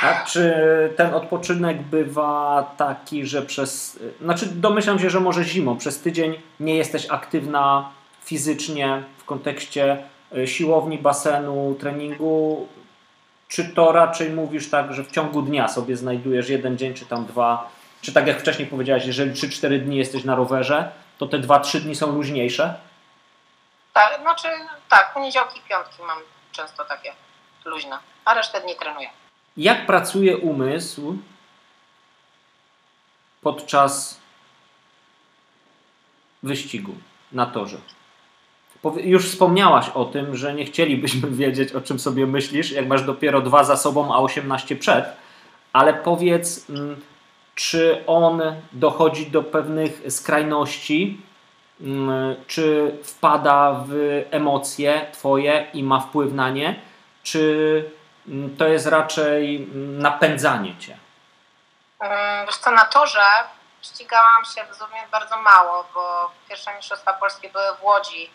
A 0.00 0.24
czy 0.24 0.54
ten 0.96 1.14
odpoczynek 1.14 1.82
bywa 1.82 2.62
taki, 2.76 3.26
że 3.26 3.42
przez. 3.42 3.98
Znaczy, 4.20 4.46
domyślam 4.46 4.98
się, 4.98 5.10
że 5.10 5.20
może 5.20 5.44
zimą, 5.44 5.78
przez 5.78 6.00
tydzień 6.00 6.40
nie 6.60 6.76
jesteś 6.76 7.06
aktywna 7.10 7.90
fizycznie 8.24 9.02
w 9.18 9.24
kontekście 9.24 10.02
siłowni, 10.46 10.98
basenu, 10.98 11.76
treningu, 11.80 12.68
czy 13.48 13.64
to 13.64 13.92
raczej 13.92 14.30
mówisz 14.30 14.70
tak, 14.70 14.94
że 14.94 15.04
w 15.04 15.10
ciągu 15.10 15.42
dnia 15.42 15.68
sobie 15.68 15.96
znajdujesz 15.96 16.48
jeden 16.48 16.78
dzień, 16.78 16.94
czy 16.94 17.06
tam 17.06 17.26
dwa, 17.26 17.70
czy 18.02 18.12
tak 18.12 18.26
jak 18.26 18.40
wcześniej 18.40 18.68
powiedziałaś, 18.68 19.06
jeżeli 19.06 19.30
3-4 19.30 19.78
dni 19.78 19.96
jesteś 19.96 20.24
na 20.24 20.34
rowerze, 20.34 20.90
to 21.18 21.26
te 21.26 21.38
2-3 21.38 21.80
dni 21.80 21.96
są 21.96 22.12
luźniejsze? 22.12 22.74
Tak, 23.92 24.20
znaczy 24.20 24.48
tak, 24.88 25.14
poniedziałki, 25.14 25.60
piątki 25.68 26.02
mam 26.02 26.18
często 26.52 26.84
takie 26.84 27.12
luźne, 27.64 27.98
a 28.24 28.34
resztę 28.34 28.60
dni 28.60 28.76
trenuję. 28.76 29.08
Jak 29.60 29.86
pracuje 29.86 30.36
umysł 30.36 31.16
podczas 33.42 34.20
wyścigu 36.42 36.92
na 37.32 37.46
torze? 37.46 37.76
Już 38.96 39.28
wspomniałaś 39.28 39.88
o 39.88 40.04
tym, 40.04 40.36
że 40.36 40.54
nie 40.54 40.64
chcielibyśmy 40.64 41.30
wiedzieć, 41.42 41.72
o 41.72 41.80
czym 41.80 41.98
sobie 41.98 42.26
myślisz, 42.26 42.70
jak 42.70 42.86
masz 42.86 43.02
dopiero 43.02 43.40
dwa 43.40 43.64
za 43.64 43.76
sobą, 43.76 44.14
a 44.14 44.18
18 44.18 44.76
przed, 44.76 45.04
ale 45.72 45.94
powiedz, 45.94 46.70
mm, 46.70 46.96
czy 47.54 48.04
on 48.06 48.42
dochodzi 48.72 49.30
do 49.30 49.42
pewnych 49.42 50.02
skrajności, 50.08 51.20
mm, 51.80 52.36
czy 52.46 52.96
wpada 53.02 53.84
w 53.88 54.22
emocje 54.30 55.06
Twoje 55.12 55.66
i 55.74 55.82
ma 55.82 56.00
wpływ 56.00 56.32
na 56.32 56.50
nie, 56.50 56.80
czy 57.22 57.99
to 58.58 58.68
jest 58.68 58.86
raczej 58.86 59.68
napędzanie 59.74 60.78
Cię? 60.78 60.98
Wiesz 62.46 62.56
co, 62.56 62.70
na 62.70 62.84
torze 62.84 63.24
ścigałam 63.82 64.44
się 64.44 64.64
w 64.72 64.76
sumie 64.76 65.08
bardzo 65.10 65.42
mało, 65.42 65.84
bo 65.94 66.30
pierwsze 66.48 66.76
Mistrzostwa 66.76 67.12
Polskie 67.12 67.50
były 67.50 67.76
w 67.76 67.84
Łodzi 67.84 68.30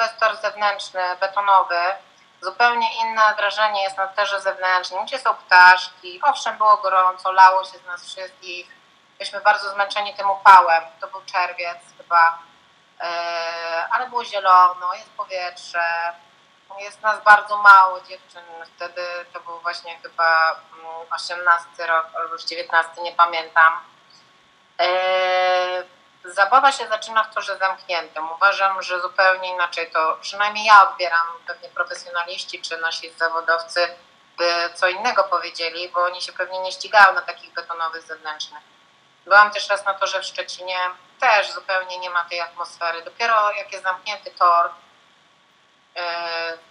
to 0.00 0.04
jest 0.04 0.18
tor 0.20 0.36
zewnętrzny, 0.36 1.00
betonowy. 1.20 1.80
Zupełnie 2.42 2.88
inne 3.02 3.34
wrażenie 3.36 3.82
jest 3.82 3.96
na 3.96 4.08
torze 4.08 4.40
zewnętrznym, 4.40 5.04
gdzie 5.04 5.18
są 5.18 5.34
ptaszki. 5.34 6.20
Owszem, 6.22 6.58
było 6.58 6.76
gorąco, 6.76 7.32
lało 7.32 7.64
się 7.64 7.78
z 7.78 7.86
nas 7.86 8.06
wszystkich. 8.06 8.66
Byliśmy 9.18 9.40
bardzo 9.40 9.70
zmęczeni 9.70 10.14
tym 10.14 10.30
upałem. 10.30 10.82
To 11.00 11.08
był 11.08 11.20
czerwiec 11.26 11.78
chyba. 11.98 12.38
E, 13.00 13.08
ale 13.90 14.08
było 14.08 14.24
zielono, 14.24 14.94
jest 14.94 15.10
powietrze. 15.10 16.12
Jest 16.78 17.02
nas 17.02 17.24
bardzo 17.24 17.56
mało 17.56 18.00
dziewczyn. 18.00 18.42
Wtedy 18.76 19.02
to 19.32 19.40
był 19.40 19.60
właśnie 19.60 19.98
chyba 19.98 20.60
18 21.10 21.68
mm, 21.78 21.90
rok 21.90 22.06
albo 22.14 22.32
już 22.32 22.44
19, 22.44 23.02
nie 23.02 23.12
pamiętam. 23.12 23.72
E, 24.80 25.82
Zabawa 26.24 26.72
się 26.72 26.88
zaczyna 26.88 27.24
w 27.24 27.34
torze 27.34 27.58
zamkniętym. 27.58 28.32
Uważam, 28.32 28.82
że 28.82 29.00
zupełnie 29.00 29.48
inaczej 29.48 29.90
to, 29.90 30.18
przynajmniej 30.20 30.64
ja 30.64 30.90
odbieram, 30.90 31.26
pewnie 31.46 31.68
profesjonaliści 31.68 32.62
czy 32.62 32.76
nasi 32.76 33.10
zawodowcy 33.10 33.94
by 34.38 34.70
co 34.74 34.88
innego 34.88 35.24
powiedzieli, 35.24 35.88
bo 35.88 36.04
oni 36.04 36.22
się 36.22 36.32
pewnie 36.32 36.58
nie 36.60 36.72
ścigają 36.72 37.14
na 37.14 37.22
takich 37.22 37.52
betonowych 37.52 38.02
zewnętrznych. 38.02 38.62
Byłam 39.24 39.50
też 39.50 39.68
raz 39.68 39.84
na 39.84 39.94
torze 39.94 40.20
w 40.20 40.24
Szczecinie, 40.24 40.78
też 41.20 41.52
zupełnie 41.52 41.98
nie 41.98 42.10
ma 42.10 42.24
tej 42.24 42.40
atmosfery. 42.40 43.02
Dopiero 43.02 43.52
jak 43.52 43.72
jest 43.72 43.84
zamknięty 43.84 44.30
tor, 44.30 44.70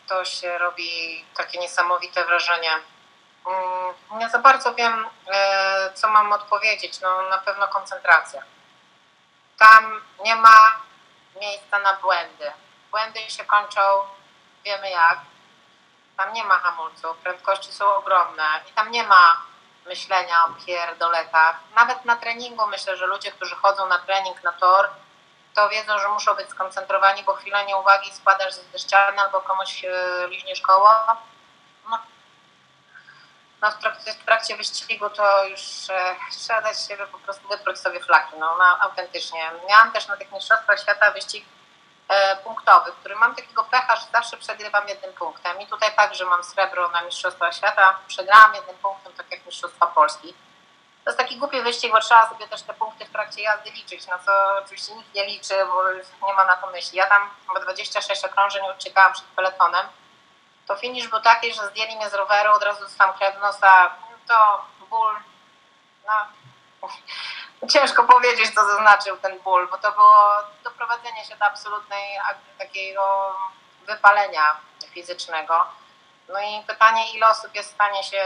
to 0.08 0.26
się 0.26 0.58
robi 0.58 1.26
takie 1.38 1.60
niesamowite 1.60 2.26
wrażenie. 2.26 2.72
Mm, 3.48 4.20
nie 4.20 4.30
za 4.30 4.40
bardzo 4.40 4.76
wiem, 4.76 5.06
e, 5.32 5.94
co 5.94 6.10
mam 6.10 6.34
odpowiedzieć. 6.34 7.02
No, 7.02 7.22
na 7.22 7.38
pewno 7.38 7.68
koncentracja. 7.68 8.44
Tam 9.58 10.02
nie 10.24 10.36
ma 10.36 10.80
miejsca 11.42 11.80
na 11.80 11.94
błędy. 11.94 12.52
Błędy 12.92 13.20
się 13.20 13.46
kończą, 13.46 13.82
wiemy 14.66 14.90
jak. 14.90 15.20
Tam 16.18 16.34
nie 16.34 16.44
ma 16.44 16.60
hamulców, 16.60 17.18
prędkości 17.18 17.74
są 17.74 17.96
ogromne 17.96 18.62
i 18.70 18.74
tam 18.74 18.92
nie 18.92 19.04
ma 19.04 19.42
myślenia 19.86 20.46
o 20.46 20.66
pierdoletach. 20.66 21.56
Nawet 21.76 22.06
na 22.06 22.16
treningu 22.16 22.68
myślę, 22.68 22.98
że 22.98 23.06
ludzie, 23.06 23.32
którzy 23.32 23.56
chodzą 23.56 23.88
na 23.88 24.00
trening, 24.00 24.44
na 24.44 24.52
tor, 24.52 24.90
to 25.56 25.70
wiedzą, 25.70 26.00
że 26.00 26.08
muszą 26.08 26.36
być 26.36 26.50
skoncentrowani, 26.50 27.24
bo 27.24 27.34
chwila 27.34 27.64
nieuwagi 27.64 28.14
spadasz 28.14 28.54
ze 28.54 28.80
ściany 28.80 29.22
albo 29.22 29.42
komuś 29.42 29.86
e, 29.86 30.28
liźniesz 30.28 30.62
koło. 30.62 30.90
No, 31.90 32.00
no 33.62 33.72
w, 33.72 33.78
trakcie, 33.78 34.14
w 34.14 34.26
trakcie 34.26 34.58
wyścigu 34.58 35.10
to 35.10 35.46
już 35.46 35.90
e, 35.90 36.16
trzeba 36.32 36.62
dać 36.62 36.82
siebie 36.88 37.08
po 37.08 37.20
prostu 37.20 37.48
wypróć 37.48 37.80
sobie 37.80 38.00
flaki, 38.00 38.36
no, 38.40 38.56
no 38.58 38.66
autentycznie. 38.80 39.52
Miałam 39.70 39.92
też 39.92 40.08
na 40.08 40.18
tych 40.18 40.32
mistrzostwach 40.32 40.80
świata 40.80 41.12
wyścig 41.12 41.46
e, 42.08 42.36
punktowy, 42.36 42.92
który 42.92 43.16
mam 43.16 43.36
takiego 43.36 43.64
pecha, 43.64 43.96
że 43.96 44.06
zawsze 44.14 44.38
przegrywam 44.38 44.88
jednym 44.88 45.14
punktem 45.14 45.62
i 45.62 45.68
tutaj 45.68 45.96
także 45.96 46.26
mam 46.26 46.44
srebro 46.44 46.90
na 46.90 47.02
mistrzostwach 47.02 47.56
świata, 47.56 48.00
przegrałam 48.08 48.56
jednym 48.56 48.78
punktem, 48.78 49.14
tak 49.14 49.32
jak 49.32 49.46
mistrzostwa 49.46 49.88
Polski. 49.88 50.34
To 51.10 51.12
jest 51.12 51.20
taki 51.20 51.38
głupi 51.38 51.62
wyścig, 51.62 51.92
bo 51.92 52.00
trzeba 52.00 52.30
sobie 52.30 52.48
też 52.48 52.62
te 52.62 52.74
punkty 52.74 53.06
w 53.06 53.12
trakcie 53.12 53.42
jazdy 53.42 53.72
liczyć, 53.72 54.08
no 54.08 54.20
co 54.26 54.32
oczywiście 54.64 54.96
nikt 54.96 55.16
nie 55.16 55.26
liczy, 55.26 55.54
bo 56.22 56.28
nie 56.28 56.34
ma 56.34 56.46
na 56.46 56.56
to 56.56 56.68
myśli. 56.68 56.98
Ja 56.98 57.06
tam 57.06 57.30
chyba 57.48 57.60
26 57.60 58.26
okrążeń 58.26 58.64
uciekałam 58.78 59.14
przed 59.14 59.26
peletonem, 59.26 59.86
to 60.68 60.76
finisz 60.76 61.08
był 61.08 61.20
taki, 61.20 61.54
że 61.54 61.68
zdjęli 61.68 61.96
mnie 61.96 62.10
z 62.10 62.14
roweru, 62.14 62.52
od 62.52 62.64
razu 62.64 62.82
dostałam 62.82 63.18
krew 63.18 63.40
nosa, 63.42 63.96
to 64.28 64.66
ból, 64.90 65.16
no 66.08 66.14
ciężko 67.74 68.04
powiedzieć, 68.04 68.56
co 68.56 68.66
zaznaczył 68.68 69.18
ten 69.18 69.40
ból, 69.40 69.68
bo 69.72 69.78
to 69.78 69.92
było 69.92 70.26
doprowadzenie 70.64 71.26
się 71.26 71.36
do 71.36 71.46
absolutnej 71.46 72.20
takiego 72.58 73.36
wypalenia 73.88 74.56
fizycznego. 74.94 75.66
No 76.28 76.40
i 76.40 76.64
pytanie, 76.68 77.12
ile 77.14 77.30
osób 77.30 77.56
jest 77.56 77.70
w 77.70 77.74
stanie 77.74 78.04
się 78.04 78.24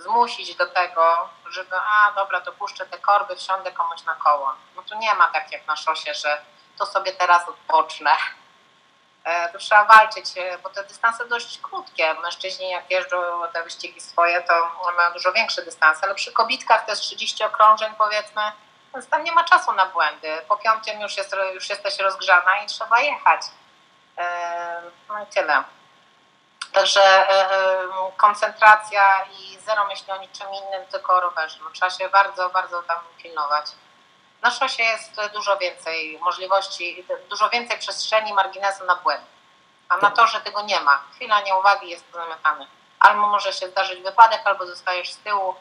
zmusić 0.00 0.54
do 0.54 0.66
tego, 0.66 1.28
żeby, 1.50 1.76
a 1.76 2.12
dobra, 2.12 2.40
to 2.40 2.52
puszczę 2.52 2.86
te 2.86 2.98
korby, 2.98 3.36
wsiądę 3.36 3.72
komuś 3.72 4.04
na 4.04 4.14
koło. 4.14 4.52
No 4.76 4.82
tu 4.82 4.98
nie 4.98 5.14
ma 5.14 5.28
tak 5.28 5.52
jak 5.52 5.66
na 5.66 5.76
szosie, 5.76 6.14
że 6.14 6.42
to 6.78 6.86
sobie 6.86 7.12
teraz 7.12 7.48
odpocznę. 7.48 8.10
E, 9.24 9.52
to 9.52 9.58
trzeba 9.58 9.84
walczyć, 9.84 10.38
e, 10.38 10.58
bo 10.58 10.70
te 10.70 10.84
dystanse 10.84 11.28
dość 11.28 11.58
krótkie. 11.58 12.14
Mężczyźni 12.14 12.70
jak 12.70 12.90
jeżdżą 12.90 13.16
te 13.52 13.62
wyścigi 13.62 14.00
swoje, 14.00 14.42
to 14.42 14.70
mają 14.96 15.12
dużo 15.12 15.32
większe 15.32 15.62
dystanse, 15.62 16.00
ale 16.02 16.14
przy 16.14 16.32
kobitkach 16.32 16.84
to 16.84 16.92
jest 16.92 17.02
30 17.02 17.44
okrążeń 17.44 17.94
powiedzmy, 17.98 18.42
więc 18.94 19.08
tam 19.08 19.24
nie 19.24 19.32
ma 19.32 19.44
czasu 19.44 19.72
na 19.72 19.86
błędy. 19.86 20.38
Po 20.48 20.56
piątym 20.56 21.00
już, 21.00 21.16
jest, 21.16 21.36
już 21.54 21.70
jesteś 21.70 21.98
rozgrzana 21.98 22.58
i 22.64 22.66
trzeba 22.66 23.00
jechać. 23.00 23.40
E, 24.18 24.82
no 25.08 25.22
i 25.22 25.26
tyle. 25.26 25.64
Także 26.72 27.26
koncentracja 28.16 29.24
i 29.38 29.58
zero 29.58 29.84
myśli 29.84 30.12
o 30.12 30.16
niczym 30.16 30.46
innym, 30.46 30.86
tylko 30.90 31.14
o 31.14 31.20
rowerze. 31.20 31.58
No, 31.64 31.70
trzeba 31.70 31.90
się 31.90 32.08
bardzo, 32.08 32.50
bardzo 32.50 32.82
tam 32.82 32.98
pilnować. 33.22 33.66
Na 34.42 34.50
szosie 34.50 34.82
jest 34.82 35.20
dużo 35.34 35.56
więcej 35.56 36.18
możliwości, 36.18 37.06
dużo 37.30 37.50
więcej 37.50 37.78
przestrzeni, 37.78 38.32
marginesu 38.32 38.84
na 38.84 38.96
błęd. 38.96 39.24
A 39.88 39.96
na 39.96 40.10
to, 40.10 40.26
że 40.26 40.40
tego 40.40 40.62
nie 40.62 40.80
ma, 40.80 41.02
chwila 41.14 41.40
nieuwagi 41.40 41.90
jest 41.90 42.04
zamykany. 42.12 42.66
Albo 43.00 43.26
może 43.26 43.52
się 43.52 43.68
zdarzyć 43.68 44.02
wypadek, 44.02 44.40
albo 44.44 44.66
zostajesz 44.66 45.12
z 45.12 45.18
tyłu, 45.18 45.54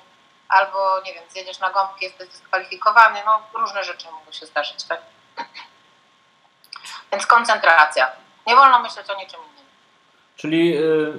albo 0.50 1.02
nie 1.02 1.14
wiem, 1.14 1.24
zjedziesz 1.30 1.60
na 1.60 1.70
gąbkę, 1.70 2.06
jesteś 2.06 2.30
dyskwalifikowany, 2.30 3.22
no 3.26 3.42
różne 3.54 3.84
rzeczy 3.84 4.12
mogą 4.12 4.32
się 4.32 4.46
zdarzyć, 4.46 4.84
tak? 4.84 5.02
Więc 7.12 7.26
koncentracja. 7.26 8.12
Nie 8.48 8.56
wolno 8.56 8.80
myśleć 8.80 9.10
o 9.10 9.16
niczym 9.16 9.40
innym. 9.40 9.59
Czyli 10.40 10.70
yy, 10.70 11.14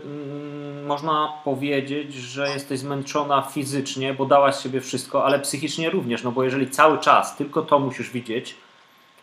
można 0.87 1.33
powiedzieć, 1.45 2.15
że 2.15 2.51
jesteś 2.51 2.79
zmęczona 2.79 3.43
fizycznie, 3.43 4.15
bo 4.15 4.27
dałaś 4.27 4.55
sobie 4.55 4.81
wszystko, 4.81 5.25
ale 5.25 5.39
psychicznie 5.39 5.91
również, 5.91 6.23
no 6.23 6.33
bo 6.33 6.45
jeżeli 6.45 6.71
cały 6.71 6.99
czas 6.99 7.37
tylko 7.37 7.63
to 7.63 7.79
musisz 7.79 8.11
widzieć, 8.11 8.57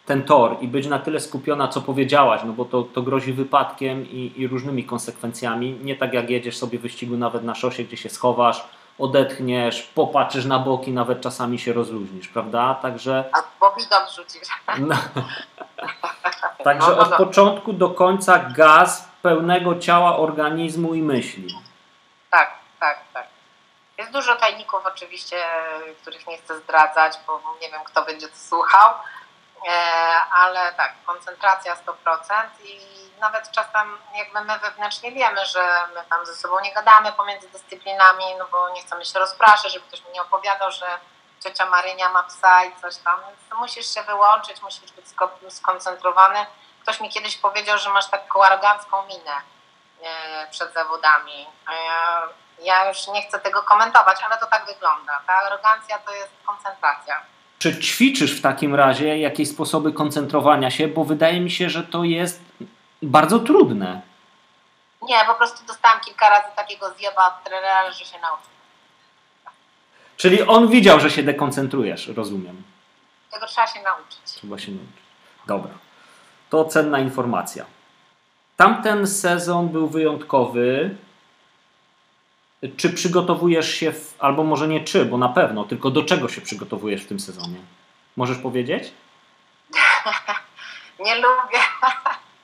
ten 0.05 0.23
tor 0.23 0.57
i 0.61 0.67
być 0.67 0.87
na 0.87 0.99
tyle 0.99 1.19
skupiona, 1.19 1.67
co 1.67 1.81
powiedziałaś, 1.81 2.41
no 2.45 2.53
bo 2.53 2.65
to, 2.65 2.83
to 2.83 3.01
grozi 3.01 3.33
wypadkiem 3.33 4.05
i, 4.11 4.33
i 4.35 4.47
różnymi 4.47 4.83
konsekwencjami. 4.83 5.79
Nie 5.83 5.95
tak 5.95 6.13
jak 6.13 6.29
jedziesz 6.29 6.57
sobie 6.57 6.79
wyścigu 6.79 7.17
nawet 7.17 7.43
na 7.43 7.55
szosie, 7.55 7.83
gdzie 7.83 7.97
się 7.97 8.09
schowasz, 8.09 8.63
odetchniesz, 8.99 9.83
popatrzysz 9.83 10.45
na 10.45 10.59
boki, 10.59 10.91
nawet 10.91 11.21
czasami 11.21 11.59
się 11.59 11.73
rozluźnisz, 11.73 12.27
prawda? 12.27 12.75
Także. 12.81 13.23
A 13.33 13.43
bo 13.59 13.75
widok 13.77 14.07
rzucisz. 14.15 14.49
No. 14.79 14.95
Także 16.63 16.89
no, 16.89 16.95
no, 16.95 17.01
od 17.01 17.09
no. 17.11 17.17
początku 17.17 17.73
do 17.73 17.89
końca 17.89 18.39
gaz 18.39 19.16
pełnego 19.27 19.79
ciała, 19.79 20.17
organizmu 20.17 20.93
i 20.93 21.01
myśli. 21.01 21.47
Tak, 22.29 22.49
tak, 22.79 22.97
tak. 23.13 23.27
Jest 23.97 24.11
dużo 24.11 24.35
tajników 24.35 24.85
oczywiście, 24.85 25.37
których 26.01 26.27
nie 26.27 26.37
chcę 26.37 26.59
zdradzać, 26.59 27.13
bo 27.27 27.41
nie 27.61 27.69
wiem, 27.71 27.81
kto 27.83 28.05
będzie 28.05 28.27
to 28.27 28.37
słuchał, 28.37 28.89
e, 29.67 29.71
ale 30.31 30.73
tak, 30.73 30.93
koncentracja 31.05 31.75
100% 31.75 31.85
i 32.63 32.79
nawet 33.19 33.51
czasem 33.51 33.97
jakby 34.15 34.41
my 34.41 34.59
wewnętrznie 34.59 35.11
wiemy, 35.11 35.45
że 35.45 35.59
my 35.95 36.01
tam 36.09 36.25
ze 36.25 36.35
sobą 36.35 36.59
nie 36.59 36.73
gadamy 36.73 37.11
pomiędzy 37.11 37.49
dyscyplinami, 37.49 38.25
no 38.39 38.45
bo 38.51 38.69
nie 38.69 38.81
chcemy 38.81 39.05
się 39.05 39.19
rozpraszać, 39.19 39.73
żeby 39.73 39.85
ktoś 39.87 40.05
mi 40.05 40.11
nie 40.13 40.21
opowiadał, 40.21 40.71
że 40.71 40.85
ciocia 41.43 41.65
Marynia 41.65 42.09
ma 42.09 42.23
psa 42.23 42.65
i 42.65 42.75
coś 42.81 42.97
tam, 42.97 43.19
więc 43.27 43.59
musisz 43.59 43.93
się 43.93 44.03
wyłączyć, 44.03 44.61
musisz 44.61 44.91
być 44.91 45.05
skoncentrowany. 45.49 46.45
Ktoś 46.87 47.01
mi 47.01 47.09
kiedyś 47.09 47.37
powiedział, 47.37 47.77
że 47.77 47.89
masz 47.89 48.09
taką 48.09 48.43
arogancką 48.43 48.97
minę 49.07 49.31
e, 50.03 50.47
przed 50.51 50.73
zawodami. 50.73 51.45
Ja, 51.67 52.27
ja 52.63 52.89
już 52.89 53.07
nie 53.07 53.21
chcę 53.21 53.39
tego 53.39 53.63
komentować, 53.63 54.17
ale 54.25 54.37
to 54.37 54.45
tak 54.45 54.65
wygląda. 54.65 55.21
Ta 55.27 55.33
arogancja 55.33 55.99
to 55.99 56.13
jest 56.13 56.31
koncentracja. 56.45 57.21
Czy 57.59 57.79
ćwiczysz 57.79 58.39
w 58.39 58.41
takim 58.41 58.75
razie 58.75 59.17
jakieś 59.17 59.49
sposoby 59.49 59.93
koncentrowania 59.93 60.71
się? 60.71 60.87
Bo 60.87 61.03
wydaje 61.03 61.39
mi 61.39 61.51
się, 61.51 61.69
że 61.69 61.83
to 61.83 62.03
jest 62.03 62.41
bardzo 63.01 63.39
trudne. 63.39 64.01
Nie, 65.01 65.25
po 65.27 65.35
prostu 65.35 65.65
dostałam 65.65 65.99
kilka 65.99 66.29
razy 66.29 66.55
takiego 66.55 66.93
zjeba 66.93 67.27
od 67.27 67.43
trenera, 67.43 67.91
że 67.91 68.05
się 68.05 68.19
nauczył. 68.19 68.49
Czyli 70.17 70.43
on 70.43 70.67
widział, 70.67 70.99
że 70.99 71.11
się 71.11 71.23
dekoncentrujesz, 71.23 72.07
rozumiem. 72.07 72.63
Tego 73.31 73.47
trzeba 73.47 73.67
się 73.67 73.81
nauczyć. 73.81 74.19
Trzeba 74.25 74.59
się 74.59 74.71
nauczyć. 74.71 75.03
Dobra. 75.47 75.86
To 76.49 76.65
cenna 76.65 76.99
informacja. 76.99 77.65
Tamten 78.57 79.07
sezon 79.07 79.69
był 79.69 79.87
wyjątkowy. 79.87 80.97
Czy 82.77 82.89
przygotowujesz 82.89 83.71
się, 83.71 83.91
w, 83.91 84.15
albo 84.19 84.43
może 84.43 84.67
nie 84.67 84.83
czy, 84.83 85.05
bo 85.05 85.17
na 85.17 85.29
pewno, 85.29 85.63
tylko 85.63 85.89
do 85.89 86.03
czego 86.03 86.29
się 86.29 86.41
przygotowujesz 86.41 87.03
w 87.03 87.07
tym 87.07 87.19
sezonie? 87.19 87.57
Możesz 88.15 88.37
powiedzieć? 88.37 88.93
nie 91.05 91.15
lubię. 91.15 91.59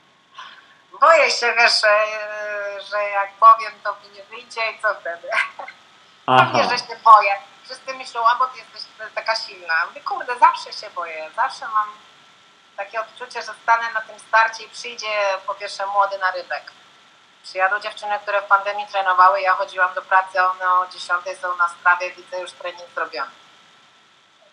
Boję 1.02 1.32
się, 1.32 1.54
wiesz, 1.58 1.82
że 2.90 2.98
jak 3.14 3.34
powiem, 3.34 3.72
to 3.84 3.94
mi 3.94 4.16
nie 4.16 4.24
wyjdzie 4.24 4.62
i 4.72 4.82
co 4.82 4.96
wtedy? 4.96 5.28
Pewnie, 6.26 6.64
że 6.64 6.78
się 6.78 6.96
boję 7.04 7.34
wszyscy 7.64 7.94
myślą, 7.94 8.22
a 8.28 8.36
bo 8.36 8.46
ty 8.48 8.60
jesteś 8.60 8.82
taka 9.16 9.36
silna. 9.36 9.74
Mówię, 9.88 10.02
kurde, 10.02 10.40
zawsze 10.40 10.74
się 10.74 10.94
boję, 10.96 11.30
zawsze 11.36 11.66
mam 11.66 11.88
takie 12.78 13.02
odczucie, 13.02 13.42
że 13.42 13.54
stanę 13.64 13.94
na 13.94 14.02
tym 14.02 14.20
starcie 14.20 14.64
i 14.64 14.70
przyjdzie 14.70 15.08
po 15.48 15.56
pierwsze 15.56 15.86
młody 15.86 16.18
na 16.18 16.32
rybek. 16.32 16.72
Przyjadą 17.44 17.80
dziewczyny, 17.80 18.20
które 18.22 18.42
w 18.42 18.46
pandemii 18.46 18.88
trenowały, 18.88 19.42
ja 19.42 19.54
chodziłam 19.54 19.94
do 19.94 20.02
pracy, 20.02 20.46
one 20.46 20.72
o 20.72 20.88
10 20.88 21.40
są 21.42 21.56
na 21.56 21.70
strawie, 21.70 22.12
widzę 22.12 22.40
już 22.40 22.52
trening 22.52 22.90
zrobiony. 22.96 23.32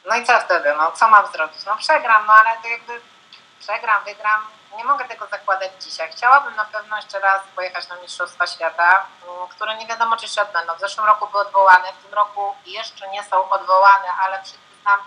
No 0.05 0.17
i 0.17 0.25
co 0.25 0.41
wtedy? 0.41 0.75
No 0.77 0.93
co 0.93 1.09
mam 1.09 1.27
zrobić? 1.27 1.65
No 1.67 1.77
przegram, 1.77 2.27
no 2.27 2.33
ale 2.33 2.57
to 2.63 2.69
jakby 2.69 3.01
przegram, 3.61 4.05
wygram, 4.05 4.47
nie 4.77 4.85
mogę 4.85 5.05
tego 5.05 5.27
zakładać 5.27 5.71
dzisiaj. 5.81 6.13
Chciałabym 6.13 6.57
na 6.57 6.65
pewno 6.65 6.97
jeszcze 6.97 7.21
raz 7.21 7.43
pojechać 7.57 7.89
na 7.89 7.97
Mistrzostwa 7.97 8.47
Świata, 8.47 9.07
mm, 9.29 9.49
które 9.49 9.77
nie 9.77 9.87
wiadomo 9.87 10.17
czy 10.17 10.29
się 10.29 10.43
odbędą. 10.43 10.75
W 10.75 10.81
zeszłym 10.81 11.07
roku 11.07 11.27
były 11.27 11.43
odwołane, 11.43 11.93
w 11.93 12.05
tym 12.05 12.15
roku 12.15 12.57
jeszcze 12.67 13.09
nie 13.09 13.25
są 13.25 13.51
odwołane, 13.51 14.09
ale 14.21 14.43
przyznam, 14.43 14.99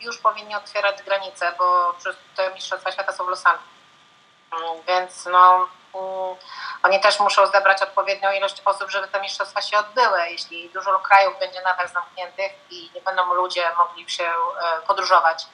już 0.00 0.18
powinni 0.18 0.54
otwierać 0.54 1.02
granice, 1.02 1.52
bo 1.58 1.94
te 2.36 2.54
Mistrzostwa 2.54 2.92
Świata 2.92 3.12
są 3.12 3.24
w 3.24 3.28
Los 3.28 3.46
Angeles. 3.46 3.78
Mm, 4.52 4.82
więc 4.88 5.26
no, 5.26 5.68
mm, 5.94 6.36
oni 6.82 7.00
też 7.00 7.20
muszą 7.20 7.46
zebrać 7.46 7.82
odpowiednią 7.82 8.32
ilość 8.32 8.62
osób, 8.64 8.90
żeby 8.90 9.08
te 9.08 9.20
mistrzostwa 9.20 9.62
się 9.62 9.78
odbyły. 9.78 10.28
Jeśli 10.28 10.70
dużo 10.70 10.98
krajów 10.98 11.38
będzie 11.38 11.62
nadal 11.62 11.88
zamkniętych 11.88 12.52
i 12.70 12.90
nie 12.94 13.00
będą 13.00 13.34
ludzie 13.34 13.70
mogli 13.78 14.10
się 14.10 14.24
e, 14.24 14.80
podróżować, 14.86 15.46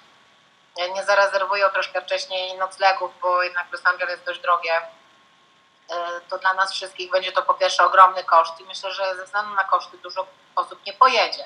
nie 0.94 1.04
zarezerwują 1.04 1.68
troszkę 1.68 2.02
wcześniej 2.02 2.58
noclegów, 2.58 3.10
bo 3.22 3.42
jednak 3.42 3.72
Los 3.72 3.86
Angeles 3.86 4.10
jest 4.10 4.24
dość 4.24 4.40
drogie, 4.40 4.76
e, 4.76 6.20
to 6.28 6.38
dla 6.38 6.54
nas 6.54 6.72
wszystkich 6.72 7.10
będzie 7.10 7.32
to 7.32 7.42
po 7.42 7.54
pierwsze 7.54 7.84
ogromny 7.84 8.24
koszt 8.24 8.60
i 8.60 8.64
myślę, 8.64 8.92
że 8.92 9.16
ze 9.16 9.24
względu 9.24 9.54
na 9.54 9.64
koszty 9.64 9.98
dużo 9.98 10.26
osób 10.56 10.86
nie 10.86 10.92
pojedzie. 10.92 11.44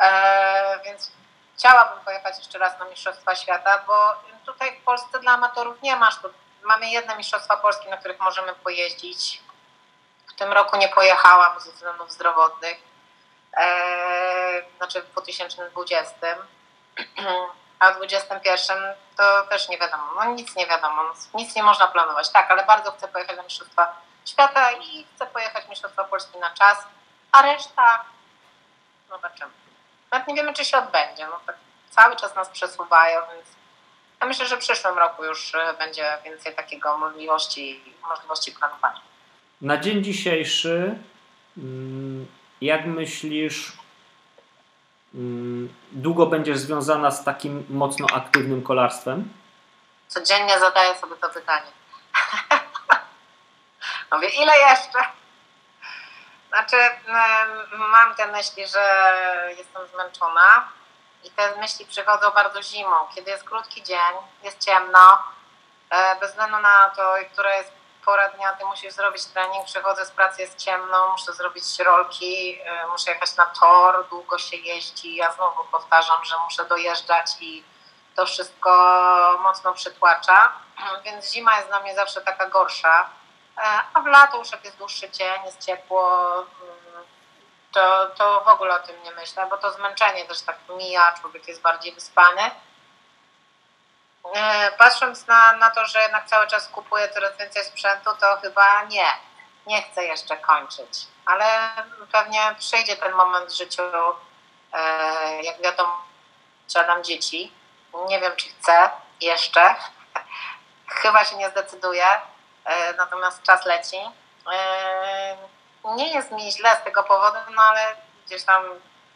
E, 0.00 0.80
więc 0.84 1.12
chciałabym 1.60 2.04
pojechać 2.04 2.38
jeszcze 2.38 2.58
raz 2.58 2.78
na 2.78 2.84
Mistrzostwa 2.84 3.34
Świata, 3.34 3.84
bo 3.86 4.14
tutaj 4.46 4.80
w 4.80 4.84
Polsce 4.84 5.20
dla 5.20 5.32
amatorów 5.32 5.82
nie 5.82 5.96
masz. 5.96 6.14
Mamy 6.62 6.90
jedne 6.90 7.16
Mistrzostwa 7.16 7.56
Polskie, 7.56 7.90
na 7.90 7.96
których 7.96 8.20
możemy 8.20 8.54
pojeździć. 8.54 9.42
W 10.28 10.34
tym 10.34 10.52
roku 10.52 10.76
nie 10.76 10.88
pojechałam 10.88 11.60
ze 11.60 11.72
względów 11.72 12.12
zdrowotnych, 12.12 12.76
e, 13.56 14.62
znaczy 14.76 15.02
w 15.02 15.10
2020. 15.10 16.14
a 17.80 17.92
w 17.92 17.96
21 17.96 18.78
to 19.16 19.42
też 19.42 19.68
nie 19.68 19.78
wiadomo, 19.78 20.04
no 20.16 20.24
nic 20.24 20.56
nie 20.56 20.66
wiadomo, 20.66 21.02
nic 21.34 21.56
nie 21.56 21.62
można 21.62 21.86
planować. 21.86 22.28
Tak, 22.28 22.50
ale 22.50 22.64
bardzo 22.64 22.92
chcę 22.92 23.08
pojechać 23.08 23.36
na 23.36 23.42
Mistrzostwa 23.42 23.96
Świata 24.26 24.72
i 24.72 25.06
chcę 25.14 25.26
pojechać 25.26 25.68
Mistrzostwa 25.68 26.04
Polski 26.04 26.38
na 26.38 26.50
czas, 26.50 26.78
a 27.32 27.42
reszta 27.42 28.04
zobaczymy. 29.08 29.69
Nawet 30.12 30.28
nie 30.28 30.34
wiemy, 30.34 30.52
czy 30.52 30.64
się 30.64 30.78
odbędzie. 30.78 31.26
No 31.26 31.40
tak 31.46 31.56
cały 31.90 32.16
czas 32.16 32.34
nas 32.34 32.48
przesuwają, 32.48 33.20
więc 33.34 33.46
ja 34.20 34.26
myślę, 34.26 34.46
że 34.46 34.56
w 34.56 34.60
przyszłym 34.60 34.98
roku 34.98 35.24
już 35.24 35.54
e, 35.54 35.74
będzie 35.78 36.18
więcej 36.24 36.54
takiego 36.54 36.98
możliwości, 36.98 37.80
możliwości 38.08 38.52
planowania. 38.52 39.00
Na 39.60 39.76
dzień 39.76 40.04
dzisiejszy, 40.04 40.98
mm, 41.58 42.26
jak 42.60 42.86
myślisz, 42.86 43.72
mm, 45.14 45.74
długo 45.92 46.26
będziesz 46.26 46.58
związana 46.58 47.10
z 47.10 47.24
takim 47.24 47.66
mocno 47.68 48.06
aktywnym 48.14 48.62
kolarstwem? 48.62 49.32
Codziennie 50.08 50.58
zadaję 50.58 50.94
sobie 50.94 51.16
to 51.16 51.28
pytanie. 51.28 51.70
Mówię, 54.12 54.28
ile 54.28 54.52
jeszcze? 54.58 55.19
Znaczy, 56.50 56.76
mam 57.72 58.14
te 58.14 58.26
myśli, 58.26 58.66
że 58.66 59.14
jestem 59.58 59.86
zmęczona 59.86 60.68
i 61.24 61.30
te 61.30 61.56
myśli 61.56 61.86
przychodzą 61.86 62.30
bardzo 62.30 62.62
zimą, 62.62 62.96
kiedy 63.14 63.30
jest 63.30 63.44
krótki 63.44 63.82
dzień, 63.82 64.14
jest 64.42 64.64
ciemno, 64.64 65.22
e, 65.90 66.16
bez 66.20 66.30
względu 66.30 66.58
na 66.58 66.90
to, 66.96 67.14
która 67.32 67.56
jest 67.56 67.72
pora 68.04 68.28
dnia, 68.28 68.52
ty 68.52 68.64
musisz 68.64 68.92
zrobić 68.92 69.24
trening, 69.24 69.64
przychodzę 69.66 70.06
z 70.06 70.10
pracy, 70.10 70.42
jest 70.42 70.58
ciemno, 70.58 71.08
muszę 71.12 71.32
zrobić 71.32 71.78
rolki, 71.78 72.60
e, 72.64 72.86
muszę 72.86 73.10
jechać 73.10 73.36
na 73.36 73.46
tor, 73.46 74.08
długo 74.08 74.38
się 74.38 74.56
jeździ, 74.56 75.16
ja 75.16 75.32
znowu 75.32 75.64
powtarzam, 75.64 76.24
że 76.24 76.38
muszę 76.44 76.64
dojeżdżać 76.64 77.26
i 77.40 77.64
to 78.16 78.26
wszystko 78.26 78.70
mocno 79.42 79.74
przytłacza, 79.74 80.52
więc 81.04 81.32
zima 81.32 81.56
jest 81.56 81.68
dla 81.68 81.80
mnie 81.80 81.94
zawsze 81.94 82.20
taka 82.20 82.46
gorsza, 82.46 83.10
a 83.94 84.00
w 84.00 84.06
lato 84.06 84.38
już 84.38 84.52
jak 84.52 84.64
jest 84.64 84.76
dłuższy 84.76 85.10
dzień, 85.10 85.44
jest 85.44 85.66
ciepło, 85.66 86.32
mm, 86.32 87.04
to, 87.72 88.06
to 88.08 88.40
w 88.44 88.48
ogóle 88.48 88.74
o 88.74 88.86
tym 88.86 89.02
nie 89.02 89.12
myślę, 89.12 89.46
bo 89.50 89.58
to 89.58 89.72
zmęczenie 89.72 90.24
też 90.24 90.42
tak 90.42 90.56
mija, 90.68 91.14
człowiek 91.20 91.48
jest 91.48 91.62
bardziej 91.62 91.94
wyspany. 91.94 92.50
E, 94.34 94.72
patrząc 94.72 95.26
na, 95.26 95.52
na 95.52 95.70
to, 95.70 95.86
że 95.86 96.02
jednak 96.02 96.26
cały 96.26 96.46
czas 96.46 96.68
kupuję 96.68 97.08
coraz 97.08 97.36
więcej 97.36 97.64
sprzętu, 97.64 98.10
to 98.20 98.36
chyba 98.36 98.84
nie, 98.84 99.06
nie 99.66 99.82
chcę 99.82 100.04
jeszcze 100.04 100.36
kończyć. 100.36 101.06
Ale 101.26 101.70
pewnie 102.12 102.54
przyjdzie 102.58 102.96
ten 102.96 103.12
moment 103.12 103.50
w 103.50 103.56
życiu, 103.56 103.82
e, 104.72 105.42
jak 105.42 105.62
wiadomo, 105.62 106.02
posiadam 106.64 107.04
dzieci. 107.04 107.52
Nie 108.08 108.20
wiem, 108.20 108.32
czy 108.36 108.48
chcę 108.48 108.90
jeszcze. 109.20 109.74
Chyba 111.02 111.24
się 111.24 111.36
nie 111.36 111.50
zdecyduję, 111.50 112.06
natomiast 112.98 113.42
czas 113.42 113.66
leci. 113.66 113.96
Nie 115.84 116.14
jest 116.14 116.32
mi 116.32 116.52
źle 116.52 116.76
z 116.76 116.84
tego 116.84 117.02
powodu, 117.02 117.36
no 117.54 117.62
ale 117.62 117.80
gdzieś 118.26 118.44
tam 118.44 118.64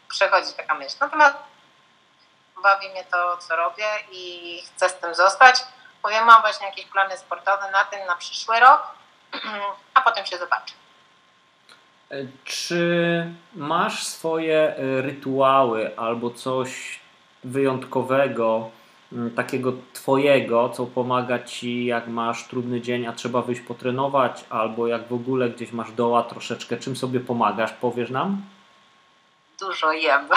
przechodzi 0.07 0.53
taka 0.53 0.73
myśl. 0.73 0.95
Natomiast 1.01 1.35
bawi 2.63 2.89
mnie 2.89 3.03
to, 3.03 3.37
co 3.37 3.55
robię 3.55 3.87
i 4.11 4.61
chcę 4.65 4.89
z 4.89 4.95
tym 4.95 5.15
zostać. 5.15 5.63
Powiem, 6.01 6.25
mam 6.25 6.41
właśnie 6.41 6.67
jakieś 6.67 6.85
plany 6.85 7.17
sportowe 7.17 7.71
na 7.71 7.85
ten, 7.85 8.07
na 8.07 8.15
przyszły 8.15 8.59
rok, 8.59 8.87
a 9.93 10.01
potem 10.01 10.25
się 10.25 10.37
zobaczy. 10.37 10.73
E, 12.11 12.15
czy 12.43 13.33
masz 13.53 14.07
swoje 14.07 14.57
e, 14.57 15.01
rytuały 15.01 15.97
albo 15.97 16.31
coś 16.31 16.99
wyjątkowego, 17.43 18.69
takiego 19.35 19.73
twojego, 19.93 20.69
co 20.69 20.85
pomaga 20.85 21.43
ci, 21.43 21.85
jak 21.85 22.07
masz 22.07 22.47
trudny 22.47 22.81
dzień, 22.81 23.07
a 23.07 23.13
trzeba 23.13 23.41
wyjść 23.41 23.61
potrenować, 23.61 24.45
albo 24.49 24.87
jak 24.87 25.07
w 25.07 25.13
ogóle 25.13 25.49
gdzieś 25.49 25.71
masz 25.71 25.91
doła 25.91 26.23
troszeczkę, 26.23 26.77
czym 26.77 26.95
sobie 26.95 27.19
pomagasz? 27.19 27.73
Powiesz 27.73 28.09
nam? 28.09 28.41
Dużo 29.59 29.91
jem. 29.91 30.29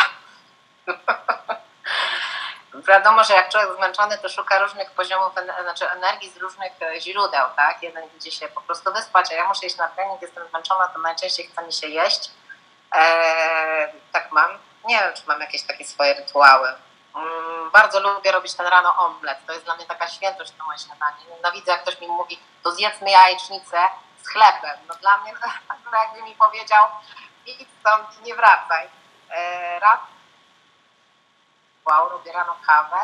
wiadomo, 2.88 3.24
że 3.24 3.34
jak 3.34 3.48
człowiek 3.48 3.76
zmęczony, 3.76 4.18
to 4.18 4.28
szuka 4.28 4.58
różnych 4.58 4.90
poziomów, 4.90 5.32
znaczy 5.62 5.90
energii 5.90 6.30
z 6.30 6.36
różnych 6.36 6.72
e, 6.82 7.00
źródeł, 7.00 7.46
tak? 7.56 7.82
Jeden 7.82 8.04
idzie 8.16 8.30
się 8.30 8.48
po 8.48 8.60
prostu 8.60 8.92
wyspać, 8.92 9.32
a 9.32 9.34
ja 9.34 9.48
muszę 9.48 9.66
iść 9.66 9.76
na 9.76 9.88
trening, 9.88 10.22
jestem 10.22 10.48
zmęczona, 10.48 10.88
to 10.88 10.98
najczęściej 10.98 11.46
chce 11.46 11.66
mi 11.66 11.72
się 11.72 11.88
jeść. 11.88 12.30
Eee, 12.92 13.92
tak 14.12 14.32
mam. 14.32 14.50
Nie 14.88 14.98
wiem, 14.98 15.14
czy 15.14 15.22
mam 15.26 15.40
jakieś 15.40 15.62
takie 15.62 15.84
swoje 15.84 16.14
rytuały. 16.14 16.68
Mm, 17.18 17.70
bardzo 17.70 18.00
lubię 18.00 18.32
robić 18.32 18.54
ten 18.54 18.66
rano 18.66 18.96
omlet. 18.96 19.38
To 19.46 19.52
jest 19.52 19.64
dla 19.64 19.76
mnie 19.76 19.86
taka 19.86 20.08
świętość 20.08 20.52
na 20.58 20.64
moje 20.64 20.78
śniadanie. 20.78 21.24
Nienawidzę, 21.36 21.72
jak 21.72 21.82
ktoś 21.82 22.00
mi 22.00 22.08
mówi, 22.08 22.38
to 22.62 22.70
zjedzmy 22.70 23.10
jajecznicę 23.10 23.78
z 24.22 24.28
chlebem. 24.28 24.78
No 24.88 24.94
dla 24.94 25.18
mnie, 25.18 25.32
no, 25.84 25.98
jakby 25.98 26.22
mi 26.22 26.34
powiedział, 26.34 26.86
idź 27.46 27.68
stąd, 27.80 28.22
nie 28.22 28.34
wracaj. 28.34 28.88
Eee, 29.30 29.80
raz 29.80 30.00
rytuał, 31.88 32.08
robię 32.08 32.32
rano 32.32 32.56
kawę, 32.66 33.00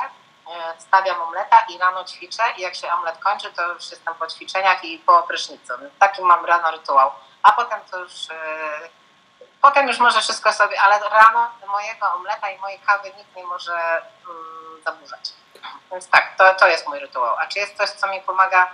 e, 0.50 0.80
stawiam 0.80 1.22
omleta 1.22 1.60
i 1.68 1.78
rano 1.78 2.04
ćwiczę 2.04 2.42
i 2.56 2.62
jak 2.62 2.74
się 2.74 2.92
omlet 2.92 3.18
kończy, 3.18 3.52
to 3.52 3.72
już 3.72 3.90
jestem 3.90 4.14
po 4.14 4.26
ćwiczeniach 4.26 4.84
i 4.84 4.98
po 4.98 5.22
prysznicu. 5.22 5.72
Taki 5.98 6.22
mam 6.22 6.44
rano 6.44 6.70
rytuał. 6.70 7.10
A 7.42 7.52
potem 7.52 7.80
to 7.90 7.98
już 7.98 8.30
e, 8.30 8.34
potem 9.64 9.88
już 9.88 9.98
może 9.98 10.20
wszystko 10.20 10.52
sobie, 10.52 10.80
ale 10.80 10.98
rano 10.98 11.50
mojego 11.66 12.14
omleta 12.14 12.50
i 12.50 12.58
mojej 12.58 12.78
kawy 12.78 13.12
nikt 13.18 13.36
nie 13.36 13.44
może 13.44 13.72
mm, 14.28 14.82
zaburzać. 14.84 15.32
Więc 15.92 16.08
tak, 16.08 16.36
to, 16.38 16.54
to 16.54 16.68
jest 16.68 16.88
mój 16.88 16.98
rytuał. 16.98 17.36
A 17.38 17.46
czy 17.46 17.58
jest 17.58 17.76
coś, 17.76 17.90
co 17.90 18.08
mi 18.08 18.20
pomaga 18.20 18.70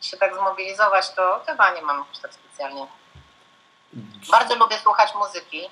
się 0.00 0.16
tak 0.16 0.34
zmobilizować, 0.34 1.10
to 1.10 1.40
chyba 1.46 1.70
nie 1.70 1.82
mam 1.82 2.04
już 2.08 2.18
tak 2.18 2.34
specjalnie. 2.34 2.86
Bardzo 4.30 4.54
lubię 4.54 4.78
słuchać 4.78 5.14
muzyki. 5.14 5.70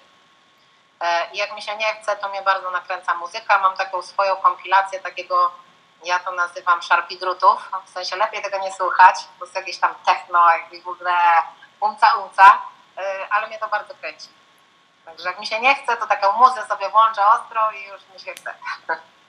E, 1.01 1.31
I 1.33 1.37
jak 1.37 1.55
mi 1.55 1.63
się 1.63 1.77
nie 1.77 1.95
chce, 1.95 2.17
to 2.17 2.29
mnie 2.29 2.43
bardzo 2.43 2.71
nakręca 2.71 3.15
muzyka. 3.15 3.59
Mam 3.59 3.77
taką 3.77 4.03
swoją 4.03 4.37
kompilację 4.37 5.01
takiego, 5.01 5.51
ja 6.05 6.19
to 6.19 6.33
nazywam 6.33 6.83
szarpi 6.83 7.19
drutów. 7.19 7.71
W 7.87 7.91
sensie 7.91 8.17
lepiej 8.17 8.43
tego 8.43 8.59
nie 8.59 8.73
słuchać, 8.73 9.17
to 9.39 9.45
jest 9.45 9.57
jakieś 9.57 9.79
tam 9.79 9.95
techno, 10.07 10.51
jakieś 10.51 10.83
w 10.83 10.89
ogóle 10.89 11.13
umca 11.81 12.15
umca, 12.15 12.63
e, 12.99 13.27
ale 13.31 13.47
mnie 13.47 13.59
to 13.59 13.69
bardzo 13.69 13.95
kręci. 13.95 14.40
Także 15.11 15.29
jak 15.29 15.41
mi 15.41 15.47
się 15.47 15.61
nie 15.61 15.75
chce, 15.75 15.97
to 15.97 16.07
taką 16.07 16.27
muzę 16.39 16.61
sobie 16.69 16.91
włączę 16.91 17.21
ostro 17.35 17.61
i 17.73 17.93
już 17.93 18.01
mi 18.15 18.21
się 18.21 18.33
chce. 18.33 18.51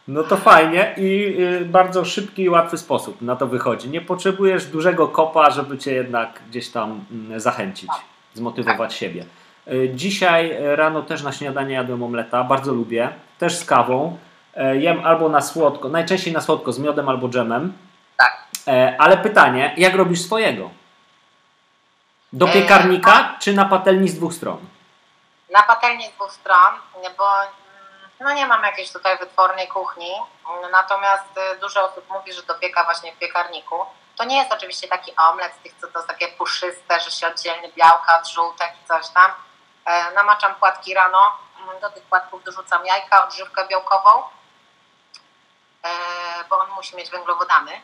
No 0.07 0.23
to 0.23 0.37
fajnie 0.37 0.93
i 0.97 1.35
y, 1.39 1.65
bardzo 1.65 2.05
szybki 2.05 2.43
i 2.43 2.49
łatwy 2.49 2.77
sposób 2.77 3.21
na 3.21 3.35
to 3.35 3.47
wychodzi. 3.47 3.89
Nie 3.89 4.01
potrzebujesz 4.01 4.65
dużego 4.65 5.07
kopa, 5.07 5.49
żeby 5.49 5.77
cię 5.77 5.93
jednak 5.93 6.29
gdzieś 6.49 6.69
tam 6.69 7.05
mm, 7.11 7.39
zachęcić, 7.39 7.87
tak. 7.87 8.01
zmotywować 8.33 8.93
siebie. 8.93 9.25
E, 9.67 9.89
dzisiaj 9.89 10.57
rano 10.75 11.01
też 11.01 11.23
na 11.23 11.31
śniadanie 11.31 11.73
jadłem 11.73 12.03
omleta, 12.03 12.43
bardzo 12.43 12.73
lubię, 12.73 13.09
też 13.39 13.57
z 13.57 13.65
kawą. 13.65 14.17
E, 14.55 14.77
jem 14.77 15.05
albo 15.05 15.29
na 15.29 15.41
słodko, 15.41 15.89
najczęściej 15.89 16.33
na 16.33 16.41
słodko 16.41 16.71
z 16.71 16.79
miodem 16.79 17.09
albo 17.09 17.29
dżemem. 17.29 17.73
Tak. 18.17 18.47
E, 18.67 18.95
ale 18.99 19.17
pytanie, 19.17 19.73
jak 19.77 19.95
robisz 19.95 20.21
swojego? 20.21 20.69
Do 22.33 22.47
piekarnika 22.47 23.35
czy 23.39 23.53
na 23.53 23.65
patelni 23.65 24.09
z 24.09 24.15
dwóch 24.15 24.33
stron? 24.33 24.57
Na 25.51 25.63
patelni 25.63 26.09
dwóch 26.09 26.31
stron, 26.31 26.79
bo 27.17 27.41
mm, 27.41 27.51
no 28.19 28.33
nie 28.33 28.45
mam 28.45 28.63
jakiejś 28.63 28.91
tutaj 28.91 29.17
wytwornej 29.17 29.67
kuchni, 29.67 30.11
natomiast 30.71 31.29
dużo 31.61 31.91
osób 31.91 32.09
mówi, 32.09 32.33
że 32.33 32.43
dopieka 32.43 32.83
właśnie 32.83 33.13
w 33.13 33.19
piekarniku. 33.19 33.85
To 34.15 34.23
nie 34.23 34.37
jest 34.37 34.53
oczywiście 34.53 34.87
taki 34.87 35.15
omlet 35.15 35.53
z 35.59 35.63
tych, 35.63 35.73
co 35.81 35.87
to 35.87 36.03
takie 36.07 36.27
puszyste, 36.27 36.99
że 36.99 37.11
się 37.11 37.27
oddzielnie 37.27 37.71
białka 37.71 38.19
od 38.19 38.27
żółtek 38.27 38.71
i 38.83 38.87
coś 38.87 39.09
tam 39.09 39.31
E, 39.85 40.11
namaczam 40.11 40.55
płatki 40.55 40.93
rano, 40.93 41.37
do 41.81 41.89
tych 41.89 42.03
płatków 42.03 42.43
dorzucam 42.43 42.85
jajka, 42.85 43.25
odżywkę 43.25 43.67
białkową, 43.67 44.23
e, 45.83 45.89
bo 46.49 46.59
on 46.59 46.69
musi 46.69 46.95
mieć 46.95 47.09
węglowodany, 47.09 47.81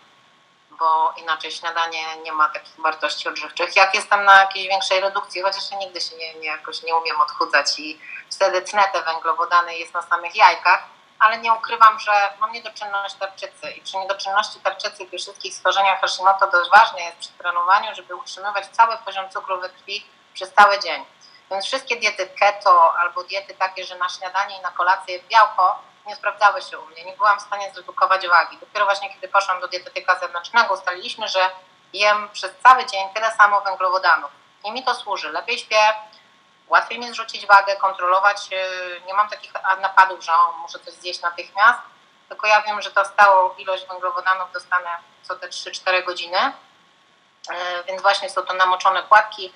bo 0.79 1.13
inaczej 1.17 1.51
śniadanie 1.51 2.17
nie 2.23 2.31
ma 2.31 2.49
takich 2.49 2.75
wartości 2.79 3.29
odżywczych. 3.29 3.75
Jak 3.75 3.93
jestem 3.95 4.25
na 4.25 4.41
jakiejś 4.41 4.67
większej 4.67 4.99
redukcji, 4.99 5.41
chociaż 5.41 5.71
ja 5.71 5.77
nigdy 5.77 6.01
się 6.01 6.15
nie, 6.15 6.33
nie, 6.33 6.47
jakoś 6.47 6.83
nie 6.83 6.95
umiem 6.95 7.21
odchudzać 7.21 7.79
i 7.79 7.99
wtedy 8.31 8.61
tnę 8.61 8.83
te 8.93 9.01
węglowodany 9.01 9.77
jest 9.77 9.93
na 9.93 10.01
samych 10.01 10.35
jajkach, 10.35 10.83
ale 11.19 11.37
nie 11.37 11.53
ukrywam, 11.53 11.99
że 11.99 12.11
mam 12.39 12.51
niedoczynność 12.51 13.15
tarczycy 13.15 13.71
i 13.71 13.81
przy 13.81 13.97
niedoczynności 13.97 14.59
tarczycy 14.59 15.03
i 15.03 15.07
przy 15.07 15.17
wszystkich 15.17 15.55
schorzeniach 15.55 16.01
Hashimoto 16.01 16.47
dość 16.47 16.69
ważne 16.69 17.01
jest 17.01 17.17
przy 17.17 17.29
trenowaniu, 17.29 17.95
żeby 17.95 18.15
utrzymywać 18.15 18.67
cały 18.67 18.97
poziom 18.97 19.29
cukru 19.29 19.61
we 19.61 19.69
krwi 19.69 20.05
przez 20.33 20.53
cały 20.53 20.79
dzień. 20.79 21.05
Więc 21.51 21.65
wszystkie 21.65 21.95
diety 21.95 22.29
keto 22.39 22.93
albo 22.97 23.23
diety 23.23 23.53
takie, 23.53 23.85
że 23.85 23.97
na 23.97 24.09
śniadanie 24.09 24.57
i 24.57 24.61
na 24.61 24.71
kolację 24.71 25.19
białko 25.19 25.79
nie 26.07 26.15
sprawdzały 26.15 26.61
się 26.61 26.79
u 26.79 26.85
mnie. 26.85 27.03
Nie 27.05 27.13
byłam 27.13 27.39
w 27.39 27.41
stanie 27.41 27.71
zredukować 27.73 28.27
wagi. 28.27 28.57
Dopiero 28.57 28.85
właśnie 28.85 29.13
kiedy 29.13 29.27
poszłam 29.27 29.61
do 29.61 29.67
dietetyka 29.67 30.19
zewnętrznego, 30.19 30.73
ustaliliśmy, 30.73 31.27
że 31.27 31.49
jem 31.93 32.29
przez 32.29 32.51
cały 32.63 32.85
dzień 32.85 33.09
tyle 33.13 33.31
samo 33.31 33.61
węglowodanów. 33.61 34.31
I 34.63 34.71
mi 34.71 34.83
to 34.83 34.95
służy. 34.95 35.31
Lepiej 35.31 35.57
śpię, 35.57 35.93
łatwiej 36.67 36.99
mi 36.99 37.11
zrzucić 37.11 37.45
wagę, 37.45 37.75
kontrolować. 37.75 38.49
Y, 38.51 39.01
nie 39.07 39.13
mam 39.13 39.29
takich 39.29 39.51
napadów, 39.81 40.23
że 40.23 40.31
muszę 40.61 40.79
coś 40.79 40.93
zjeść 40.93 41.21
natychmiast, 41.21 41.79
tylko 42.29 42.47
ja 42.47 42.61
wiem, 42.61 42.81
że 42.81 42.91
to 42.91 43.05
stałą 43.05 43.55
ilość 43.55 43.87
węglowodanów 43.87 44.51
dostanę 44.51 44.89
co 45.23 45.35
te 45.35 45.47
3-4 45.47 46.05
godziny. 46.05 46.37
Y, 47.51 47.83
więc 47.87 48.01
właśnie 48.01 48.29
są 48.29 48.41
to 48.41 48.53
namoczone 48.53 49.03
płatki 49.03 49.53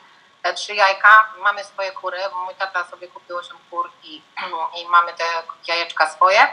trzy 0.56 0.76
jajka, 0.76 1.28
mamy 1.38 1.64
swoje 1.64 1.92
kury, 1.92 2.18
bo 2.32 2.40
mój 2.40 2.56
tata 2.56 2.84
sobie 2.84 3.08
kupił 3.08 3.38
8 3.38 3.58
kur 3.70 3.92
i, 4.04 4.22
i 4.82 4.88
mamy 4.88 5.14
te 5.14 5.24
jajeczka 5.68 6.10
swoje. 6.10 6.48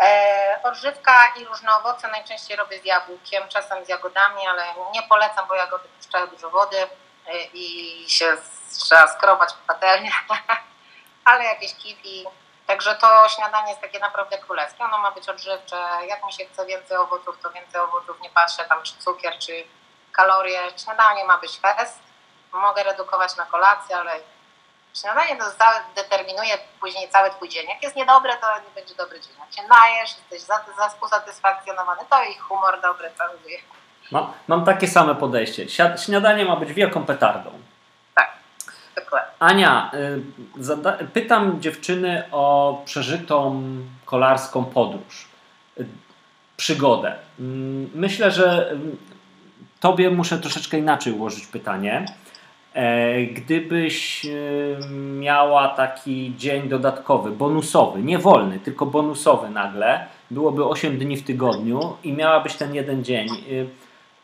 E, 0.00 0.60
odżywka 0.62 1.32
i 1.36 1.44
różne 1.44 1.74
owoce 1.74 2.08
najczęściej 2.08 2.56
robię 2.56 2.80
z 2.80 2.84
jabłkiem, 2.84 3.48
czasem 3.48 3.84
z 3.84 3.88
jagodami, 3.88 4.46
ale 4.46 4.64
nie 4.94 5.02
polecam, 5.02 5.48
bo 5.48 5.54
jagody 5.54 5.88
puszczają 5.88 6.26
dużo 6.26 6.50
wody 6.50 6.76
e, 7.26 7.42
i 7.54 8.04
się 8.08 8.36
trzeba 8.78 9.08
skrobać 9.08 9.52
w 9.52 9.66
patelnię. 9.66 10.12
ale 11.24 11.44
jakieś 11.44 11.74
kiwi, 11.74 12.26
Także 12.70 12.94
to 12.94 13.28
śniadanie 13.28 13.68
jest 13.68 13.80
takie 13.80 13.98
naprawdę 13.98 14.38
królewskie. 14.38 14.84
Ono 14.84 14.98
ma 14.98 15.10
być 15.10 15.28
odżywcze. 15.28 15.76
Jak 16.06 16.26
mi 16.26 16.32
się 16.32 16.44
chce 16.46 16.66
więcej 16.66 16.96
owoców, 16.96 17.38
to 17.42 17.50
więcej 17.50 17.80
owoców. 17.80 18.20
Nie 18.20 18.30
patrzę 18.30 18.64
tam 18.64 18.82
czy 18.82 18.96
cukier, 18.98 19.38
czy 19.38 19.64
kalorie. 20.12 20.60
Śniadanie 20.76 21.24
ma 21.24 21.38
być 21.38 21.58
fest. 21.58 22.09
Mogę 22.52 22.82
redukować 22.82 23.36
na 23.36 23.46
kolację, 23.46 23.96
ale 23.96 24.10
śniadanie 24.94 25.36
to 25.36 25.44
determinuje 25.96 26.58
później 26.80 27.08
cały 27.08 27.30
twój 27.30 27.48
dzień. 27.48 27.66
Jak 27.68 27.82
jest 27.82 27.96
niedobre, 27.96 28.32
to 28.40 28.46
nie 28.56 28.74
będzie 28.74 28.94
dobry 28.94 29.20
dzień. 29.20 29.32
Jak 29.40 29.52
się 29.52 29.62
najesz, 29.68 30.10
jesteś 30.30 30.56
usatysfakcjonowany, 31.02 32.00
to 32.10 32.24
i 32.24 32.34
humor 32.34 32.80
dobry 32.82 33.10
panuje. 33.18 33.58
Mam, 34.12 34.32
mam 34.48 34.64
takie 34.64 34.88
same 34.88 35.14
podejście. 35.14 35.66
Śniadanie 36.04 36.44
ma 36.44 36.56
być 36.56 36.72
wielką 36.72 37.04
petardą. 37.04 37.50
Tak, 38.14 38.32
dokładnie. 38.96 39.30
Ania, 39.38 39.90
y, 41.00 41.06
pytam 41.12 41.60
dziewczyny 41.60 42.24
o 42.32 42.82
przeżytą 42.84 43.62
kolarską 44.04 44.64
podróż, 44.64 45.28
y, 45.80 45.86
przygodę. 46.56 47.16
Mm, 47.40 47.90
myślę, 47.94 48.30
że 48.30 48.72
y, 48.72 48.76
tobie 49.80 50.10
muszę 50.10 50.38
troszeczkę 50.38 50.78
inaczej 50.78 51.12
ułożyć 51.12 51.46
pytanie. 51.46 52.06
E, 52.74 53.22
gdybyś 53.22 54.26
miała 55.18 55.68
taki 55.68 56.34
dzień 56.36 56.68
dodatkowy, 56.68 57.30
bonusowy, 57.30 58.02
nie 58.02 58.18
wolny, 58.18 58.58
tylko 58.58 58.86
bonusowy 58.86 59.50
nagle, 59.50 60.06
byłoby 60.30 60.64
8 60.64 60.98
dni 60.98 61.16
w 61.16 61.24
tygodniu 61.24 61.96
i 62.04 62.12
miałabyś 62.12 62.54
ten 62.54 62.74
jeden 62.74 63.04
dzień 63.04 63.28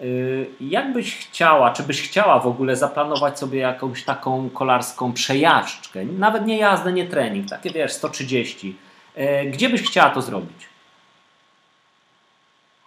Y, 0.01 0.51
jak 0.61 0.93
byś 0.93 1.29
chciała, 1.29 1.71
czy 1.71 1.83
byś 1.83 2.09
chciała 2.09 2.39
w 2.39 2.47
ogóle 2.47 2.77
zaplanować 2.77 3.39
sobie 3.39 3.61
jakąś 3.61 4.05
taką 4.05 4.51
kolarską 4.51 5.13
przejażdżkę? 5.13 6.05
Nawet 6.05 6.47
nie 6.47 6.59
jazdę, 6.59 6.93
nie 6.93 7.09
trening, 7.09 7.51
takie 7.51 7.71
wiesz, 7.71 7.93
130. 7.93 8.79
Y, 9.17 9.45
gdzie 9.51 9.69
byś 9.69 9.83
chciała 9.83 10.11
to 10.11 10.23
zrobić? 10.23 10.69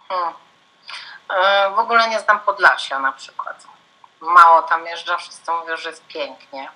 Hmm. 0.08 0.34
W 1.74 1.78
ogóle 1.78 2.08
nie 2.08 2.20
znam 2.20 2.40
Podlasia 2.40 2.98
na 2.98 3.12
przykład. 3.12 3.66
Mało 4.20 4.62
tam 4.62 4.86
jeżdżę, 4.86 5.18
wszyscy 5.18 5.50
mówią, 5.50 5.76
że 5.76 5.90
jest 5.90 6.06
pięknie. 6.06 6.70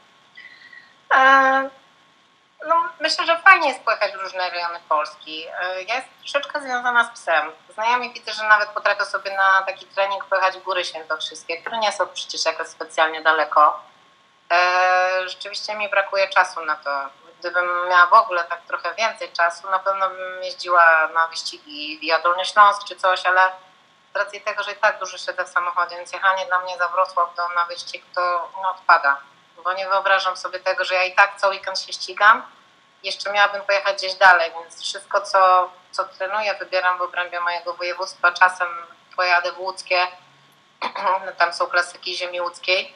No, 2.67 2.83
myślę, 3.01 3.27
że 3.27 3.39
fajnie 3.39 3.69
jest 3.69 3.85
pojechać 3.85 4.13
w 4.13 4.21
różne 4.21 4.51
rejony 4.51 4.81
Polski. 4.89 5.47
E, 5.47 5.83
ja 5.83 5.95
jestem 5.95 6.15
troszeczkę 6.21 6.61
związana 6.61 7.05
z 7.05 7.11
psem. 7.11 7.53
Znajomi 7.75 8.13
widzę, 8.13 8.33
że 8.33 8.45
nawet 8.49 8.69
potrafię 8.69 9.05
sobie 9.05 9.37
na 9.37 9.63
taki 9.63 9.87
trening 9.87 10.25
pojechać 10.25 10.59
w 10.59 10.63
Góry 10.63 10.85
Świętokrzyskie, 10.85 11.61
które 11.61 11.79
nie 11.79 11.93
są 11.93 12.07
przecież 12.07 12.45
jakoś 12.45 12.67
specjalnie 12.67 13.21
daleko. 13.21 13.81
E, 14.51 15.29
rzeczywiście 15.29 15.75
mi 15.75 15.89
brakuje 15.89 16.29
czasu 16.29 16.65
na 16.65 16.77
to. 16.77 16.91
Gdybym 17.41 17.89
miała 17.89 18.07
w 18.07 18.13
ogóle 18.13 18.45
tak 18.45 18.61
trochę 18.61 18.95
więcej 18.95 19.33
czasu, 19.33 19.71
na 19.71 19.79
pewno 19.79 20.11
bym 20.11 20.43
jeździła 20.43 21.09
na 21.15 21.27
wyścigi 21.27 21.99
Via 21.99 22.19
Dolny 22.19 22.45
Śląsk 22.45 22.85
czy 22.85 22.97
coś, 22.97 23.27
ale 23.27 23.41
racji 24.17 24.41
tego, 24.41 24.63
że 24.63 24.73
i 24.73 24.77
tak 24.77 24.99
dużo 24.99 25.19
siedzę 25.19 25.45
w 25.45 25.49
samochodzie, 25.49 25.97
więc 25.97 26.13
jechanie 26.13 26.47
dla 26.47 26.61
mnie 26.61 26.79
za 26.79 26.89
Wrocław 26.89 27.37
do, 27.37 27.49
na 27.49 27.65
wyścig 27.65 28.05
to 28.15 28.51
no, 28.63 28.71
odpada 28.71 29.21
bo 29.65 29.73
nie 29.73 29.89
wyobrażam 29.89 30.37
sobie 30.37 30.61
tego, 30.61 30.85
że 30.85 30.95
ja 30.95 31.05
i 31.05 31.15
tak 31.15 31.37
cały 31.37 31.55
weekend 31.55 31.81
się 31.81 31.93
ścigam, 31.93 32.43
jeszcze 33.03 33.33
miałabym 33.33 33.63
pojechać 33.63 33.97
gdzieś 33.97 34.15
dalej, 34.15 34.53
więc 34.53 34.83
wszystko, 34.83 35.21
co, 35.21 35.71
co 35.91 36.05
trenuję, 36.05 36.55
wybieram 36.55 36.99
w 36.99 37.03
obrębie 37.03 37.41
mojego 37.41 37.75
województwa. 37.75 38.33
Czasem 38.33 38.69
pojadę 39.17 39.53
w 39.53 39.59
łódzkie, 39.59 40.07
tam 41.39 41.53
są 41.53 41.67
klasyki 41.67 42.17
ziemi 42.17 42.41
łódzkiej. 42.41 42.95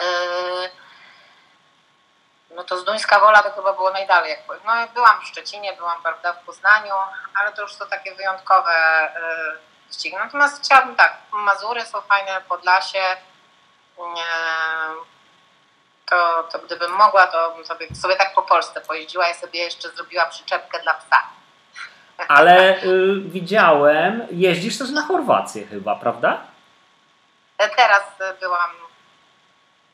Yy, 0.00 0.70
no 2.50 2.64
to 2.64 2.78
z 2.78 2.84
Duńska 2.84 3.20
Wola 3.20 3.42
to 3.42 3.52
chyba 3.52 3.72
było 3.72 3.90
najdalej. 3.90 4.36
No 4.64 4.72
byłam 4.94 5.20
w 5.20 5.24
Szczecinie, 5.24 5.72
byłam 5.72 6.02
prawda, 6.02 6.32
w 6.32 6.44
Poznaniu, 6.44 6.94
ale 7.34 7.52
to 7.52 7.62
już 7.62 7.74
są 7.74 7.86
takie 7.86 8.14
wyjątkowe 8.14 8.72
ścigi. 9.92 10.16
Natomiast 10.16 10.64
chciałabym 10.64 10.96
tak, 10.96 11.16
Mazury 11.32 11.82
są 11.82 12.00
fajne, 12.00 12.40
Podlasie, 12.48 13.16
to, 16.06 16.48
to 16.52 16.58
gdybym 16.58 16.92
mogła, 16.92 17.26
to 17.26 17.54
bym 17.56 17.64
sobie, 17.64 17.94
sobie 17.94 18.16
tak 18.16 18.34
po 18.34 18.42
Polsce 18.42 18.80
pojeździła 18.80 19.28
i 19.28 19.34
sobie 19.34 19.60
jeszcze 19.60 19.90
zrobiła 19.90 20.26
przyczepkę 20.26 20.82
dla 20.82 20.94
psa. 20.94 21.22
Ale 22.28 22.82
y, 22.82 23.20
widziałem, 23.20 24.26
jeździsz 24.30 24.78
też 24.78 24.90
na 24.90 25.06
Chorwację 25.06 25.66
chyba, 25.66 25.96
prawda? 25.96 26.40
E, 27.58 27.68
teraz 27.68 28.02
byłam 28.40 28.70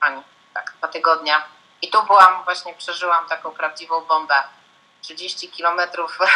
ani 0.00 0.22
tak, 0.54 0.72
dwa 0.78 0.88
tygodnia. 0.88 1.44
I 1.82 1.90
tu 1.90 2.02
byłam, 2.06 2.44
właśnie 2.44 2.74
przeżyłam 2.74 3.28
taką 3.28 3.50
prawdziwą 3.50 4.00
bombę. 4.00 4.34
30 5.02 5.48
kilometrów. 5.48 6.18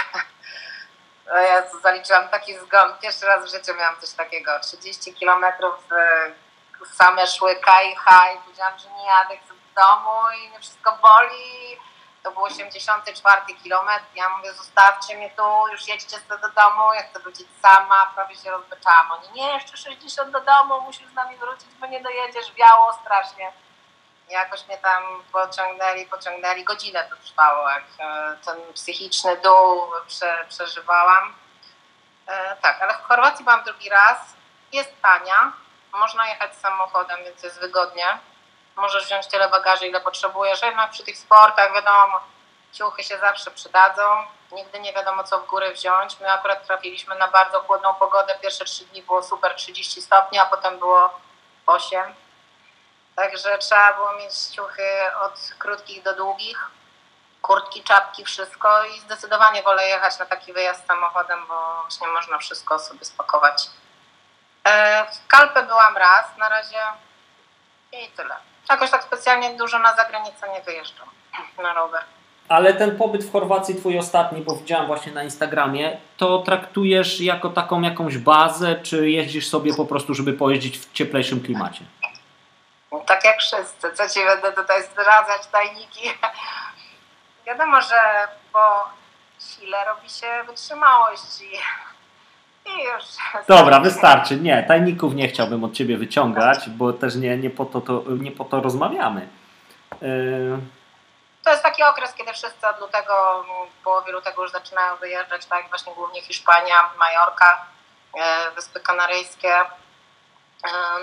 Ja 1.27 1.63
zaliczyłam 1.83 2.29
taki 2.29 2.59
zgon. 2.59 2.99
Pierwszy 3.03 3.27
raz 3.27 3.45
w 3.45 3.51
życiu 3.51 3.75
miałam 3.75 4.01
coś 4.01 4.11
takiego. 4.11 4.61
30 4.61 5.15
kilometrów 5.15 5.75
y, 5.93 6.87
same 6.97 7.27
szły 7.27 7.57
kaj, 7.57 7.95
haj. 7.95 8.39
Powiedziałam, 8.45 8.79
że 8.79 8.89
nie 8.91 9.07
jadę, 9.07 9.37
chcę 9.37 9.55
domu 9.75 10.21
i 10.45 10.49
mnie 10.49 10.61
wszystko 10.61 10.99
boli. 11.03 11.77
To 12.23 12.33
był 12.33 12.43
84 12.43 13.55
kilometr. 13.63 14.05
Ja 14.15 14.29
mówię, 14.29 14.53
zostawcie 14.53 15.17
mnie 15.17 15.31
tu, 15.31 15.69
już 15.73 15.89
jedźcie 15.89 16.19
sobie 16.19 16.41
do 16.41 16.49
domu, 16.49 16.95
ja 16.95 17.03
chcę 17.03 17.21
wrócić 17.21 17.49
sama. 17.63 18.13
Prawie 18.15 18.37
się 18.37 18.51
rozbyczałam. 18.51 19.13
Oni, 19.13 19.29
nie, 19.35 19.55
jeszcze 19.55 19.77
60 19.77 20.31
do 20.31 20.41
domu, 20.41 20.81
musisz 20.81 21.07
z 21.07 21.15
nami 21.15 21.37
wrócić, 21.37 21.69
bo 21.81 21.87
nie 21.87 22.01
dojedziesz, 22.01 22.53
biało 22.53 22.93
strasznie. 22.93 23.53
Jakoś 24.29 24.67
mnie 24.67 24.79
tam 24.79 25.03
pociągnęli, 25.33 26.07
pociągnęli. 26.07 26.65
Godzinę 26.65 27.09
to 27.11 27.17
trwało, 27.17 27.71
jak 27.71 27.85
e, 27.99 28.37
ten 28.45 28.73
psychiczny 28.73 29.37
dół 29.37 29.91
prze, 30.07 30.45
przeżywałam. 30.49 31.35
E, 32.27 32.57
tak, 32.57 32.83
ale 32.83 32.95
w 32.95 33.03
Chorwacji 33.03 33.45
byłam 33.45 33.65
drugi 33.65 33.89
raz. 33.89 34.19
Jest 34.73 35.03
tania, 35.03 35.53
można 35.93 36.29
jechać 36.29 36.57
samochodem, 36.57 37.25
więc 37.25 37.43
jest 37.43 37.61
wygodnie 37.61 38.19
możesz 38.77 39.07
wziąć 39.07 39.27
tyle 39.27 39.49
bagaży, 39.49 39.87
ile 39.87 40.01
potrzebujesz. 40.01 40.63
Jednak 40.63 40.91
przy 40.91 41.05
tych 41.05 41.19
sportach, 41.19 41.75
wiadomo, 41.75 42.21
ciuchy 42.73 43.05
się 43.05 43.19
zawsze 43.19 43.51
przydadzą. 43.51 44.03
Nigdy 44.53 44.81
nie 44.81 44.93
wiadomo, 44.93 45.25
co 45.25 45.41
w 45.41 45.47
górę 45.47 45.73
wziąć. 45.73 46.21
My 46.21 46.33
akurat 46.33 46.67
trafiliśmy 46.67 47.15
na 47.15 47.29
bardzo 47.29 47.61
chłodną 47.61 47.95
pogodę. 47.95 48.39
Pierwsze 48.43 48.65
trzy 48.65 48.85
dni 48.85 49.03
było 49.03 49.23
super 49.23 49.55
30 49.55 50.03
stopni, 50.03 50.39
a 50.39 50.47
potem 50.47 50.79
było 50.79 51.21
8. 51.67 52.15
Także 53.17 53.59
trzeba 53.59 53.93
było 53.93 54.13
mieć 54.13 54.35
ciuchy 54.35 54.83
od 55.21 55.55
krótkich 55.59 56.03
do 56.03 56.15
długich, 56.17 56.71
kurtki, 57.43 57.83
czapki, 57.83 58.25
wszystko 58.25 58.85
i 58.85 59.01
zdecydowanie 59.01 59.63
wolę 59.63 59.89
jechać 59.89 60.19
na 60.19 60.27
taki 60.27 60.53
wyjazd 60.53 60.87
samochodem, 60.87 61.39
bo 61.49 61.81
właśnie 61.83 62.09
można 62.09 62.39
wszystko 62.39 62.79
sobie 62.79 63.05
spakować. 63.05 63.67
E, 64.65 65.05
w 65.05 65.27
Kalpę 65.27 65.63
byłam 65.63 65.97
raz, 65.97 66.37
na 66.39 66.49
razie 66.49 66.79
i 67.93 68.11
tyle. 68.17 68.35
Jakoś 68.71 68.91
tak 68.91 69.05
specjalnie 69.05 69.57
dużo 69.57 69.79
na 69.79 69.97
zagranicę 69.97 70.49
nie 70.53 70.63
wyjeżdżam 70.63 71.09
na 71.63 71.75
rower. 71.75 72.03
Ale 72.49 72.75
ten 72.75 72.97
pobyt 72.97 73.25
w 73.25 73.33
Chorwacji, 73.33 73.75
twój 73.75 73.99
ostatni, 73.99 74.41
bo 74.41 74.57
widziałam 74.57 74.87
właśnie 74.87 75.13
na 75.13 75.23
Instagramie, 75.23 75.97
to 76.17 76.39
traktujesz 76.39 77.21
jako 77.21 77.51
taką 77.51 77.81
jakąś 77.81 78.19
bazę, 78.19 78.81
czy 78.83 79.11
jeździsz 79.11 79.49
sobie 79.49 79.75
po 79.75 79.85
prostu, 79.85 80.15
żeby 80.15 80.33
pojeździć 80.33 80.79
w 80.79 80.93
cieplejszym 80.93 81.41
klimacie? 81.41 81.85
No, 82.95 83.01
tak 83.01 83.25
jak 83.25 83.39
wszyscy. 83.39 83.93
Co 83.93 84.09
ci 84.09 84.25
będę 84.25 84.53
tutaj 84.53 84.83
zdradzać, 84.83 85.47
tajniki? 85.53 86.11
Wiadomo, 87.47 87.81
że 87.81 88.29
po 88.53 88.89
sile 89.41 89.85
robi 89.85 90.11
się 90.11 90.27
wytrzymałość 90.47 91.41
i 91.43 91.59
i 92.71 92.85
już. 92.85 93.05
Dobra, 93.49 93.81
wystarczy. 93.81 94.37
Nie, 94.37 94.63
tajników 94.63 95.15
nie 95.15 95.29
chciałbym 95.29 95.65
od 95.65 95.73
ciebie 95.73 95.97
wyciągać, 95.97 96.71
bo 96.71 96.93
też 96.93 97.15
nie, 97.15 97.37
nie, 97.37 97.51
po, 97.51 97.65
to, 97.65 97.81
to, 97.81 98.03
nie 98.21 98.31
po 98.31 98.45
to 98.45 98.61
rozmawiamy. 98.61 99.29
Yy... 100.03 100.59
To 101.45 101.51
jest 101.51 101.63
taki 101.63 101.83
okres, 101.83 102.15
kiedy 102.15 102.33
wszyscy 102.33 102.69
od 102.69 102.81
lutego, 102.81 103.45
w 103.81 103.85
połowie 103.85 104.13
lutego 104.13 104.43
już 104.43 104.53
zaczynają 104.53 104.97
wyjeżdżać, 104.97 105.47
tak? 105.47 105.69
Właśnie 105.69 105.95
głównie 105.95 106.23
Hiszpania, 106.23 106.91
Majorka, 106.99 107.67
e, 108.19 108.51
Wyspy 108.51 108.81
Kanaryjskie, 108.81 109.55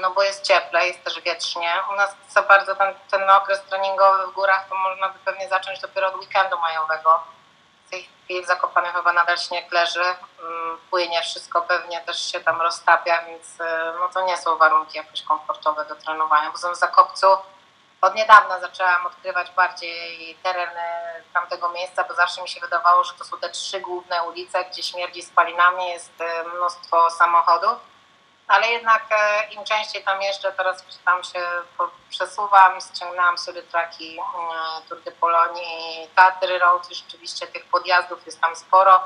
no 0.01 0.11
bo 0.11 0.23
jest 0.23 0.43
cieplej, 0.43 0.87
jest 0.87 1.03
też 1.03 1.21
wietrznie. 1.21 1.73
U 1.93 1.95
nas 1.95 2.15
co 2.27 2.43
bardzo 2.43 2.75
ten, 2.75 2.93
ten 3.11 3.29
okres 3.29 3.61
treningowy 3.61 4.27
w 4.27 4.31
górach 4.31 4.69
to 4.69 4.75
można 4.75 5.09
by 5.09 5.19
pewnie 5.19 5.49
zacząć 5.49 5.79
dopiero 5.79 6.07
od 6.07 6.15
weekendu 6.15 6.59
majowego 6.59 7.23
tej 7.91 8.09
chwili 8.23 8.43
w 8.43 8.47
Zakopanem 8.47 8.93
chyba 8.93 9.13
nadal 9.13 9.37
śnieg 9.37 9.71
leży, 9.71 10.03
mm, 10.03 10.77
płynie, 10.89 11.21
wszystko 11.21 11.61
pewnie 11.61 12.01
też 12.01 12.31
się 12.31 12.39
tam 12.39 12.61
roztapia, 12.61 13.23
więc 13.25 13.59
y, 13.59 13.63
no 13.99 14.09
to 14.13 14.21
nie 14.21 14.37
są 14.37 14.57
warunki 14.57 14.97
jakoś 14.97 15.21
komfortowe 15.21 15.85
do 15.85 15.95
trenowania. 15.95 16.51
Tym 16.61 16.73
w 16.73 16.77
Zakopcu 16.77 17.27
od 18.01 18.15
niedawna 18.15 18.59
zaczęłam 18.59 19.05
odkrywać 19.05 19.51
bardziej 19.51 20.37
tereny 20.43 20.81
tamtego 21.33 21.69
miejsca, 21.69 22.03
bo 22.03 22.13
zawsze 22.13 22.41
mi 22.41 22.49
się 22.49 22.61
wydawało, 22.61 23.03
że 23.03 23.13
to 23.13 23.23
są 23.23 23.37
te 23.37 23.49
trzy 23.49 23.79
główne 23.79 24.23
ulice, 24.23 24.65
gdzie 24.65 24.83
śmierdzi 24.83 25.21
spalinami, 25.21 25.89
jest 25.89 26.21
y, 26.21 26.49
mnóstwo 26.55 27.09
samochodów. 27.09 27.90
Ale 28.51 28.67
jednak 28.67 29.03
e, 29.11 29.43
im 29.53 29.63
częściej 29.63 30.03
tam 30.03 30.21
jeżdżę, 30.21 30.51
teraz 30.51 30.83
tam 31.05 31.23
się 31.23 31.39
przesuwam, 32.09 32.81
ściągnęłam 32.81 33.37
sobie 33.37 33.63
traki 33.63 34.19
e, 34.19 34.89
Tour 34.89 35.01
de 35.01 35.11
Polonii, 35.11 36.07
Tatry 36.15 36.59
Road 36.59 36.87
rzeczywiście 36.91 37.47
tych 37.47 37.65
podjazdów 37.65 38.25
jest 38.25 38.41
tam 38.41 38.55
sporo 38.55 39.03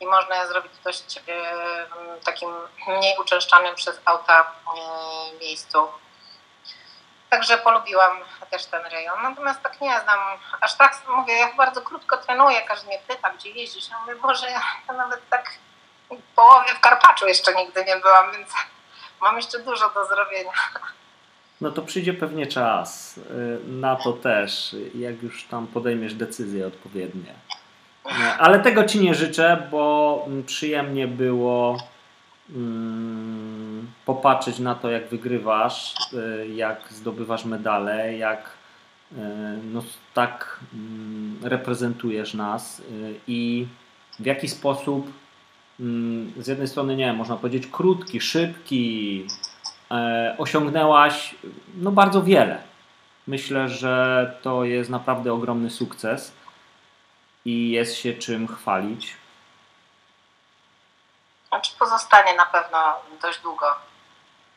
i 0.00 0.06
można 0.06 0.36
je 0.36 0.46
zrobić 0.46 0.72
w 0.72 0.82
dość 0.82 1.16
e, 1.16 1.22
takim 2.24 2.50
mniej 2.86 3.18
uczęszczanym 3.18 3.74
przez 3.74 4.00
auta 4.04 4.52
miejscu. 5.40 5.88
Także 7.30 7.58
polubiłam 7.58 8.20
też 8.50 8.66
ten 8.66 8.84
rejon. 8.86 9.22
Natomiast 9.22 9.62
tak 9.62 9.80
nie 9.80 10.00
znam, 10.00 10.18
aż 10.60 10.74
tak 10.74 11.02
mówię, 11.08 11.34
ja 11.34 11.52
bardzo 11.52 11.82
krótko 11.82 12.16
trenuję, 12.16 12.62
każdy 12.62 12.86
mnie 12.86 12.98
pyta, 13.08 13.30
gdzie 13.30 13.50
jeździsz. 13.50 13.90
Ja 13.90 13.98
mówię, 13.98 14.14
Boże, 14.14 14.50
ja 14.50 14.92
nawet 14.92 15.28
tak 15.28 15.52
w 16.10 16.34
połowie 16.34 16.74
w 16.74 16.80
Karpaczu 16.80 17.26
jeszcze 17.26 17.54
nigdy 17.54 17.84
nie 17.84 17.96
byłam, 17.96 18.32
więc 18.32 18.50
mam 19.22 19.36
jeszcze 19.36 19.58
dużo 19.58 19.90
do 19.94 20.06
zrobienia. 20.06 20.52
No 21.60 21.70
to 21.70 21.82
przyjdzie 21.82 22.14
pewnie 22.14 22.46
czas 22.46 23.18
y, 23.18 23.22
na 23.68 23.96
to 23.96 24.12
też, 24.12 24.76
jak 24.94 25.22
już 25.22 25.44
tam 25.44 25.66
podejmiesz 25.66 26.14
decyzje 26.14 26.66
odpowiednie. 26.66 27.34
Ale 28.38 28.60
tego 28.60 28.84
Ci 28.84 29.00
nie 29.00 29.14
życzę, 29.14 29.68
bo 29.70 30.26
przyjemnie 30.46 31.08
było 31.08 31.78
mm, 32.50 33.90
popatrzeć 34.04 34.58
na 34.58 34.74
to, 34.74 34.90
jak 34.90 35.08
wygrywasz, 35.08 35.94
y, 36.12 36.48
jak 36.48 36.80
zdobywasz 36.90 37.44
medale, 37.44 38.16
jak 38.16 38.50
y, 39.12 39.16
no, 39.64 39.82
tak 40.14 40.60
mm, 40.74 41.38
reprezentujesz 41.42 42.34
nas 42.34 42.82
i 43.26 43.66
w 44.18 44.26
jaki 44.26 44.48
sposób 44.48 45.12
z 46.36 46.46
jednej 46.46 46.68
strony, 46.68 46.96
nie 46.96 47.12
można 47.12 47.36
powiedzieć, 47.36 47.66
krótki, 47.72 48.20
szybki, 48.20 49.26
e, 49.90 50.34
osiągnęłaś 50.38 51.34
no, 51.74 51.90
bardzo 51.90 52.22
wiele. 52.22 52.62
Myślę, 53.26 53.68
że 53.68 54.34
to 54.42 54.64
jest 54.64 54.90
naprawdę 54.90 55.32
ogromny 55.32 55.70
sukces 55.70 56.32
i 57.44 57.70
jest 57.70 57.96
się 57.96 58.14
czym 58.14 58.48
chwalić. 58.48 59.16
Znaczy 61.48 61.72
pozostanie 61.78 62.34
na 62.34 62.46
pewno 62.46 62.78
dość 63.22 63.40
długo. 63.40 63.66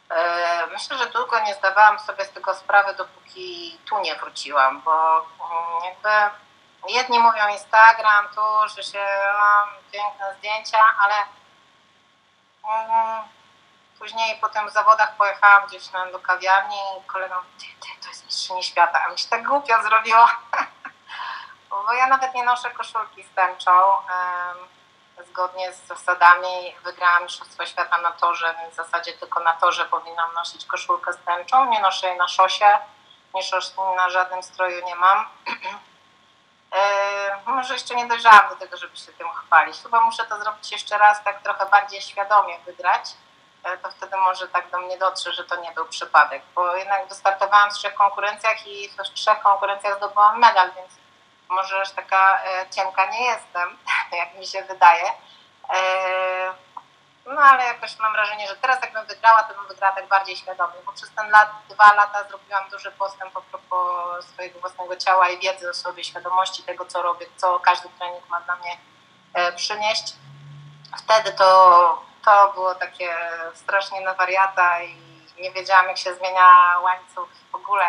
E, 0.10 0.68
myślę, 0.74 0.98
że 0.98 1.06
długo 1.06 1.40
nie 1.46 1.56
zdawałam 1.56 2.00
sobie 2.00 2.26
z 2.26 2.32
tego 2.32 2.54
sprawy, 2.54 2.94
dopóki 2.98 3.78
tu 3.86 4.00
nie 4.00 4.16
wróciłam, 4.16 4.82
bo 4.86 5.18
mm, 5.18 5.84
jakby 5.86 6.38
jedni 6.90 7.20
mówią 7.20 7.48
Instagram, 7.48 8.28
tu, 8.36 8.42
że 8.76 8.84
się 8.84 9.06
mam 9.40 9.70
piękne 9.92 10.36
zdjęcia, 10.38 10.78
ale 11.00 11.16
um, 12.64 13.24
później 14.00 14.40
po 14.40 14.50
tym 14.50 14.70
zawodach 14.70 15.16
pojechałam 15.16 15.68
gdzieś 15.68 15.92
na, 15.92 16.06
do 16.06 16.20
kawiarni 16.20 16.78
i 17.00 17.08
kolega 17.08 17.42
ty, 17.60 17.66
ty, 17.66 18.04
to 18.04 18.10
jest 18.10 18.26
mistrzyni 18.26 18.64
świata, 18.64 19.04
a 19.06 19.10
mi 19.10 19.20
się 19.20 19.30
tak 19.30 19.48
głupio 19.48 19.84
zrobiło, 19.84 20.28
bo 21.70 21.94
ja 21.94 22.08
nawet 22.08 22.34
nie 22.34 22.44
noszę 22.44 22.72
koszulki 22.72 23.24
z 23.24 23.36
tęczą. 23.36 23.72
Um, 23.72 24.68
zgodnie 25.26 25.74
z 25.74 25.88
zasadami 25.88 26.76
wygrałam 26.84 27.24
Mistrzostwo 27.24 27.66
Świata 27.66 27.98
na 27.98 28.12
torze, 28.12 28.56
więc 28.62 28.74
w 28.74 28.76
zasadzie 28.76 29.14
tylko 29.14 29.40
na 29.40 29.54
torze 29.54 29.86
powinnam 29.86 30.34
nosić 30.34 30.66
koszulkę 30.66 31.14
z 31.14 31.18
tęczą. 31.18 31.70
Nie 31.70 31.82
noszę 31.82 32.08
jej 32.08 32.18
na 32.18 32.28
szosie, 32.28 32.78
nie 33.36 33.42
na 33.96 34.10
żadnym 34.10 34.44
stroju 34.44 34.86
nie 34.86 34.96
mam. 34.96 35.26
E, 36.76 37.40
może 37.46 37.74
jeszcze 37.74 37.96
nie 37.96 38.08
dojrzałam 38.08 38.50
do 38.50 38.56
tego, 38.56 38.78
żeby 38.78 38.98
się 38.98 39.14
tym 39.14 39.28
chwalić. 39.34 39.78
Chyba 39.84 40.02
muszę 40.02 40.26
to 40.26 40.40
zrobić 40.40 40.72
jeszcze 40.72 40.98
raz, 40.98 41.24
tak 41.24 41.42
trochę 41.42 41.66
bardziej 41.66 42.02
świadomie 42.02 42.60
wygrać. 42.60 43.04
E, 43.64 43.78
to 43.78 43.92
wtedy 43.92 44.18
może 44.18 44.48
tak 44.48 44.70
do 44.70 44.80
mnie 44.80 44.98
dotrze, 44.98 45.34
że 45.34 45.44
to 45.44 45.56
nie 45.56 45.72
był 45.72 45.86
przypadek, 45.86 46.42
bo 46.56 46.76
jednak 46.76 47.08
wystartowałam 47.08 47.72
w 47.72 47.74
trzech 47.74 47.94
konkurencjach 47.94 48.68
i 48.68 48.90
w 48.90 49.14
trzech 49.14 49.40
konkurencjach 49.40 49.98
zdobyłam 49.98 50.40
medal, 50.40 50.72
więc 50.76 50.92
może 51.50 51.82
aż 51.82 51.92
taka 51.92 52.44
e, 52.44 52.70
cienka 52.70 53.06
nie 53.06 53.26
jestem, 53.26 53.78
jak 54.22 54.34
mi 54.36 54.48
się 54.48 54.62
wydaje. 54.62 55.12
No 57.36 57.42
ale 57.42 57.64
jakoś 57.64 58.00
mam 58.00 58.14
wrażenie, 58.14 58.48
że 58.48 58.56
teraz 58.56 58.82
jakbym 58.82 59.06
wygrała, 59.06 59.44
to 59.44 59.54
bym 59.54 59.68
wygrała 59.68 59.96
tak 59.96 60.08
bardziej 60.08 60.36
świadomie, 60.36 60.74
bo 60.86 60.92
przez 60.92 61.12
ten 61.16 61.30
lat, 61.30 61.50
dwa 61.70 61.94
lata 61.94 62.24
zrobiłam 62.24 62.70
duży 62.70 62.92
postęp 62.92 63.38
a 63.38 63.42
propos 63.42 64.26
swojego 64.26 64.60
własnego 64.60 64.96
ciała 64.98 65.30
i 65.30 65.40
wiedzy 65.40 65.70
o 65.70 65.74
sobie, 65.74 66.04
świadomości 66.04 66.64
tego, 66.64 66.86
co 66.86 67.02
robię, 67.02 67.26
co 67.38 67.60
każdy 67.60 67.90
trening 67.90 68.30
ma 68.30 68.42
dla 68.42 68.56
mnie 68.56 68.78
e, 69.34 69.54
przynieść. 69.54 70.14
Wtedy 70.98 71.32
to, 71.32 72.02
to 72.26 72.52
było 72.54 72.76
takie 72.76 73.16
strasznie 73.56 74.02
na 74.02 74.14
wariata 74.14 74.84
i 74.84 74.96
nie 75.40 75.52
wiedziałam, 75.52 75.88
jak 75.88 75.98
się 75.98 76.16
zmienia 76.16 76.80
łańcuch 76.84 77.30
w 77.52 77.56
ogóle 77.56 77.86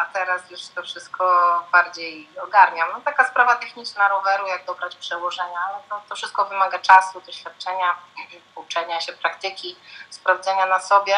a 0.00 0.04
teraz 0.12 0.50
już 0.50 0.68
to 0.68 0.82
wszystko 0.82 1.24
bardziej 1.72 2.28
ogarniam. 2.42 2.88
No 2.92 3.00
taka 3.00 3.28
sprawa 3.28 3.56
techniczna 3.56 4.08
roweru, 4.08 4.46
jak 4.46 4.64
dobrać 4.64 4.96
przełożenia, 4.96 5.60
ale 5.68 5.78
to, 5.88 6.02
to 6.08 6.16
wszystko 6.16 6.44
wymaga 6.44 6.78
czasu, 6.78 7.20
doświadczenia, 7.20 7.96
uczenia 8.54 9.00
się 9.00 9.12
praktyki, 9.12 9.76
sprawdzenia 10.10 10.66
na 10.66 10.80
sobie. 10.80 11.14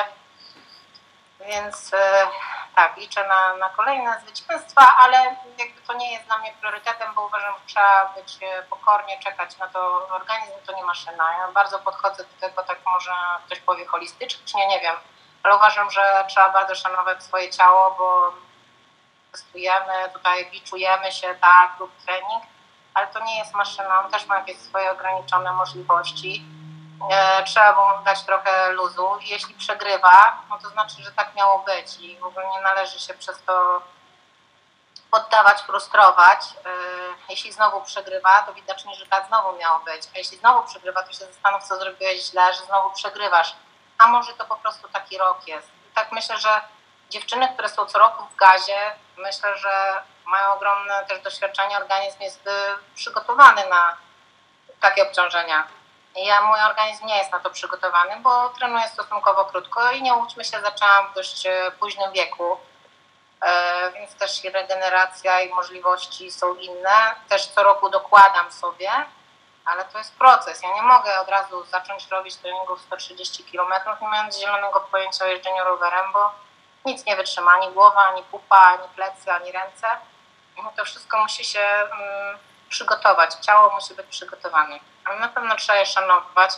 Więc 1.41 1.95
e, 1.95 2.27
tak, 2.77 2.97
liczę 2.97 3.29
na, 3.29 3.57
na 3.57 3.69
kolejne 3.69 4.21
zwycięstwa, 4.21 4.97
ale 5.01 5.37
jakby 5.59 5.81
to 5.87 5.95
nie 5.95 6.13
jest 6.13 6.27
dla 6.27 6.39
mnie 6.39 6.53
priorytetem, 6.61 7.15
bo 7.15 7.27
uważam, 7.27 7.55
że 7.55 7.67
trzeba 7.67 8.13
być 8.17 8.39
e, 8.43 8.63
pokornie, 8.63 9.19
czekać 9.19 9.59
na 9.59 9.69
to. 9.69 10.09
Organizm 10.09 10.53
to 10.67 10.73
nie 10.73 10.85
maszyna. 10.85 11.33
Ja 11.39 11.53
bardzo 11.53 11.79
podchodzę 11.79 12.25
do 12.25 12.49
tego, 12.49 12.63
tak 12.63 12.79
może 12.87 13.13
ktoś 13.47 13.61
powie 13.61 13.87
holistycznie, 13.87 14.67
nie 14.69 14.81
wiem 14.81 14.97
ale 15.45 15.57
uważam, 15.57 15.91
że 15.91 16.25
trzeba 16.29 16.51
bardzo 16.51 16.75
szanować 16.75 17.23
swoje 17.23 17.51
ciało, 17.51 17.95
bo 17.99 18.33
testujemy, 19.33 19.93
tutaj 20.13 20.51
biczujemy 20.51 21.13
się, 21.13 21.35
tak, 21.41 21.81
lub 21.81 21.91
trening, 22.07 22.43
ale 22.95 23.07
to 23.07 23.25
nie 23.25 23.39
jest 23.39 23.55
maszyna, 23.55 24.05
on 24.05 24.11
też 24.11 24.27
ma 24.27 24.39
jakieś 24.39 24.59
swoje 24.59 24.93
ograniczone 24.93 25.53
możliwości. 25.53 26.45
E, 27.11 27.43
trzeba 27.45 27.73
mu 27.73 28.05
dać 28.05 28.23
trochę 28.23 28.73
luzu. 28.73 29.09
Jeśli 29.21 29.55
przegrywa, 29.55 30.43
no 30.51 30.59
to 30.59 30.69
znaczy, 30.69 31.03
że 31.03 31.13
tak 31.13 31.35
miało 31.35 31.59
być 31.59 32.01
i 32.01 32.19
w 32.19 32.25
ogóle 32.25 32.47
nie 32.51 32.61
należy 32.61 33.01
się 33.01 33.15
przez 33.15 33.43
to 33.43 33.83
poddawać, 35.11 35.63
frustrować. 35.63 36.41
E, 36.65 36.71
jeśli 37.29 37.53
znowu 37.53 37.81
przegrywa, 37.81 38.43
to 38.43 38.55
widocznie, 38.55 38.95
że 38.95 39.07
tak 39.07 39.27
znowu 39.27 39.59
miało 39.59 39.79
być. 39.79 40.03
A 40.15 40.19
jeśli 40.19 40.39
znowu 40.39 40.69
przegrywa, 40.69 41.03
to 41.03 41.13
się 41.13 41.25
zastanów, 41.25 41.63
co 41.63 41.77
zrobiłeś 41.77 42.31
źle, 42.31 42.55
że 42.55 42.65
znowu 42.65 42.91
przegrywasz 42.91 43.57
a 43.99 44.07
może 44.07 44.33
to 44.35 44.45
po 44.45 44.57
prostu 44.57 44.89
taki 44.89 45.19
rok 45.19 45.49
jest. 45.49 45.69
Tak 45.95 46.13
myślę, 46.13 46.39
że 46.39 46.61
dziewczyny, 47.11 47.49
które 47.49 47.69
są 47.69 47.87
co 47.87 47.99
roku 47.99 48.25
w 48.27 48.37
gazie, 48.37 48.79
myślę, 49.17 49.59
że 49.59 50.03
mają 50.27 50.53
ogromne 50.53 51.05
też 51.05 51.21
doświadczenie, 51.21 51.77
organizm 51.77 52.23
jest 52.23 52.47
y, 52.47 52.51
przygotowany 52.95 53.69
na 53.69 53.97
takie 54.81 55.03
obciążenia. 55.03 55.67
Ja, 56.17 56.41
mój 56.41 56.61
organizm 56.61 57.07
nie 57.07 57.19
jest 57.19 57.33
na 57.33 57.41
to 57.41 57.51
przygotowany, 57.51 58.17
bo 58.21 58.49
trenuję 58.49 58.89
stosunkowo 58.89 59.45
krótko 59.45 59.91
i 59.91 60.03
nie 60.03 60.15
łudźmy 60.15 60.45
się, 60.45 60.61
zaczęłam 60.61 61.11
w 61.11 61.15
dość 61.15 61.47
y, 61.47 61.51
późnym 61.81 62.13
wieku, 62.13 62.57
e, 63.41 63.93
więc 63.93 64.15
też 64.15 64.45
regeneracja 64.45 65.41
i 65.41 65.49
możliwości 65.49 66.31
są 66.31 66.55
inne. 66.55 67.15
Też 67.29 67.47
co 67.47 67.63
roku 67.63 67.91
dokładam 67.91 68.53
sobie, 68.53 68.91
ale 69.65 69.85
to 69.85 69.99
jest 69.99 70.15
proces. 70.15 70.63
Ja 70.63 70.75
nie 70.75 70.83
mogę 70.83 71.21
od 71.21 71.29
razu 71.29 71.65
zacząć 71.65 72.09
robić 72.09 72.37
treningów 72.37 72.81
130 72.81 73.45
km, 73.45 73.73
nie 74.03 74.09
mając 74.09 74.39
zielonego 74.39 74.81
pojęcia 74.81 75.25
o 75.25 75.29
jeżdżeniu 75.29 75.65
rowerem, 75.65 76.13
bo 76.13 76.31
nic 76.85 77.07
nie 77.07 77.17
wytrzyma, 77.17 77.53
ani 77.53 77.73
głowa, 77.73 78.01
ani 78.01 78.23
pupa, 78.23 78.57
ani 78.57 78.89
plecy, 78.89 79.33
ani 79.33 79.53
ręce. 79.53 79.87
No 80.63 80.73
to 80.77 80.85
wszystko 80.85 81.19
musi 81.19 81.45
się 81.45 81.61
mm, 81.61 82.39
przygotować, 82.69 83.35
ciało 83.35 83.75
musi 83.75 83.95
być 83.95 84.07
przygotowane. 84.07 84.79
Ale 85.05 85.21
na 85.21 85.29
pewno 85.29 85.57
trzeba 85.57 85.79
je 85.79 85.87
szanować, 85.87 86.51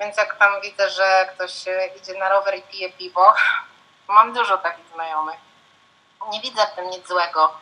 więc 0.00 0.16
jak 0.16 0.36
tam 0.36 0.60
widzę, 0.60 0.90
że 0.90 1.28
ktoś 1.34 1.64
idzie 1.96 2.18
na 2.18 2.28
rower 2.28 2.58
i 2.58 2.62
pije 2.62 2.92
piwo, 2.92 3.34
mam 4.08 4.32
dużo 4.32 4.58
takich 4.58 4.88
znajomych. 4.88 5.40
Nie 6.30 6.40
widzę 6.40 6.66
w 6.66 6.74
tym 6.74 6.90
nic 6.90 7.08
złego 7.08 7.54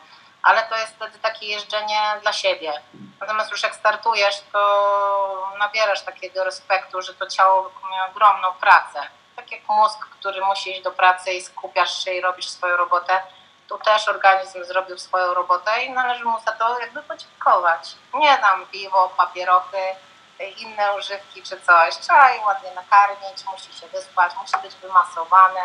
ale 0.47 0.63
to 0.63 0.77
jest 0.77 0.95
wtedy 0.95 1.19
takie 1.19 1.45
jeżdżenie 1.45 2.01
dla 2.21 2.33
siebie. 2.33 2.73
Natomiast 3.21 3.51
już 3.51 3.63
jak 3.63 3.75
startujesz, 3.75 4.43
to 4.53 5.51
nabierasz 5.59 6.01
takiego 6.01 6.43
respektu, 6.43 7.01
że 7.01 7.13
to 7.13 7.27
ciało 7.27 7.63
wykonuje 7.63 8.03
ogromną 8.03 8.53
pracę. 8.53 8.99
Tak 9.35 9.51
jak 9.51 9.61
mózg, 9.69 9.99
który 9.99 10.41
musi 10.41 10.71
iść 10.71 10.81
do 10.81 10.91
pracy 10.91 11.33
i 11.33 11.41
skupiasz 11.41 12.03
się 12.03 12.11
i 12.11 12.21
robisz 12.21 12.49
swoją 12.49 12.77
robotę, 12.77 13.21
tu 13.69 13.77
też 13.77 14.07
organizm 14.07 14.63
zrobił 14.63 14.97
swoją 14.97 15.33
robotę 15.33 15.83
i 15.83 15.89
należy 15.89 16.25
mu 16.25 16.39
za 16.39 16.51
to 16.51 16.79
jakby 16.79 17.03
podziękować. 17.03 17.95
Nie 18.13 18.37
dam 18.37 18.65
piwo, 18.67 19.09
papierochy, 19.17 19.95
inne 20.57 20.95
używki 20.95 21.43
czy 21.43 21.61
coś. 21.61 21.97
Trzeba 21.97 22.29
je 22.29 22.41
ładnie 22.41 22.71
nakarmić, 22.71 23.45
musi 23.51 23.73
się 23.73 23.87
wyspać, 23.87 24.31
musi 24.41 24.57
być 24.63 24.75
wymasowane 24.75 25.61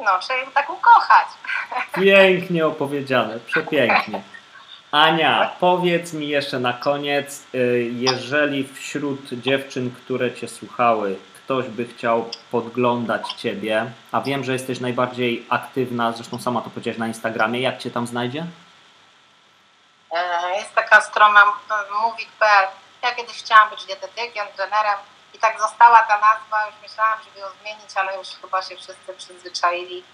no, 0.00 0.18
trzeba 0.18 0.40
ją 0.40 0.50
tak 0.50 0.70
ukochać. 0.70 1.28
Pięknie 1.94 2.66
opowiedziane, 2.66 3.40
przepięknie. 3.40 4.22
Ania, 4.90 5.50
powiedz 5.60 6.12
mi 6.12 6.28
jeszcze 6.28 6.60
na 6.60 6.72
koniec, 6.72 7.46
y, 7.54 7.90
jeżeli 7.92 8.68
wśród 8.68 9.28
dziewczyn, 9.32 9.90
które 9.90 10.34
Cię 10.34 10.48
słuchały, 10.48 11.18
ktoś 11.34 11.68
by 11.68 11.84
chciał 11.84 12.30
podglądać 12.50 13.32
Ciebie, 13.32 13.92
a 14.12 14.20
wiem, 14.20 14.44
że 14.44 14.52
jesteś 14.52 14.80
najbardziej 14.80 15.46
aktywna, 15.48 16.12
zresztą 16.12 16.38
sama 16.38 16.60
to 16.60 16.70
powiedziałaś 16.70 16.98
na 16.98 17.06
Instagramie, 17.06 17.60
jak 17.60 17.78
Cię 17.78 17.90
tam 17.90 18.06
znajdzie? 18.06 18.46
E, 20.10 20.56
jest 20.56 20.74
taka 20.74 21.00
strona 21.00 21.44
mówit.pl. 22.02 22.68
Ja 23.02 23.14
kiedyś 23.14 23.36
chciałam 23.36 23.70
być 23.70 23.84
dietetykiem, 23.84 24.46
trenerem 24.56 24.98
i 25.34 25.38
tak 25.38 25.60
została 25.60 26.02
ta 26.02 26.18
nazwa. 26.18 26.66
Już 26.66 26.74
myślałam, 26.82 27.18
żeby 27.24 27.38
ją 27.40 27.46
zmienić, 27.60 27.96
ale 27.96 28.16
już 28.18 28.28
chyba 28.28 28.62
się 28.62 28.76
wszyscy 28.76 29.14
przyzwyczaili. 29.14 30.04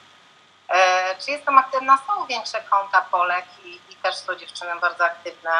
E, 0.68 1.16
czy 1.16 1.30
jestem 1.30 1.58
aktywna? 1.58 1.98
Są 2.06 2.26
większe 2.26 2.62
konta 2.62 3.00
Polek 3.00 3.44
i, 3.64 3.80
i 3.88 3.96
też 3.96 4.16
są 4.16 4.34
dziewczyny 4.34 4.80
bardzo 4.80 5.04
aktywne. 5.04 5.50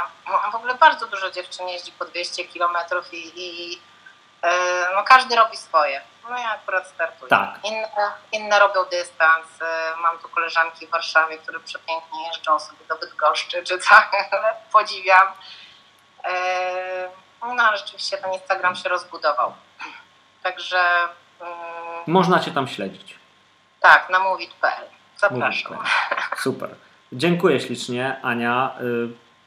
W 0.53 0.55
ogóle 0.55 0.75
bardzo 0.75 1.07
dużo 1.07 1.31
dziewczyn 1.31 1.69
jeździ 1.69 1.93
po 1.93 2.05
200 2.05 2.45
kilometrów 2.45 3.15
i, 3.15 3.33
i 3.37 3.81
no, 4.97 5.05
każdy 5.05 5.37
robi 5.37 5.57
swoje. 5.57 6.03
No 6.31 6.39
ja 6.39 6.51
akurat 6.51 6.87
startuję. 6.87 7.29
Tak. 7.29 7.65
Inne, 7.65 8.13
inne 8.33 8.59
robią 8.59 8.85
dystans. 8.85 9.47
Mam 9.99 10.19
tu 10.19 10.29
koleżanki 10.29 10.87
w 10.87 10.91
Warszawie, 10.91 11.39
które 11.39 11.61
przepięknie 11.61 12.27
jeżdżą 12.27 12.59
sobie 12.59 12.85
do 12.89 12.97
Bydgoszczy 12.97 13.65
czy 13.65 13.79
co. 13.79 13.95
Podziwiam. 14.73 15.33
No 17.43 17.63
ale 17.63 17.79
rzeczywiście 17.79 18.17
ten 18.17 18.33
Instagram 18.33 18.77
się 18.77 18.89
rozbudował. 18.89 19.53
Także... 20.43 20.79
Można 22.07 22.41
Cię 22.41 22.51
tam 22.51 22.69
śledzić. 22.69 23.15
Tak, 23.81 24.11
na 24.11 24.19
movit.pl. 24.19 24.85
Zapraszam. 25.17 25.79
Super. 26.37 26.71
Dziękuję 27.13 27.61
ślicznie, 27.61 28.21
Ania. 28.23 28.75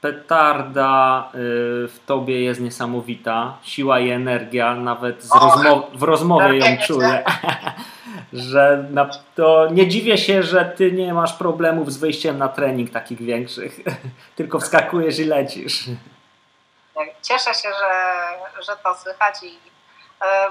Petarda 0.02 1.30
w 1.34 1.98
tobie 2.06 2.44
jest 2.44 2.62
niesamowita. 2.62 3.58
Siła 3.64 4.00
i 4.00 4.10
energia, 4.10 4.76
nawet 4.76 5.26
rozmow 5.42 5.92
w 5.94 6.04
rozmowie 6.04 6.58
ją 6.58 6.78
czuję. 6.88 7.24
że 8.34 8.88
na, 8.90 9.10
to 9.36 9.68
nie 9.72 9.88
dziwię 9.88 10.18
się, 10.18 10.44
że 10.44 10.74
ty 10.78 10.92
nie 10.92 11.14
masz 11.14 11.34
problemów 11.34 11.94
z 11.94 11.98
wyjściem 11.98 12.38
na 12.38 12.50
trening 12.50 12.90
takich 12.90 13.22
większych. 13.22 13.80
Tylko 14.36 14.60
wskakujesz 14.60 15.20
i 15.20 15.26
lecisz. 15.26 15.90
Cieszę 17.22 17.54
się, 17.54 17.70
że, 17.74 17.94
że 18.62 18.78
to 18.78 18.96
słychać 18.96 19.44
i 19.44 19.60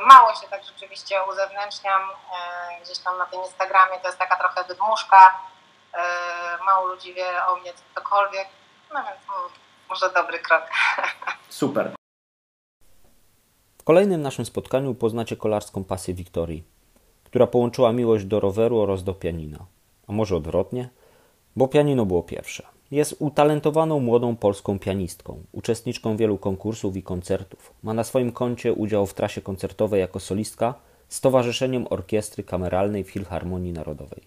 mało 0.06 0.34
się 0.34 0.48
tak 0.50 0.64
rzeczywiście 0.64 1.20
uzewnętrzniam 1.32 2.02
gdzieś 2.84 2.98
tam 2.98 3.18
na 3.18 3.26
tym 3.26 3.40
Instagramie. 3.40 4.00
To 4.00 4.08
jest 4.08 4.18
taka 4.18 4.36
trochę 4.36 4.64
wydmuszka. 4.64 5.38
Mało 6.64 6.86
ludzi 6.86 7.14
wie 7.14 7.46
o 7.46 7.56
mnie 7.56 7.72
cokolwiek 7.94 8.48
no 8.94 9.00
więc 9.04 9.20
może 9.88 10.10
dobry 10.14 10.38
krok. 10.38 10.62
Super. 11.48 11.92
W 13.78 13.84
kolejnym 13.84 14.22
naszym 14.22 14.44
spotkaniu 14.44 14.94
poznacie 14.94 15.36
kolarską 15.36 15.84
pasję 15.84 16.14
Wiktorii, 16.14 16.64
która 17.24 17.46
połączyła 17.46 17.92
miłość 17.92 18.24
do 18.24 18.40
roweru 18.40 18.80
oraz 18.80 19.04
do 19.04 19.14
pianina. 19.14 19.58
A 20.08 20.12
może 20.12 20.36
odwrotnie? 20.36 20.88
Bo 21.56 21.68
pianino 21.68 22.06
było 22.06 22.22
pierwsze. 22.22 22.66
Jest 22.92 23.16
utalentowaną 23.18 24.00
młodą 24.00 24.36
polską 24.36 24.78
pianistką, 24.78 25.42
uczestniczką 25.52 26.16
wielu 26.16 26.38
konkursów 26.38 26.96
i 26.96 27.02
koncertów. 27.02 27.72
Ma 27.82 27.94
na 27.94 28.04
swoim 28.04 28.32
koncie 28.32 28.72
udział 28.72 29.06
w 29.06 29.14
trasie 29.14 29.40
koncertowej 29.40 30.00
jako 30.00 30.20
solistka 30.20 30.74
z 31.08 31.20
Towarzyszeniem 31.20 31.86
Orkiestry 31.90 32.44
Kameralnej 32.44 33.04
Filharmonii 33.04 33.72
Narodowej. 33.72 34.22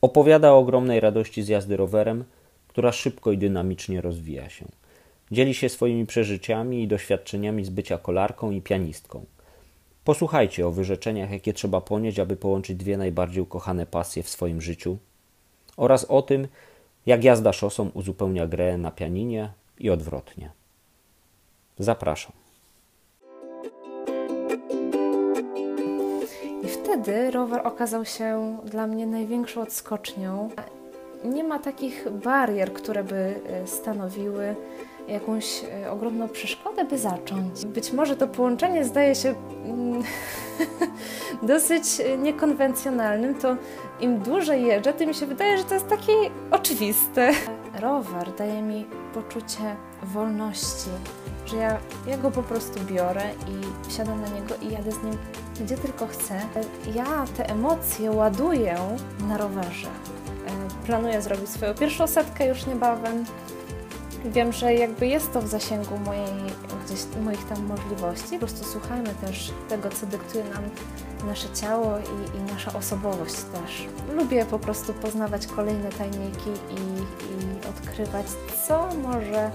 Opowiada 0.00 0.52
o 0.52 0.58
ogromnej 0.58 1.00
radości 1.00 1.42
z 1.42 1.48
jazdy 1.48 1.76
rowerem, 1.76 2.24
która 2.68 2.92
szybko 2.92 3.32
i 3.32 3.38
dynamicznie 3.38 4.00
rozwija 4.00 4.48
się. 4.48 4.64
Dzieli 5.30 5.54
się 5.54 5.68
swoimi 5.68 6.06
przeżyciami 6.06 6.82
i 6.82 6.88
doświadczeniami 6.88 7.64
z 7.64 7.70
bycia 7.70 7.98
kolarką 7.98 8.50
i 8.50 8.60
pianistką. 8.60 9.24
Posłuchajcie 10.04 10.66
o 10.66 10.70
wyrzeczeniach, 10.70 11.30
jakie 11.30 11.52
trzeba 11.52 11.80
ponieść, 11.80 12.18
aby 12.18 12.36
połączyć 12.36 12.76
dwie 12.76 12.96
najbardziej 12.96 13.42
ukochane 13.42 13.86
pasje 13.86 14.22
w 14.22 14.28
swoim 14.28 14.60
życiu, 14.60 14.98
oraz 15.76 16.04
o 16.04 16.22
tym, 16.22 16.48
jak 17.06 17.24
jazda 17.24 17.52
szosą 17.52 17.90
uzupełnia 17.94 18.46
grę 18.46 18.78
na 18.78 18.90
pianinie 18.90 19.52
i 19.78 19.90
odwrotnie. 19.90 20.50
Zapraszam. 21.78 22.32
I 26.62 26.68
wtedy 26.68 27.30
rower 27.30 27.66
okazał 27.66 28.04
się 28.04 28.58
dla 28.64 28.86
mnie 28.86 29.06
największą 29.06 29.62
odskocznią 29.62 30.50
nie 31.24 31.44
ma 31.44 31.58
takich 31.58 32.10
barier, 32.10 32.72
które 32.72 33.04
by 33.04 33.34
e, 33.46 33.66
stanowiły 33.66 34.56
jakąś 35.08 35.64
e, 35.84 35.90
ogromną 35.90 36.28
przeszkodę, 36.28 36.84
by 36.84 36.98
zacząć. 36.98 37.66
Być 37.66 37.92
może 37.92 38.16
to 38.16 38.28
połączenie 38.28 38.84
zdaje 38.84 39.14
się 39.14 39.34
mm, 39.64 40.02
dosyć 41.52 41.84
niekonwencjonalnym, 42.18 43.34
to 43.34 43.56
im 44.00 44.18
dłużej 44.18 44.62
jeżdżę, 44.62 44.92
tym 44.92 45.08
mi 45.08 45.14
się 45.14 45.26
wydaje, 45.26 45.58
że 45.58 45.64
to 45.64 45.74
jest 45.74 45.88
takie 45.88 46.12
oczywiste. 46.50 47.30
Rower 47.80 48.34
daje 48.38 48.62
mi 48.62 48.86
poczucie 49.14 49.76
wolności, 50.02 50.90
że 51.46 51.56
ja, 51.56 51.78
ja 52.06 52.18
go 52.18 52.30
po 52.30 52.42
prostu 52.42 52.80
biorę 52.84 53.22
i 53.48 53.88
wsiadam 53.90 54.20
na 54.20 54.28
niego 54.28 54.54
i 54.62 54.72
jadę 54.72 54.92
z 54.92 55.02
nim 55.02 55.16
gdzie 55.60 55.76
tylko 55.76 56.06
chcę. 56.06 56.40
Ja 56.94 57.24
te 57.36 57.48
emocje 57.48 58.10
ładuję 58.10 58.76
na 59.28 59.36
rowerze 59.36 59.88
planuję 60.86 61.22
zrobić 61.22 61.48
swoją 61.48 61.74
pierwszą 61.74 62.06
setkę 62.06 62.46
już 62.46 62.66
niebawem. 62.66 63.24
Wiem, 64.24 64.52
że 64.52 64.74
jakby 64.74 65.06
jest 65.06 65.32
to 65.32 65.42
w 65.42 65.48
zasięgu 65.48 65.98
mojej, 65.98 66.32
gdzieś, 66.84 67.00
moich 67.24 67.48
tam 67.48 67.66
możliwości. 67.66 68.32
Po 68.32 68.38
prostu 68.38 68.64
słuchajmy 68.64 69.08
też 69.14 69.52
tego, 69.68 69.88
co 69.90 70.06
dyktuje 70.06 70.44
nam 70.44 70.62
nasze 71.26 71.48
ciało 71.54 71.98
i, 71.98 72.38
i 72.38 72.52
nasza 72.52 72.72
osobowość 72.72 73.34
też. 73.34 73.88
Lubię 74.14 74.46
po 74.46 74.58
prostu 74.58 74.94
poznawać 74.94 75.46
kolejne 75.46 75.90
tajniki 75.90 76.50
i, 76.50 77.00
i 77.24 77.68
odkrywać, 77.68 78.26
co 78.68 78.88
może, 79.02 79.50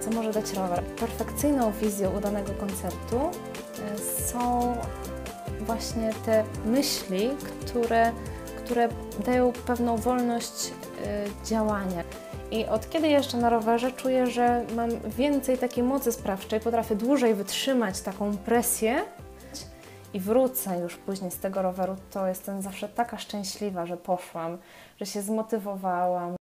co 0.00 0.10
może 0.10 0.32
dać 0.32 0.52
rower. 0.52 0.84
Perfekcyjną 0.84 1.72
wizją 1.72 2.10
udanego 2.10 2.52
koncertu 2.52 3.18
e, 3.18 3.98
są 4.22 4.76
właśnie 5.60 6.10
te 6.26 6.44
myśli, 6.66 7.30
które 7.60 8.12
które 8.64 8.88
dają 9.26 9.52
pewną 9.66 9.96
wolność 9.96 10.66
y, 10.66 11.46
działania. 11.46 12.04
I 12.54 12.66
od 12.66 12.90
kiedy 12.90 13.08
jeszcze 13.08 13.36
na 13.36 13.50
rowerze 13.50 13.92
czuję, 13.92 14.26
że 14.26 14.64
mam 14.76 14.90
więcej 15.00 15.58
takiej 15.58 15.84
mocy 15.84 16.12
sprawczej, 16.12 16.60
potrafię 16.60 16.96
dłużej 16.96 17.34
wytrzymać 17.34 18.00
taką 18.00 18.36
presję 18.36 19.02
i 20.14 20.20
wrócę 20.20 20.78
już 20.80 20.96
później 20.96 21.30
z 21.30 21.38
tego 21.38 21.62
roweru, 21.62 21.96
to 22.10 22.26
jestem 22.26 22.62
zawsze 22.62 22.88
taka 22.88 23.18
szczęśliwa, 23.18 23.86
że 23.86 23.96
poszłam, 23.96 24.58
że 25.00 25.06
się 25.06 25.22
zmotywowałam. 25.22 26.36